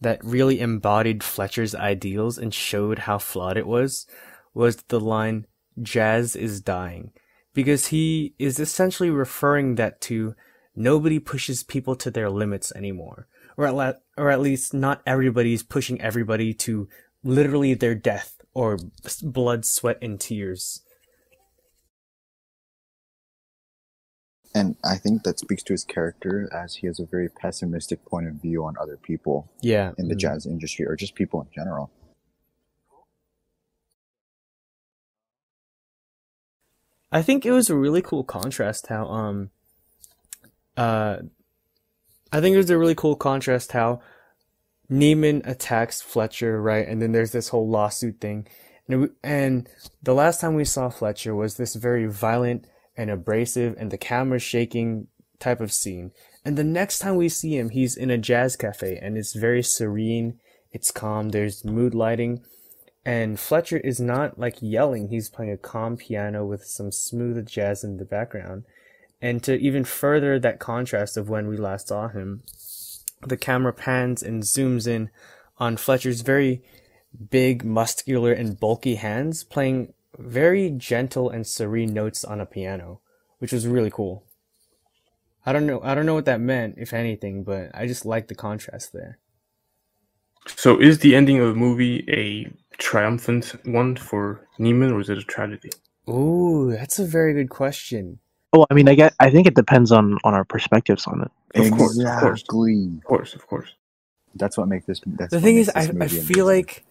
that 0.00 0.24
really 0.24 0.60
embodied 0.60 1.22
Fletcher's 1.24 1.74
ideals 1.74 2.38
and 2.38 2.52
showed 2.54 3.00
how 3.00 3.18
flawed 3.18 3.56
it 3.56 3.66
was 3.66 4.06
was 4.54 4.76
the 4.88 5.00
line 5.00 5.46
jazz 5.80 6.36
is 6.36 6.60
dying 6.60 7.10
because 7.54 7.86
he 7.86 8.34
is 8.38 8.58
essentially 8.60 9.10
referring 9.10 9.76
that 9.76 10.00
to 10.02 10.34
nobody 10.76 11.18
pushes 11.18 11.62
people 11.64 11.96
to 11.96 12.10
their 12.10 12.30
limits 12.30 12.72
anymore 12.76 13.26
or 13.56 13.66
at, 13.66 13.74
la- 13.74 13.92
or 14.16 14.30
at 14.30 14.40
least 14.40 14.72
not 14.74 15.02
everybody's 15.06 15.62
pushing 15.62 16.00
everybody 16.00 16.52
to 16.54 16.88
literally 17.24 17.74
their 17.74 17.94
death 17.94 18.40
or 18.54 18.78
blood 19.22 19.64
sweat 19.64 19.98
and 20.02 20.20
tears 20.20 20.82
And 24.54 24.76
I 24.84 24.96
think 24.96 25.22
that 25.22 25.38
speaks 25.38 25.62
to 25.64 25.72
his 25.72 25.84
character 25.84 26.48
as 26.52 26.76
he 26.76 26.86
has 26.86 27.00
a 27.00 27.06
very 27.06 27.28
pessimistic 27.28 28.04
point 28.04 28.28
of 28.28 28.34
view 28.34 28.64
on 28.64 28.76
other 28.80 28.96
people 28.96 29.50
yeah 29.62 29.92
in 29.98 30.08
the 30.08 30.14
mhm. 30.14 30.20
jazz 30.20 30.46
industry 30.46 30.86
or 30.86 30.96
just 30.96 31.14
people 31.14 31.40
in 31.40 31.48
general. 31.54 31.90
I 37.10 37.22
think 37.22 37.44
it 37.44 37.52
was 37.52 37.70
a 37.70 37.76
really 37.76 38.02
cool 38.02 38.24
contrast 38.24 38.88
how 38.88 39.06
um 39.06 39.50
uh 40.76 41.18
I 42.32 42.40
think 42.40 42.54
it 42.54 42.58
was 42.58 42.70
a 42.70 42.78
really 42.78 42.94
cool 42.94 43.16
contrast 43.16 43.72
how 43.72 44.00
Neiman 44.92 45.46
attacks 45.48 46.02
Fletcher, 46.02 46.60
right? 46.60 46.86
And 46.86 47.00
then 47.00 47.12
there's 47.12 47.32
this 47.32 47.48
whole 47.48 47.68
lawsuit 47.68 48.20
thing. 48.20 48.46
And, 48.86 49.10
and 49.22 49.68
the 50.02 50.14
last 50.14 50.40
time 50.40 50.54
we 50.54 50.66
saw 50.66 50.90
Fletcher 50.90 51.34
was 51.34 51.56
this 51.56 51.74
very 51.74 52.06
violent 52.06 52.66
and 52.96 53.10
abrasive 53.10 53.74
and 53.78 53.90
the 53.90 53.96
camera 53.96 54.38
shaking 54.38 55.06
type 55.40 55.60
of 55.60 55.72
scene. 55.72 56.12
And 56.44 56.58
the 56.58 56.64
next 56.64 56.98
time 56.98 57.16
we 57.16 57.30
see 57.30 57.56
him, 57.56 57.70
he's 57.70 57.96
in 57.96 58.10
a 58.10 58.18
jazz 58.18 58.54
cafe 58.54 58.98
and 59.00 59.16
it's 59.16 59.34
very 59.34 59.62
serene. 59.62 60.38
It's 60.72 60.90
calm. 60.90 61.30
There's 61.30 61.64
mood 61.64 61.94
lighting. 61.94 62.44
And 63.04 63.40
Fletcher 63.40 63.78
is 63.78 63.98
not 63.98 64.38
like 64.38 64.56
yelling. 64.60 65.08
He's 65.08 65.28
playing 65.28 65.52
a 65.52 65.56
calm 65.56 65.96
piano 65.96 66.44
with 66.44 66.64
some 66.64 66.92
smooth 66.92 67.46
jazz 67.46 67.82
in 67.82 67.96
the 67.96 68.04
background. 68.04 68.64
And 69.20 69.42
to 69.44 69.54
even 69.58 69.84
further 69.84 70.38
that 70.38 70.58
contrast 70.58 71.16
of 71.16 71.28
when 71.28 71.46
we 71.46 71.56
last 71.56 71.88
saw 71.88 72.08
him, 72.08 72.42
the 73.26 73.36
camera 73.36 73.72
pans 73.72 74.22
and 74.22 74.42
zooms 74.42 74.86
in 74.86 75.10
on 75.58 75.76
Fletcher's 75.76 76.20
very 76.22 76.62
big, 77.30 77.64
muscular, 77.64 78.32
and 78.32 78.58
bulky 78.58 78.96
hands 78.96 79.44
playing 79.44 79.92
very 80.18 80.70
gentle 80.70 81.30
and 81.30 81.46
serene 81.46 81.92
notes 81.92 82.24
on 82.24 82.40
a 82.40 82.46
piano, 82.46 83.00
which 83.38 83.52
was 83.52 83.66
really 83.66 83.90
cool. 83.90 84.24
I 85.44 85.52
don't 85.52 85.66
know. 85.66 85.80
I 85.82 85.94
don't 85.94 86.06
know 86.06 86.14
what 86.14 86.26
that 86.26 86.40
meant, 86.40 86.76
if 86.78 86.92
anything, 86.92 87.42
but 87.42 87.70
I 87.74 87.86
just 87.86 88.06
like 88.06 88.28
the 88.28 88.34
contrast 88.34 88.92
there. 88.92 89.18
So, 90.46 90.80
is 90.80 90.98
the 90.98 91.16
ending 91.16 91.40
of 91.40 91.48
the 91.48 91.54
movie 91.54 92.04
a 92.08 92.52
triumphant 92.78 93.54
one 93.64 93.96
for 93.96 94.46
Neiman, 94.58 94.92
or 94.92 95.00
is 95.00 95.10
it 95.10 95.18
a 95.18 95.22
tragedy? 95.22 95.70
Ooh, 96.08 96.72
that's 96.72 96.98
a 96.98 97.06
very 97.06 97.32
good 97.32 97.50
question. 97.50 98.18
Oh, 98.52 98.66
I 98.70 98.74
mean, 98.74 98.88
I 98.88 98.94
get. 98.94 99.14
I 99.18 99.30
think 99.30 99.46
it 99.46 99.54
depends 99.54 99.90
on 99.92 100.18
on 100.24 100.34
our 100.34 100.44
perspectives 100.44 101.06
on 101.06 101.22
it. 101.22 101.30
Of 101.54 101.70
course, 101.70 101.98
of 101.98 102.20
course. 102.20 102.42
Of 102.42 103.04
course, 103.04 103.34
of 103.34 103.46
course. 103.46 103.74
That's 104.34 104.56
what 104.56 104.68
makes 104.68 104.86
this. 104.86 105.00
That's 105.06 105.32
the 105.32 105.40
thing 105.40 105.56
is, 105.56 105.70
I, 105.74 105.80
I 105.80 105.86
feel 105.86 105.96
amazing. 105.96 106.44
like 106.44 106.84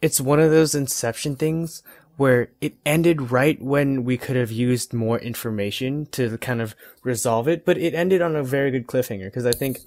it's 0.00 0.20
one 0.20 0.40
of 0.40 0.50
those 0.50 0.74
Inception 0.74 1.36
things 1.36 1.82
where 2.16 2.50
it 2.60 2.74
ended 2.84 3.30
right 3.30 3.62
when 3.62 4.04
we 4.04 4.16
could 4.18 4.34
have 4.34 4.50
used 4.50 4.92
more 4.92 5.18
information 5.18 6.06
to 6.06 6.36
kind 6.38 6.60
of 6.60 6.74
resolve 7.04 7.46
it, 7.46 7.64
but 7.64 7.78
it 7.78 7.94
ended 7.94 8.20
on 8.20 8.34
a 8.34 8.42
very 8.42 8.70
good 8.70 8.86
cliffhanger 8.86 9.26
because 9.26 9.46
I 9.46 9.52
think 9.52 9.78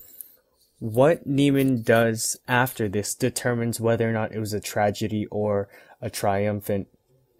what 0.79 1.27
Neiman 1.27 1.83
does 1.83 2.39
after 2.47 2.87
this 2.87 3.15
determines 3.15 3.81
whether 3.81 4.09
or 4.09 4.13
not 4.13 4.31
it 4.31 4.39
was 4.39 4.53
a 4.53 4.61
tragedy 4.61 5.25
or 5.27 5.67
a 6.01 6.09
triumphant 6.09 6.87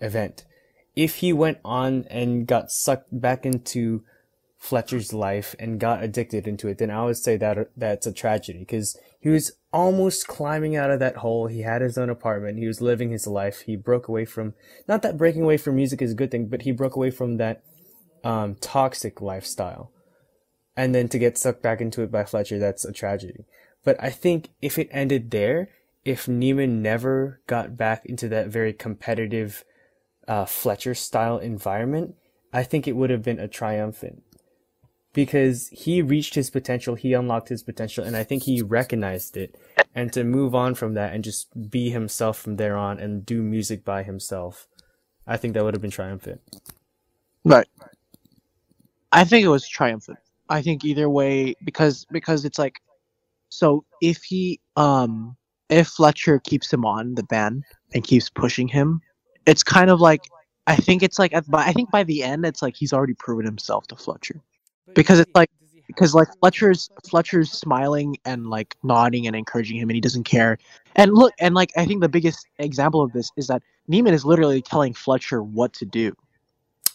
event. 0.02 0.44
If 0.96 1.16
he 1.16 1.32
went 1.32 1.60
on 1.64 2.06
and 2.10 2.46
got 2.46 2.70
sucked 2.70 3.08
back 3.20 3.46
into 3.46 4.04
Fletcher's 4.62 5.12
life 5.12 5.56
and 5.58 5.80
got 5.80 6.04
addicted 6.04 6.48
into 6.48 6.68
it, 6.68 6.78
then 6.78 6.92
I 6.92 7.04
would 7.04 7.18
say 7.18 7.36
that 7.36 7.72
that's 7.76 8.06
a 8.06 8.14
tragedy 8.14 8.60
because 8.60 8.96
he 9.20 9.30
was 9.30 9.54
almost 9.74 10.28
climbing 10.28 10.76
out 10.76 10.92
of 10.92 11.00
that 11.00 11.18
hole. 11.18 11.48
He 11.48 11.64
had 11.64 11.82
his 11.82 11.98
own 11.98 12.12
apartment. 12.12 12.60
He 12.60 12.68
was 12.68 12.80
living 12.80 13.10
his 13.10 13.26
life. 13.26 13.62
He 13.62 13.76
broke 13.76 14.08
away 14.08 14.24
from 14.24 14.54
not 14.88 15.02
that 15.02 15.18
breaking 15.18 15.42
away 15.42 15.58
from 15.58 15.78
music 15.78 16.00
is 16.00 16.12
a 16.12 16.16
good 16.16 16.30
thing, 16.30 16.46
but 16.46 16.62
he 16.62 16.72
broke 16.72 16.96
away 16.96 17.10
from 17.10 17.38
that 17.38 17.64
um, 18.24 18.54
toxic 18.54 19.20
lifestyle. 19.20 19.92
And 20.78 20.94
then 20.94 21.10
to 21.10 21.18
get 21.18 21.40
sucked 21.40 21.64
back 21.64 21.82
into 21.82 22.04
it 22.04 22.12
by 22.12 22.24
Fletcher, 22.24 22.60
that's 22.60 22.86
a 22.86 22.94
tragedy. 22.94 23.46
But 23.84 23.98
I 24.00 24.12
think 24.12 24.50
if 24.62 24.78
it 24.78 24.90
ended 24.92 25.32
there, 25.32 25.70
if 26.06 26.28
Neiman 26.28 26.82
never 26.82 27.42
got 27.48 27.78
back 27.78 28.06
into 28.06 28.30
that 28.30 28.50
very 28.50 28.74
competitive 28.74 29.64
uh, 30.28 30.46
Fletcher 30.46 30.94
style 30.94 31.40
environment, 31.40 32.14
I 32.54 32.62
think 32.62 32.88
it 32.88 32.96
would 32.96 33.10
have 33.10 33.24
been 33.24 33.40
a 33.40 33.48
triumphant 33.48 34.22
because 35.14 35.68
he 35.70 36.02
reached 36.02 36.36
his 36.36 36.50
potential, 36.50 36.96
he 36.96 37.14
unlocked 37.14 37.50
his 37.50 37.64
potential, 37.64 38.04
and 38.04 38.16
I 38.16 38.24
think 38.24 38.44
he 38.44 38.62
recognized 38.62 39.36
it. 39.38 39.56
And 39.94 40.12
to 40.14 40.24
move 40.24 40.56
on 40.56 40.76
from 40.76 40.94
that 40.94 41.14
and 41.14 41.24
just 41.24 41.70
be 41.70 41.90
himself 41.90 42.38
from 42.38 42.56
there 42.56 42.78
on 42.78 43.00
and 43.00 43.26
do 43.26 43.42
music 43.42 43.84
by 43.84 44.04
himself, 44.04 44.68
I 45.28 45.36
think 45.38 45.54
that 45.54 45.64
would 45.64 45.74
have 45.74 45.82
been 45.82 45.92
triumphant. 45.92 46.42
Right. 47.44 47.68
I 49.12 49.26
think 49.26 49.44
it 49.44 49.50
was 49.50 49.68
triumphant. 49.68 50.20
I 50.50 50.62
think 50.62 50.86
either 50.86 51.10
way 51.10 51.56
because 51.64 52.06
because 52.12 52.46
it's 52.46 52.60
like 52.60 52.80
so 53.50 53.86
if 54.02 54.24
he 54.24 54.60
um 54.76 55.36
if 55.70 55.88
Fletcher 55.88 56.40
keeps 56.40 56.72
him 56.72 56.86
on 56.86 57.16
the 57.16 57.24
band 57.24 57.64
and 57.94 58.04
keeps 58.04 58.30
pushing 58.30 58.68
him, 58.68 59.02
it's 59.46 59.64
kind 59.64 59.90
of 59.90 60.00
like 60.02 60.22
I 60.68 60.76
think 60.76 61.04
it's 61.04 61.20
like 61.20 61.34
at, 61.34 61.50
by 61.50 61.64
I 61.64 61.74
think 61.74 61.92
by 61.92 62.04
the 62.04 62.24
end 62.24 62.46
it's 62.46 62.62
like 62.62 62.76
he's 62.76 62.94
already 62.94 63.14
proven 63.14 63.46
himself 63.46 63.88
to 63.88 63.96
Fletcher. 63.96 64.42
Because 64.94 65.20
it's 65.20 65.32
like 65.36 65.50
because 65.88 66.14
like 66.14 66.28
Fletcher's 66.40 66.90
Fletcher's 67.10 67.52
smiling 67.52 68.18
and 68.26 68.50
like 68.50 68.76
nodding 68.84 69.28
and 69.28 69.36
encouraging 69.36 69.78
him 69.78 69.90
and 69.90 69.96
he 69.96 70.02
doesn't 70.02 70.24
care. 70.24 70.58
And 70.96 71.14
look 71.14 71.34
and 71.40 71.56
like 71.56 71.72
I 71.78 71.86
think 71.86 72.02
the 72.02 72.10
biggest 72.10 72.46
example 72.60 73.02
of 73.02 73.12
this 73.14 73.32
is 73.38 73.48
that 73.48 73.62
Neiman 73.90 74.14
is 74.14 74.26
literally 74.26 74.62
telling 74.62 74.94
Fletcher 74.94 75.44
what 75.44 75.74
to 75.74 75.86
do 75.86 76.16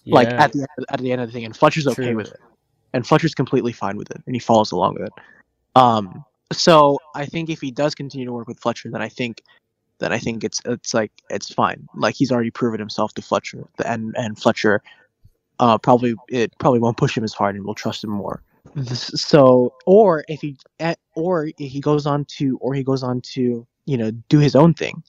like 0.06 0.28
at 0.28 0.52
the 0.52 0.60
end, 0.60 0.86
at 0.88 1.00
the 1.00 1.12
end 1.12 1.20
of 1.20 1.28
the 1.28 1.32
thing, 1.32 1.44
and 1.44 1.56
Fletcher's 1.56 1.86
okay 1.86 2.06
true. 2.06 2.16
with 2.16 2.28
it, 2.28 2.40
and 2.92 3.06
Fletcher's 3.06 3.34
completely 3.34 3.72
fine 3.72 3.96
with 3.96 4.10
it, 4.10 4.22
and 4.26 4.36
he 4.36 4.40
follows 4.40 4.72
along 4.72 4.94
with 4.94 5.04
it. 5.04 5.12
Um, 5.74 6.24
so 6.52 6.98
I 7.14 7.26
think 7.26 7.50
if 7.50 7.60
he 7.60 7.70
does 7.70 7.94
continue 7.94 8.26
to 8.26 8.32
work 8.32 8.48
with 8.48 8.58
Fletcher, 8.60 8.90
then 8.90 9.02
I 9.02 9.08
think 9.08 9.42
then 9.98 10.12
I 10.12 10.18
think 10.18 10.44
it's 10.44 10.60
it's 10.64 10.94
like 10.94 11.10
it's 11.30 11.52
fine. 11.52 11.88
Like 11.96 12.14
he's 12.14 12.30
already 12.30 12.50
proven 12.50 12.78
himself 12.78 13.14
to 13.14 13.22
Fletcher, 13.22 13.66
and 13.84 14.14
and 14.16 14.38
Fletcher 14.38 14.82
uh 15.60 15.78
probably 15.78 16.14
it 16.28 16.52
probably 16.58 16.80
won't 16.80 16.96
push 16.96 17.16
him 17.16 17.24
as 17.24 17.34
hard 17.34 17.56
and 17.56 17.64
we'll 17.64 17.74
trust 17.74 18.04
him 18.04 18.10
more. 18.10 18.42
So 18.84 19.74
or 19.86 20.24
if 20.28 20.40
he 20.42 20.56
eh, 20.80 20.94
or 21.16 21.46
if 21.48 21.56
he 21.58 21.80
goes 21.80 22.06
on 22.06 22.26
to 22.38 22.58
or 22.58 22.74
he 22.74 22.84
goes 22.84 23.02
on 23.02 23.20
to 23.34 23.66
you 23.86 23.96
know 23.98 24.10
do 24.28 24.38
his 24.40 24.56
own 24.56 24.74
thing. 24.74 25.02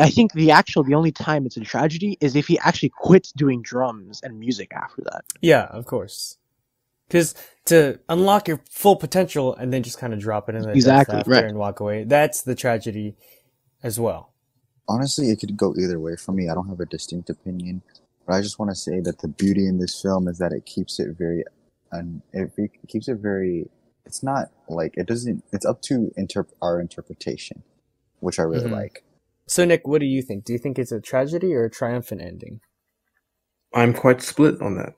I 0.00 0.10
think 0.10 0.32
the 0.34 0.50
actual 0.52 0.84
the 0.84 0.94
only 0.94 1.12
time 1.12 1.46
it's 1.46 1.56
a 1.58 1.60
tragedy 1.60 2.18
is 2.20 2.36
if 2.36 2.46
he 2.48 2.58
actually 2.60 2.90
quits 2.90 3.32
doing 3.32 3.62
drums 3.62 4.20
and 4.22 4.38
music 4.40 4.72
after 4.74 5.02
that. 5.04 5.24
Yeah, 5.42 5.64
of 5.64 5.86
course. 5.86 6.38
Because 7.08 7.34
to 7.66 8.00
unlock 8.08 8.48
your 8.48 8.60
full 8.70 8.96
potential 8.96 9.54
and 9.54 9.72
then 9.72 9.82
just 9.82 9.98
kind 9.98 10.14
of 10.14 10.20
drop 10.20 10.48
it 10.48 10.56
in 10.56 10.66
the 10.66 10.76
dust 10.76 10.76
Exactly, 10.76 11.10
after 11.10 11.30
right. 11.30 11.44
and 11.44 11.58
walk 11.58 11.80
away, 11.80 12.04
that's 12.04 12.42
the 12.42 12.54
tragedy 12.54 13.16
as 13.82 14.00
well. 14.00 14.32
honestly, 14.88 15.28
it 15.30 15.40
could 15.40 15.56
go 15.56 15.74
either 15.78 16.00
way 16.00 16.16
for 16.16 16.32
me. 16.32 16.48
I 16.48 16.54
don't 16.54 16.68
have 16.68 16.80
a 16.80 16.86
distinct 16.86 17.30
opinion, 17.30 17.82
but 18.26 18.34
I 18.34 18.40
just 18.40 18.58
want 18.58 18.70
to 18.70 18.74
say 18.74 19.00
that 19.00 19.18
the 19.20 19.28
beauty 19.28 19.66
in 19.66 19.78
this 19.78 20.00
film 20.00 20.28
is 20.28 20.38
that 20.38 20.52
it 20.52 20.66
keeps 20.66 20.98
it 21.00 21.16
very, 21.18 21.44
and 21.90 22.22
it, 22.32 22.52
it 22.56 22.70
keeps 22.88 23.08
it 23.08 23.16
very. 23.18 23.68
It's 24.04 24.22
not 24.22 24.50
like 24.68 24.96
it 24.96 25.06
doesn't. 25.06 25.44
It's 25.52 25.64
up 25.66 25.80
to 25.82 26.12
interp- 26.18 26.52
our 26.60 26.80
interpretation, 26.80 27.62
which 28.20 28.38
I 28.38 28.42
really 28.42 28.68
Mhm. 28.68 28.72
like. 28.72 29.04
So 29.46 29.64
Nick, 29.64 29.86
what 29.86 30.00
do 30.00 30.06
you 30.06 30.22
think? 30.22 30.44
Do 30.44 30.52
you 30.52 30.58
think 30.58 30.78
it's 30.78 30.92
a 30.92 31.00
tragedy 31.00 31.54
or 31.54 31.64
a 31.64 31.70
triumphant 31.70 32.20
ending? 32.20 32.60
I'm 33.74 33.94
quite 33.94 34.22
split 34.22 34.60
on 34.60 34.76
that. 34.76 34.94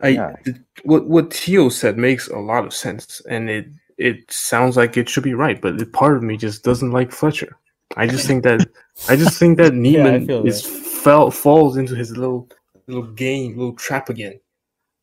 I 0.00 0.08
Yeah. 0.08 0.36
th- 0.44 0.56
what 0.84 1.08
what 1.08 1.30
Tio 1.30 1.68
said 1.68 1.98
makes 1.98 2.28
a 2.28 2.38
lot 2.38 2.64
of 2.64 2.72
sense, 2.74 3.20
and 3.28 3.48
it 3.50 3.66
it 3.96 4.30
sounds 4.30 4.76
like 4.76 4.96
it 4.96 5.08
should 5.08 5.24
be 5.24 5.34
right, 5.34 5.60
but 5.60 5.80
it, 5.80 5.92
part 5.92 6.16
of 6.16 6.22
me 6.22 6.36
just 6.36 6.62
doesn't 6.62 6.92
like 6.92 7.10
Fletcher. 7.10 7.56
I 7.96 8.06
just 8.06 8.26
think 8.26 8.44
that 8.44 8.68
I 9.08 9.16
just 9.16 9.38
think 9.38 9.56
that 9.58 9.72
Neiman 9.86 10.26
feel 10.26 10.46
is 10.46 10.62
fell 10.62 11.30
falls 11.30 11.76
into 11.76 11.94
his 11.96 12.16
little 12.16 12.48
little 12.88 13.10
game, 13.12 13.56
little 13.56 13.74
trap 13.74 14.08
again. 14.08 14.40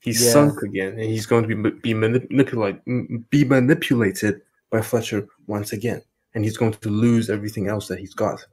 He's 0.01 0.23
Yeah. 0.23 0.31
sunk 0.31 0.61
again, 0.63 0.93
and 0.93 1.03
he's 1.03 1.25
going 1.25 1.47
to 1.47 1.55
be 1.55 1.71
be 1.71 1.93
manipulated 1.93 3.29
be 3.29 3.43
manipulated 3.43 4.41
by 4.69 4.81
Fletcher 4.81 5.27
once 5.47 5.71
again, 5.73 6.01
and 6.33 6.43
he's 6.43 6.57
going 6.57 6.73
to 6.73 6.89
lose 6.89 7.29
everything 7.29 7.67
else 7.67 7.87
that 7.87 7.99
he's 7.99 8.13
got. 8.13 8.45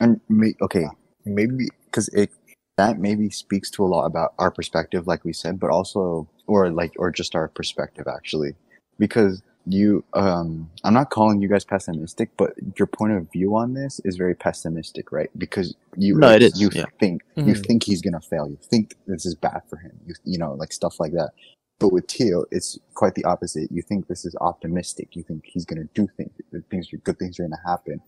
And 0.00 0.20
may, 0.28 0.54
okay, 0.60 0.86
maybe 1.24 1.68
because 1.84 2.08
it 2.08 2.30
that 2.76 2.98
maybe 2.98 3.30
speaks 3.30 3.70
to 3.72 3.84
a 3.84 3.88
lot 3.88 4.04
about 4.04 4.34
our 4.38 4.50
perspective, 4.50 5.06
like 5.06 5.24
we 5.24 5.32
said, 5.32 5.58
but 5.58 5.70
also 5.70 6.28
or 6.46 6.70
like 6.70 6.92
or 6.98 7.10
just 7.10 7.34
our 7.34 7.48
perspective 7.48 8.06
actually, 8.06 8.54
because 8.98 9.42
you 9.68 10.04
um 10.14 10.70
I'm 10.84 10.94
not 10.94 11.10
calling 11.10 11.40
you 11.42 11.48
guys 11.48 11.64
pessimistic, 11.64 12.30
but 12.38 12.54
your 12.78 12.86
point 12.86 13.14
of 13.14 13.30
view 13.32 13.56
on 13.56 13.74
this 13.74 14.00
is 14.04 14.16
very 14.16 14.34
pessimistic, 14.34 15.12
right? 15.12 15.30
Because 15.38 15.76
you 15.96 16.18
No, 16.18 16.30
it 16.30 16.42
is, 16.42 16.60
you 16.60 16.70
yeah. 16.70 16.86
think 17.00 17.22
you 17.44 17.54
Mhm. 17.54 17.66
think 17.66 17.84
he's 17.84 18.02
gonna 18.02 18.20
fail, 18.20 18.48
you 18.48 18.58
think 18.70 18.96
this 19.06 19.26
is 19.26 19.34
bad 19.34 19.62
for 19.70 19.76
him, 19.78 19.92
you 20.06 20.14
you 20.24 20.38
know 20.38 20.54
like 20.54 20.72
stuff 20.72 21.00
like 21.00 21.12
that. 21.12 21.32
But 21.80 21.92
with 21.92 22.06
Teo, 22.08 22.44
it's 22.50 22.78
quite 22.94 23.14
the 23.14 23.24
opposite. 23.24 23.70
You 23.72 23.82
think 23.82 24.08
this 24.08 24.24
is 24.24 24.36
optimistic. 24.40 25.16
You 25.16 25.22
think 25.24 25.44
he's 25.46 25.66
gonna 25.66 25.88
do 25.94 26.08
things. 26.16 26.32
Things, 26.70 26.88
good 27.04 27.18
things 27.18 27.38
are 27.40 27.44
gonna 27.44 27.60
happen. 27.66 28.00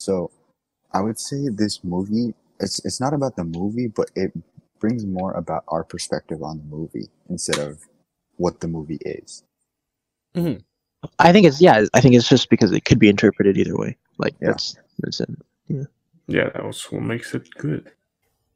So, 0.00 0.30
I 0.92 1.02
would 1.02 1.20
say 1.20 1.48
this 1.50 1.84
movie. 1.84 2.34
It's 2.60 2.84
it's 2.84 3.00
not 3.00 3.14
about 3.14 3.36
the 3.36 3.44
movie, 3.44 3.88
but 3.88 4.10
it 4.16 4.32
brings 4.80 5.06
more 5.06 5.32
about 5.34 5.64
our 5.68 5.84
perspective 5.84 6.42
on 6.42 6.58
the 6.58 6.64
movie 6.64 7.08
instead 7.30 7.58
of 7.58 7.80
what 8.36 8.60
the 8.60 8.68
movie 8.68 8.98
is. 9.02 9.44
I 11.18 11.32
think 11.32 11.46
it's 11.46 11.60
yeah. 11.60 11.84
I 11.94 12.00
think 12.00 12.14
it's 12.14 12.28
just 12.28 12.50
because 12.50 12.72
it 12.72 12.84
could 12.84 12.98
be 12.98 13.08
interpreted 13.08 13.56
either 13.56 13.76
way. 13.76 13.96
Like 14.18 14.34
Yeah. 14.40 14.48
that's 14.48 14.76
that's 15.00 15.20
it. 15.20 15.30
Yeah, 16.28 16.50
that 16.50 16.64
was 16.64 16.82
what 16.90 17.02
makes 17.02 17.34
it 17.34 17.48
good. 17.56 17.92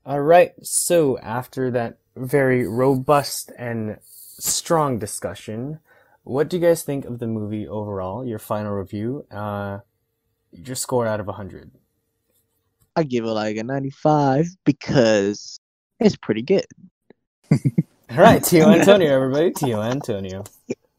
All 0.04 0.20
right. 0.20 0.52
So 0.62 1.18
after 1.18 1.70
that 1.70 1.98
very 2.16 2.66
robust 2.66 3.52
and 3.56 3.98
strong 4.02 4.98
discussion, 4.98 5.78
what 6.24 6.48
do 6.48 6.56
you 6.56 6.62
guys 6.66 6.82
think 6.82 7.04
of 7.04 7.18
the 7.20 7.26
movie 7.28 7.68
overall? 7.68 8.24
Your 8.26 8.38
final 8.40 8.72
review. 8.72 9.26
Uh, 9.30 9.78
your 10.52 10.74
score 10.76 11.06
out 11.06 11.20
of 11.20 11.26
hundred. 11.28 11.70
I 12.96 13.04
give 13.04 13.24
it 13.24 13.28
like 13.28 13.56
a 13.56 13.62
ninety-five 13.62 14.46
because 14.64 15.60
it's 16.00 16.16
pretty 16.16 16.42
good. 16.42 16.66
All 17.52 18.16
right, 18.16 18.42
Tio 18.42 18.68
Antonio, 18.70 19.14
everybody. 19.14 19.52
Tio 19.52 19.80
Antonio. 19.80 20.42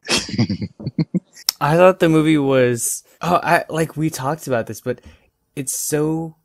I 1.61 1.77
thought 1.77 1.99
the 1.99 2.09
movie 2.09 2.39
was 2.39 3.03
oh 3.21 3.39
I 3.43 3.65
like 3.69 3.95
we 3.95 4.09
talked 4.09 4.47
about 4.47 4.65
this, 4.65 4.81
but 4.81 4.99
it's 5.55 5.77
so 5.77 6.37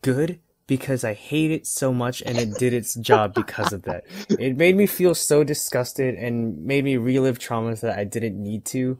good 0.00 0.40
because 0.66 1.04
I 1.04 1.12
hate 1.12 1.50
it 1.50 1.66
so 1.66 1.92
much 1.92 2.22
and 2.24 2.38
it 2.38 2.54
did 2.54 2.72
its 2.72 2.94
job 2.94 3.34
because 3.34 3.74
of 3.74 3.82
that. 3.82 4.04
It 4.30 4.56
made 4.56 4.74
me 4.74 4.86
feel 4.86 5.14
so 5.14 5.44
disgusted 5.44 6.14
and 6.14 6.64
made 6.64 6.84
me 6.84 6.96
relive 6.96 7.38
traumas 7.38 7.80
that 7.80 7.98
I 7.98 8.04
didn't 8.04 8.42
need 8.42 8.64
to. 8.66 8.98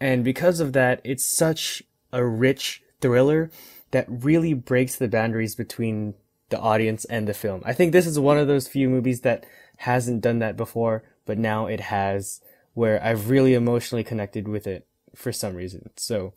And 0.00 0.22
because 0.22 0.60
of 0.60 0.72
that, 0.74 1.00
it's 1.02 1.24
such 1.24 1.82
a 2.12 2.24
rich 2.24 2.84
thriller 3.00 3.50
that 3.90 4.06
really 4.08 4.54
breaks 4.54 4.94
the 4.94 5.08
boundaries 5.08 5.56
between 5.56 6.14
the 6.50 6.60
audience 6.60 7.04
and 7.06 7.26
the 7.26 7.34
film. 7.34 7.62
I 7.64 7.72
think 7.72 7.90
this 7.90 8.06
is 8.06 8.20
one 8.20 8.38
of 8.38 8.46
those 8.46 8.68
few 8.68 8.88
movies 8.88 9.22
that 9.22 9.46
hasn't 9.78 10.20
done 10.20 10.38
that 10.38 10.56
before, 10.56 11.02
but 11.26 11.38
now 11.38 11.66
it 11.66 11.80
has, 11.80 12.40
where 12.74 13.02
I've 13.02 13.30
really 13.30 13.54
emotionally 13.54 14.04
connected 14.04 14.46
with 14.46 14.68
it 14.68 14.86
for 15.14 15.32
some 15.32 15.54
reason. 15.54 15.90
So, 15.96 16.34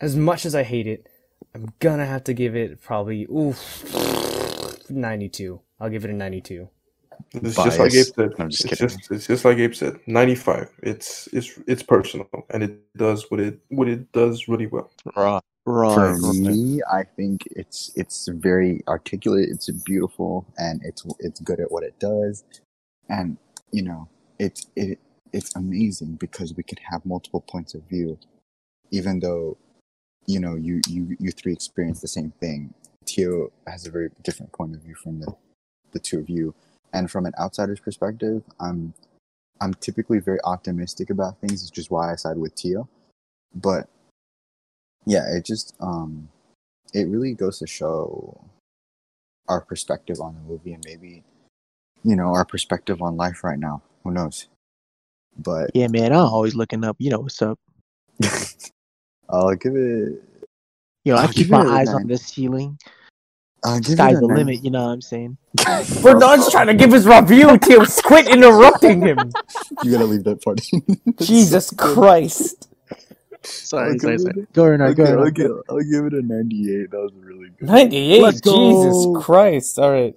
as 0.00 0.16
much 0.16 0.44
as 0.46 0.54
I 0.54 0.62
hate 0.62 0.86
it, 0.86 1.08
I'm 1.54 1.72
gonna 1.80 2.06
have 2.06 2.24
to 2.24 2.34
give 2.34 2.56
it 2.56 2.82
probably 2.82 3.24
oof, 3.24 3.84
92. 4.90 5.60
I'll 5.80 5.90
give 5.90 6.04
it 6.04 6.10
a 6.10 6.14
92. 6.14 6.68
It's 7.32 7.56
just 7.56 7.78
like 7.78 7.92
Gabe 7.92 8.04
Bias. 8.04 8.12
said. 8.14 8.32
I'm 8.38 8.50
just 8.50 8.64
it's 8.64 8.70
kidding. 8.70 8.88
just 8.88 9.10
it's 9.10 9.26
just 9.26 9.44
like 9.44 9.56
Gabe 9.56 9.74
said. 9.74 9.98
Ninety 10.06 10.34
five. 10.34 10.70
It's 10.82 11.28
it's 11.32 11.58
it's 11.66 11.82
personal 11.82 12.28
and 12.50 12.62
it 12.62 12.78
does 12.96 13.30
what 13.30 13.40
it 13.40 13.58
what 13.68 13.88
it 13.88 14.10
does 14.12 14.48
really 14.48 14.66
well. 14.66 14.90
Right. 15.14 15.42
Right. 15.68 16.16
For 16.20 16.32
me, 16.32 16.80
I 16.92 17.02
think 17.02 17.42
it's 17.50 17.90
it's 17.96 18.28
very 18.28 18.84
articulate. 18.86 19.48
It's 19.50 19.68
beautiful, 19.84 20.46
and 20.58 20.80
it's 20.84 21.04
it's 21.18 21.40
good 21.40 21.58
at 21.58 21.72
what 21.72 21.82
it 21.82 21.98
does, 21.98 22.44
and 23.08 23.36
you 23.72 23.82
know 23.82 24.08
it's 24.38 24.68
it 24.76 25.00
it's 25.32 25.54
amazing 25.56 26.14
because 26.14 26.54
we 26.56 26.62
could 26.62 26.80
have 26.90 27.06
multiple 27.06 27.40
points 27.40 27.74
of 27.74 27.82
view, 27.84 28.18
even 28.90 29.20
though 29.20 29.56
you 30.26 30.40
know 30.40 30.56
you 30.56 30.80
you 30.88 31.16
you 31.20 31.30
three 31.32 31.52
experience 31.52 32.00
the 32.00 32.08
same 32.08 32.32
thing. 32.40 32.74
Tio 33.04 33.52
has 33.66 33.86
a 33.86 33.90
very 33.90 34.10
different 34.22 34.52
point 34.52 34.74
of 34.74 34.82
view 34.82 34.94
from 34.94 35.20
the 35.20 35.34
the 35.92 36.00
two 36.00 36.18
of 36.18 36.28
you, 36.28 36.54
and 36.92 37.10
from 37.10 37.26
an 37.26 37.32
outsider's 37.40 37.80
perspective, 37.80 38.42
I'm 38.60 38.94
I'm 39.60 39.74
typically 39.74 40.18
very 40.20 40.38
optimistic 40.44 41.10
about 41.10 41.40
things, 41.40 41.64
which 41.64 41.78
is 41.78 41.90
why 41.90 42.12
I 42.12 42.16
side 42.16 42.38
with 42.38 42.54
Tio, 42.54 42.88
but 43.54 43.88
yeah 45.06 45.24
it 45.36 45.44
just 45.44 45.74
um 45.80 46.28
it 46.92 47.08
really 47.08 47.34
goes 47.34 47.58
to 47.60 47.66
show 47.66 48.40
our 49.48 49.60
perspective 49.60 50.20
on 50.20 50.34
the 50.34 50.40
movie 50.40 50.72
and 50.72 50.84
maybe 50.86 51.24
you 52.04 52.16
know 52.16 52.34
our 52.34 52.44
perspective 52.44 53.02
on 53.02 53.16
life 53.16 53.44
right 53.44 53.58
now. 53.58 53.82
Who 54.04 54.12
knows 54.12 54.48
but 55.38 55.70
Yeah, 55.74 55.88
man. 55.88 56.12
I'm 56.12 56.18
always 56.20 56.54
looking 56.56 56.84
up. 56.84 56.96
You 56.98 57.10
know 57.10 57.20
what's 57.20 57.42
up. 57.42 57.58
i'll 59.30 59.54
give 59.56 59.76
it 59.76 60.22
You 61.04 61.12
know, 61.14 61.18
I 61.18 61.26
I'll 61.26 61.28
keep 61.28 61.50
my 61.50 61.64
eyes 61.68 61.92
nine. 61.92 61.94
on 61.94 62.08
the 62.08 62.18
ceiling. 62.18 62.78
i'll 63.64 63.80
give 63.80 64.00
Sky's 64.00 64.18
it 64.18 64.20
the 64.20 64.28
nine. 64.28 64.28
limit. 64.28 64.64
You 64.64 64.70
know 64.70 64.84
what 64.86 64.92
I'm 64.92 65.02
saying? 65.02 65.38
Bernard's 66.02 66.48
trying 66.50 66.68
to 66.68 66.74
give 66.74 66.92
his 66.92 67.06
review, 67.06 67.58
Tio. 67.58 67.84
Quit 68.04 68.28
interrupting 68.28 69.02
him. 69.02 69.36
you 69.82 69.92
gotta 69.92 70.06
leave 70.06 70.24
that 70.24 70.42
part 70.44 70.60
in. 70.72 70.82
Jesus 71.20 71.70
Christ. 71.72 72.68
Sorry, 73.62 73.92
I'll 73.92 73.98
sorry, 73.98 74.18
give 74.18 74.20
sorry. 74.20 74.34
it- 74.36 74.52
Go 74.54 74.66
Renard, 74.66 74.88
I'll, 74.88 74.94
go 74.96 75.04
give, 75.04 75.18
I'll, 75.18 75.30
give, 75.30 75.52
I'll 75.70 75.78
give 75.80 76.06
it 76.06 76.14
a 76.14 76.22
98 76.22 76.90
that 76.90 76.98
was 76.98 77.12
really 77.14 77.50
good 77.58 77.68
98. 77.68 78.18
Let's 78.18 78.40
go. 78.40 78.52
Jesus 78.54 79.06
Christ. 79.06 79.78
All 79.78 79.92
right. 79.92 80.14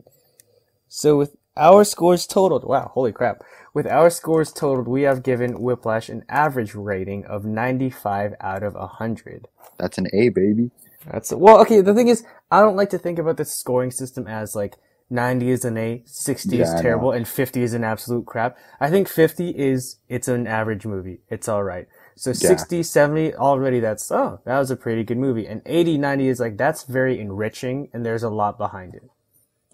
So 0.90 1.18
with 1.18 1.36
our 1.58 1.84
scores 1.86 2.28
totaled, 2.28 2.66
wow, 2.66 2.92
holy 2.94 3.12
crap. 3.14 3.44
With 3.74 3.88
our 3.88 4.10
scores 4.10 4.52
totaled, 4.52 4.88
we 4.88 5.04
have 5.04 5.24
given 5.24 5.62
Whiplash 5.62 6.10
an 6.10 6.24
average 6.30 6.76
rating 6.76 7.26
of 7.26 7.46
95 7.46 8.36
out 8.42 8.64
of 8.64 8.76
100. 8.76 9.48
that's 9.78 9.98
an 9.98 10.08
a 10.14 10.30
baby 10.30 10.72
That's 11.12 11.32
a, 11.32 11.38
well, 11.38 11.60
okay. 11.62 11.82
The 11.82 11.94
thing 11.94 12.08
is, 12.08 12.24
I 12.52 12.62
don't 12.62 12.76
like 12.76 12.90
to 12.92 12.98
think 12.98 13.20
about 13.20 13.38
the 13.38 13.46
scoring 13.46 13.92
system 13.92 14.28
as 14.28 14.56
like 14.56 14.78
90 15.10 15.50
is 15.50 15.66
an 15.66 15.78
A, 15.78 16.04
60 16.06 16.58
Yeah, 16.58 16.64
is 16.64 16.74
terrible, 16.74 17.12
and 17.12 17.28
50 17.28 17.62
is 17.64 17.74
an 17.74 17.84
absolute 17.84 18.26
crap. 18.26 18.58
I 18.80 18.90
think 18.90 19.08
50 19.08 19.50
is 19.52 19.98
it's 20.08 20.28
an 20.28 20.48
average 20.48 20.86
movie. 20.86 21.22
It's 21.30 21.48
all 21.48 21.64
right. 21.64 21.88
So 22.16 22.34
60, 22.34 22.84
70 22.84 23.36
already 23.36 23.80
that's 23.80 24.12
oh, 24.12 24.42
that 24.46 24.60
was 24.60 24.72
a 24.72 24.76
pretty 24.76 25.04
good 25.04 25.18
movie. 25.18 25.48
And 25.48 25.62
80, 25.66 25.98
90 25.98 26.28
is 26.28 26.40
like 26.40 26.58
that's 26.58 26.84
very 26.84 27.20
enriching 27.20 27.90
and 27.94 28.06
there's 28.06 28.24
a 28.24 28.30
lot 28.30 28.58
behind 28.58 28.96
it. 28.96 29.04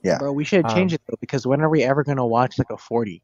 yeah 0.03 0.19
Bro, 0.19 0.33
we 0.33 0.43
should 0.45 0.67
change 0.67 0.93
Um, 0.93 0.95
it 0.95 1.01
though 1.07 1.17
because 1.19 1.45
when 1.47 1.61
are 1.61 1.69
we 1.69 1.83
ever 1.83 2.03
gonna 2.03 2.25
watch 2.25 2.57
like 2.59 2.71
a 2.71 2.77
40? 2.77 3.21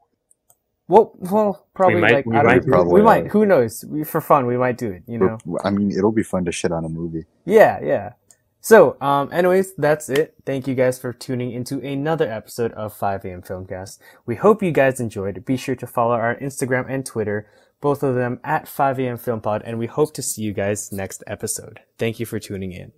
Well, 0.92 1.14
well, 1.20 1.68
probably 1.74 2.02
might- 2.02 2.12
like 2.14 2.26
we 2.26 2.36
I 2.36 2.44
don't- 2.44 2.52
might 2.52 2.66
probably, 2.66 2.94
we 2.94 3.02
might. 3.02 3.28
Who 3.28 3.46
knows? 3.46 3.86
We, 3.88 4.04
for 4.04 4.20
fun, 4.20 4.46
we 4.46 4.58
might 4.58 4.78
do 4.78 4.92
it. 4.92 5.04
You 5.08 5.18
know. 5.20 5.38
i 5.64 5.70
mean 5.70 5.90
it'll 5.98 6.12
be 6.12 6.24
fun 6.24 6.44
to 6.46 6.52
shit 6.52 6.72
on 6.72 6.84
a 6.84 6.90
movie 6.90 7.26
Yeah, 7.46 7.80
yeah. 7.82 8.14
So, 8.64 8.96
um, 9.02 9.30
anyways, 9.32 9.74
that's 9.76 10.08
it. 10.10 10.36
Thank 10.46 10.68
you 10.68 10.76
guys 10.76 11.00
for 11.00 11.14
tuning 11.14 11.52
into 11.52 11.80
another 11.80 12.30
episode 12.32 12.72
of 12.74 12.94
5 12.94 13.26
a.m. 13.26 13.42
Filmcast. 13.42 13.98
We 14.28 14.36
hope 14.36 14.62
you 14.62 14.72
guys 14.72 15.00
enjoyed. 15.00 15.44
Be 15.46 15.58
sure 15.58 15.76
to 15.76 15.88
follow 15.88 16.14
our 16.14 16.36
Instagram 16.36 16.86
and 16.88 17.04
Twitter, 17.04 17.48
both 17.80 18.04
of 18.04 18.14
them 18.14 18.40
at 18.44 18.68
5 18.68 19.00
a.m. 19.00 19.18
Filmpod, 19.18 19.62
and 19.66 19.80
we 19.80 19.88
hope 19.88 20.14
to 20.14 20.22
see 20.22 20.44
you 20.44 20.54
guys 20.54 20.92
next 20.92 21.24
episode. 21.26 21.80
Thank 21.98 22.20
you 22.20 22.28
for 22.28 22.38
tuning 22.38 22.72
in. 22.74 22.92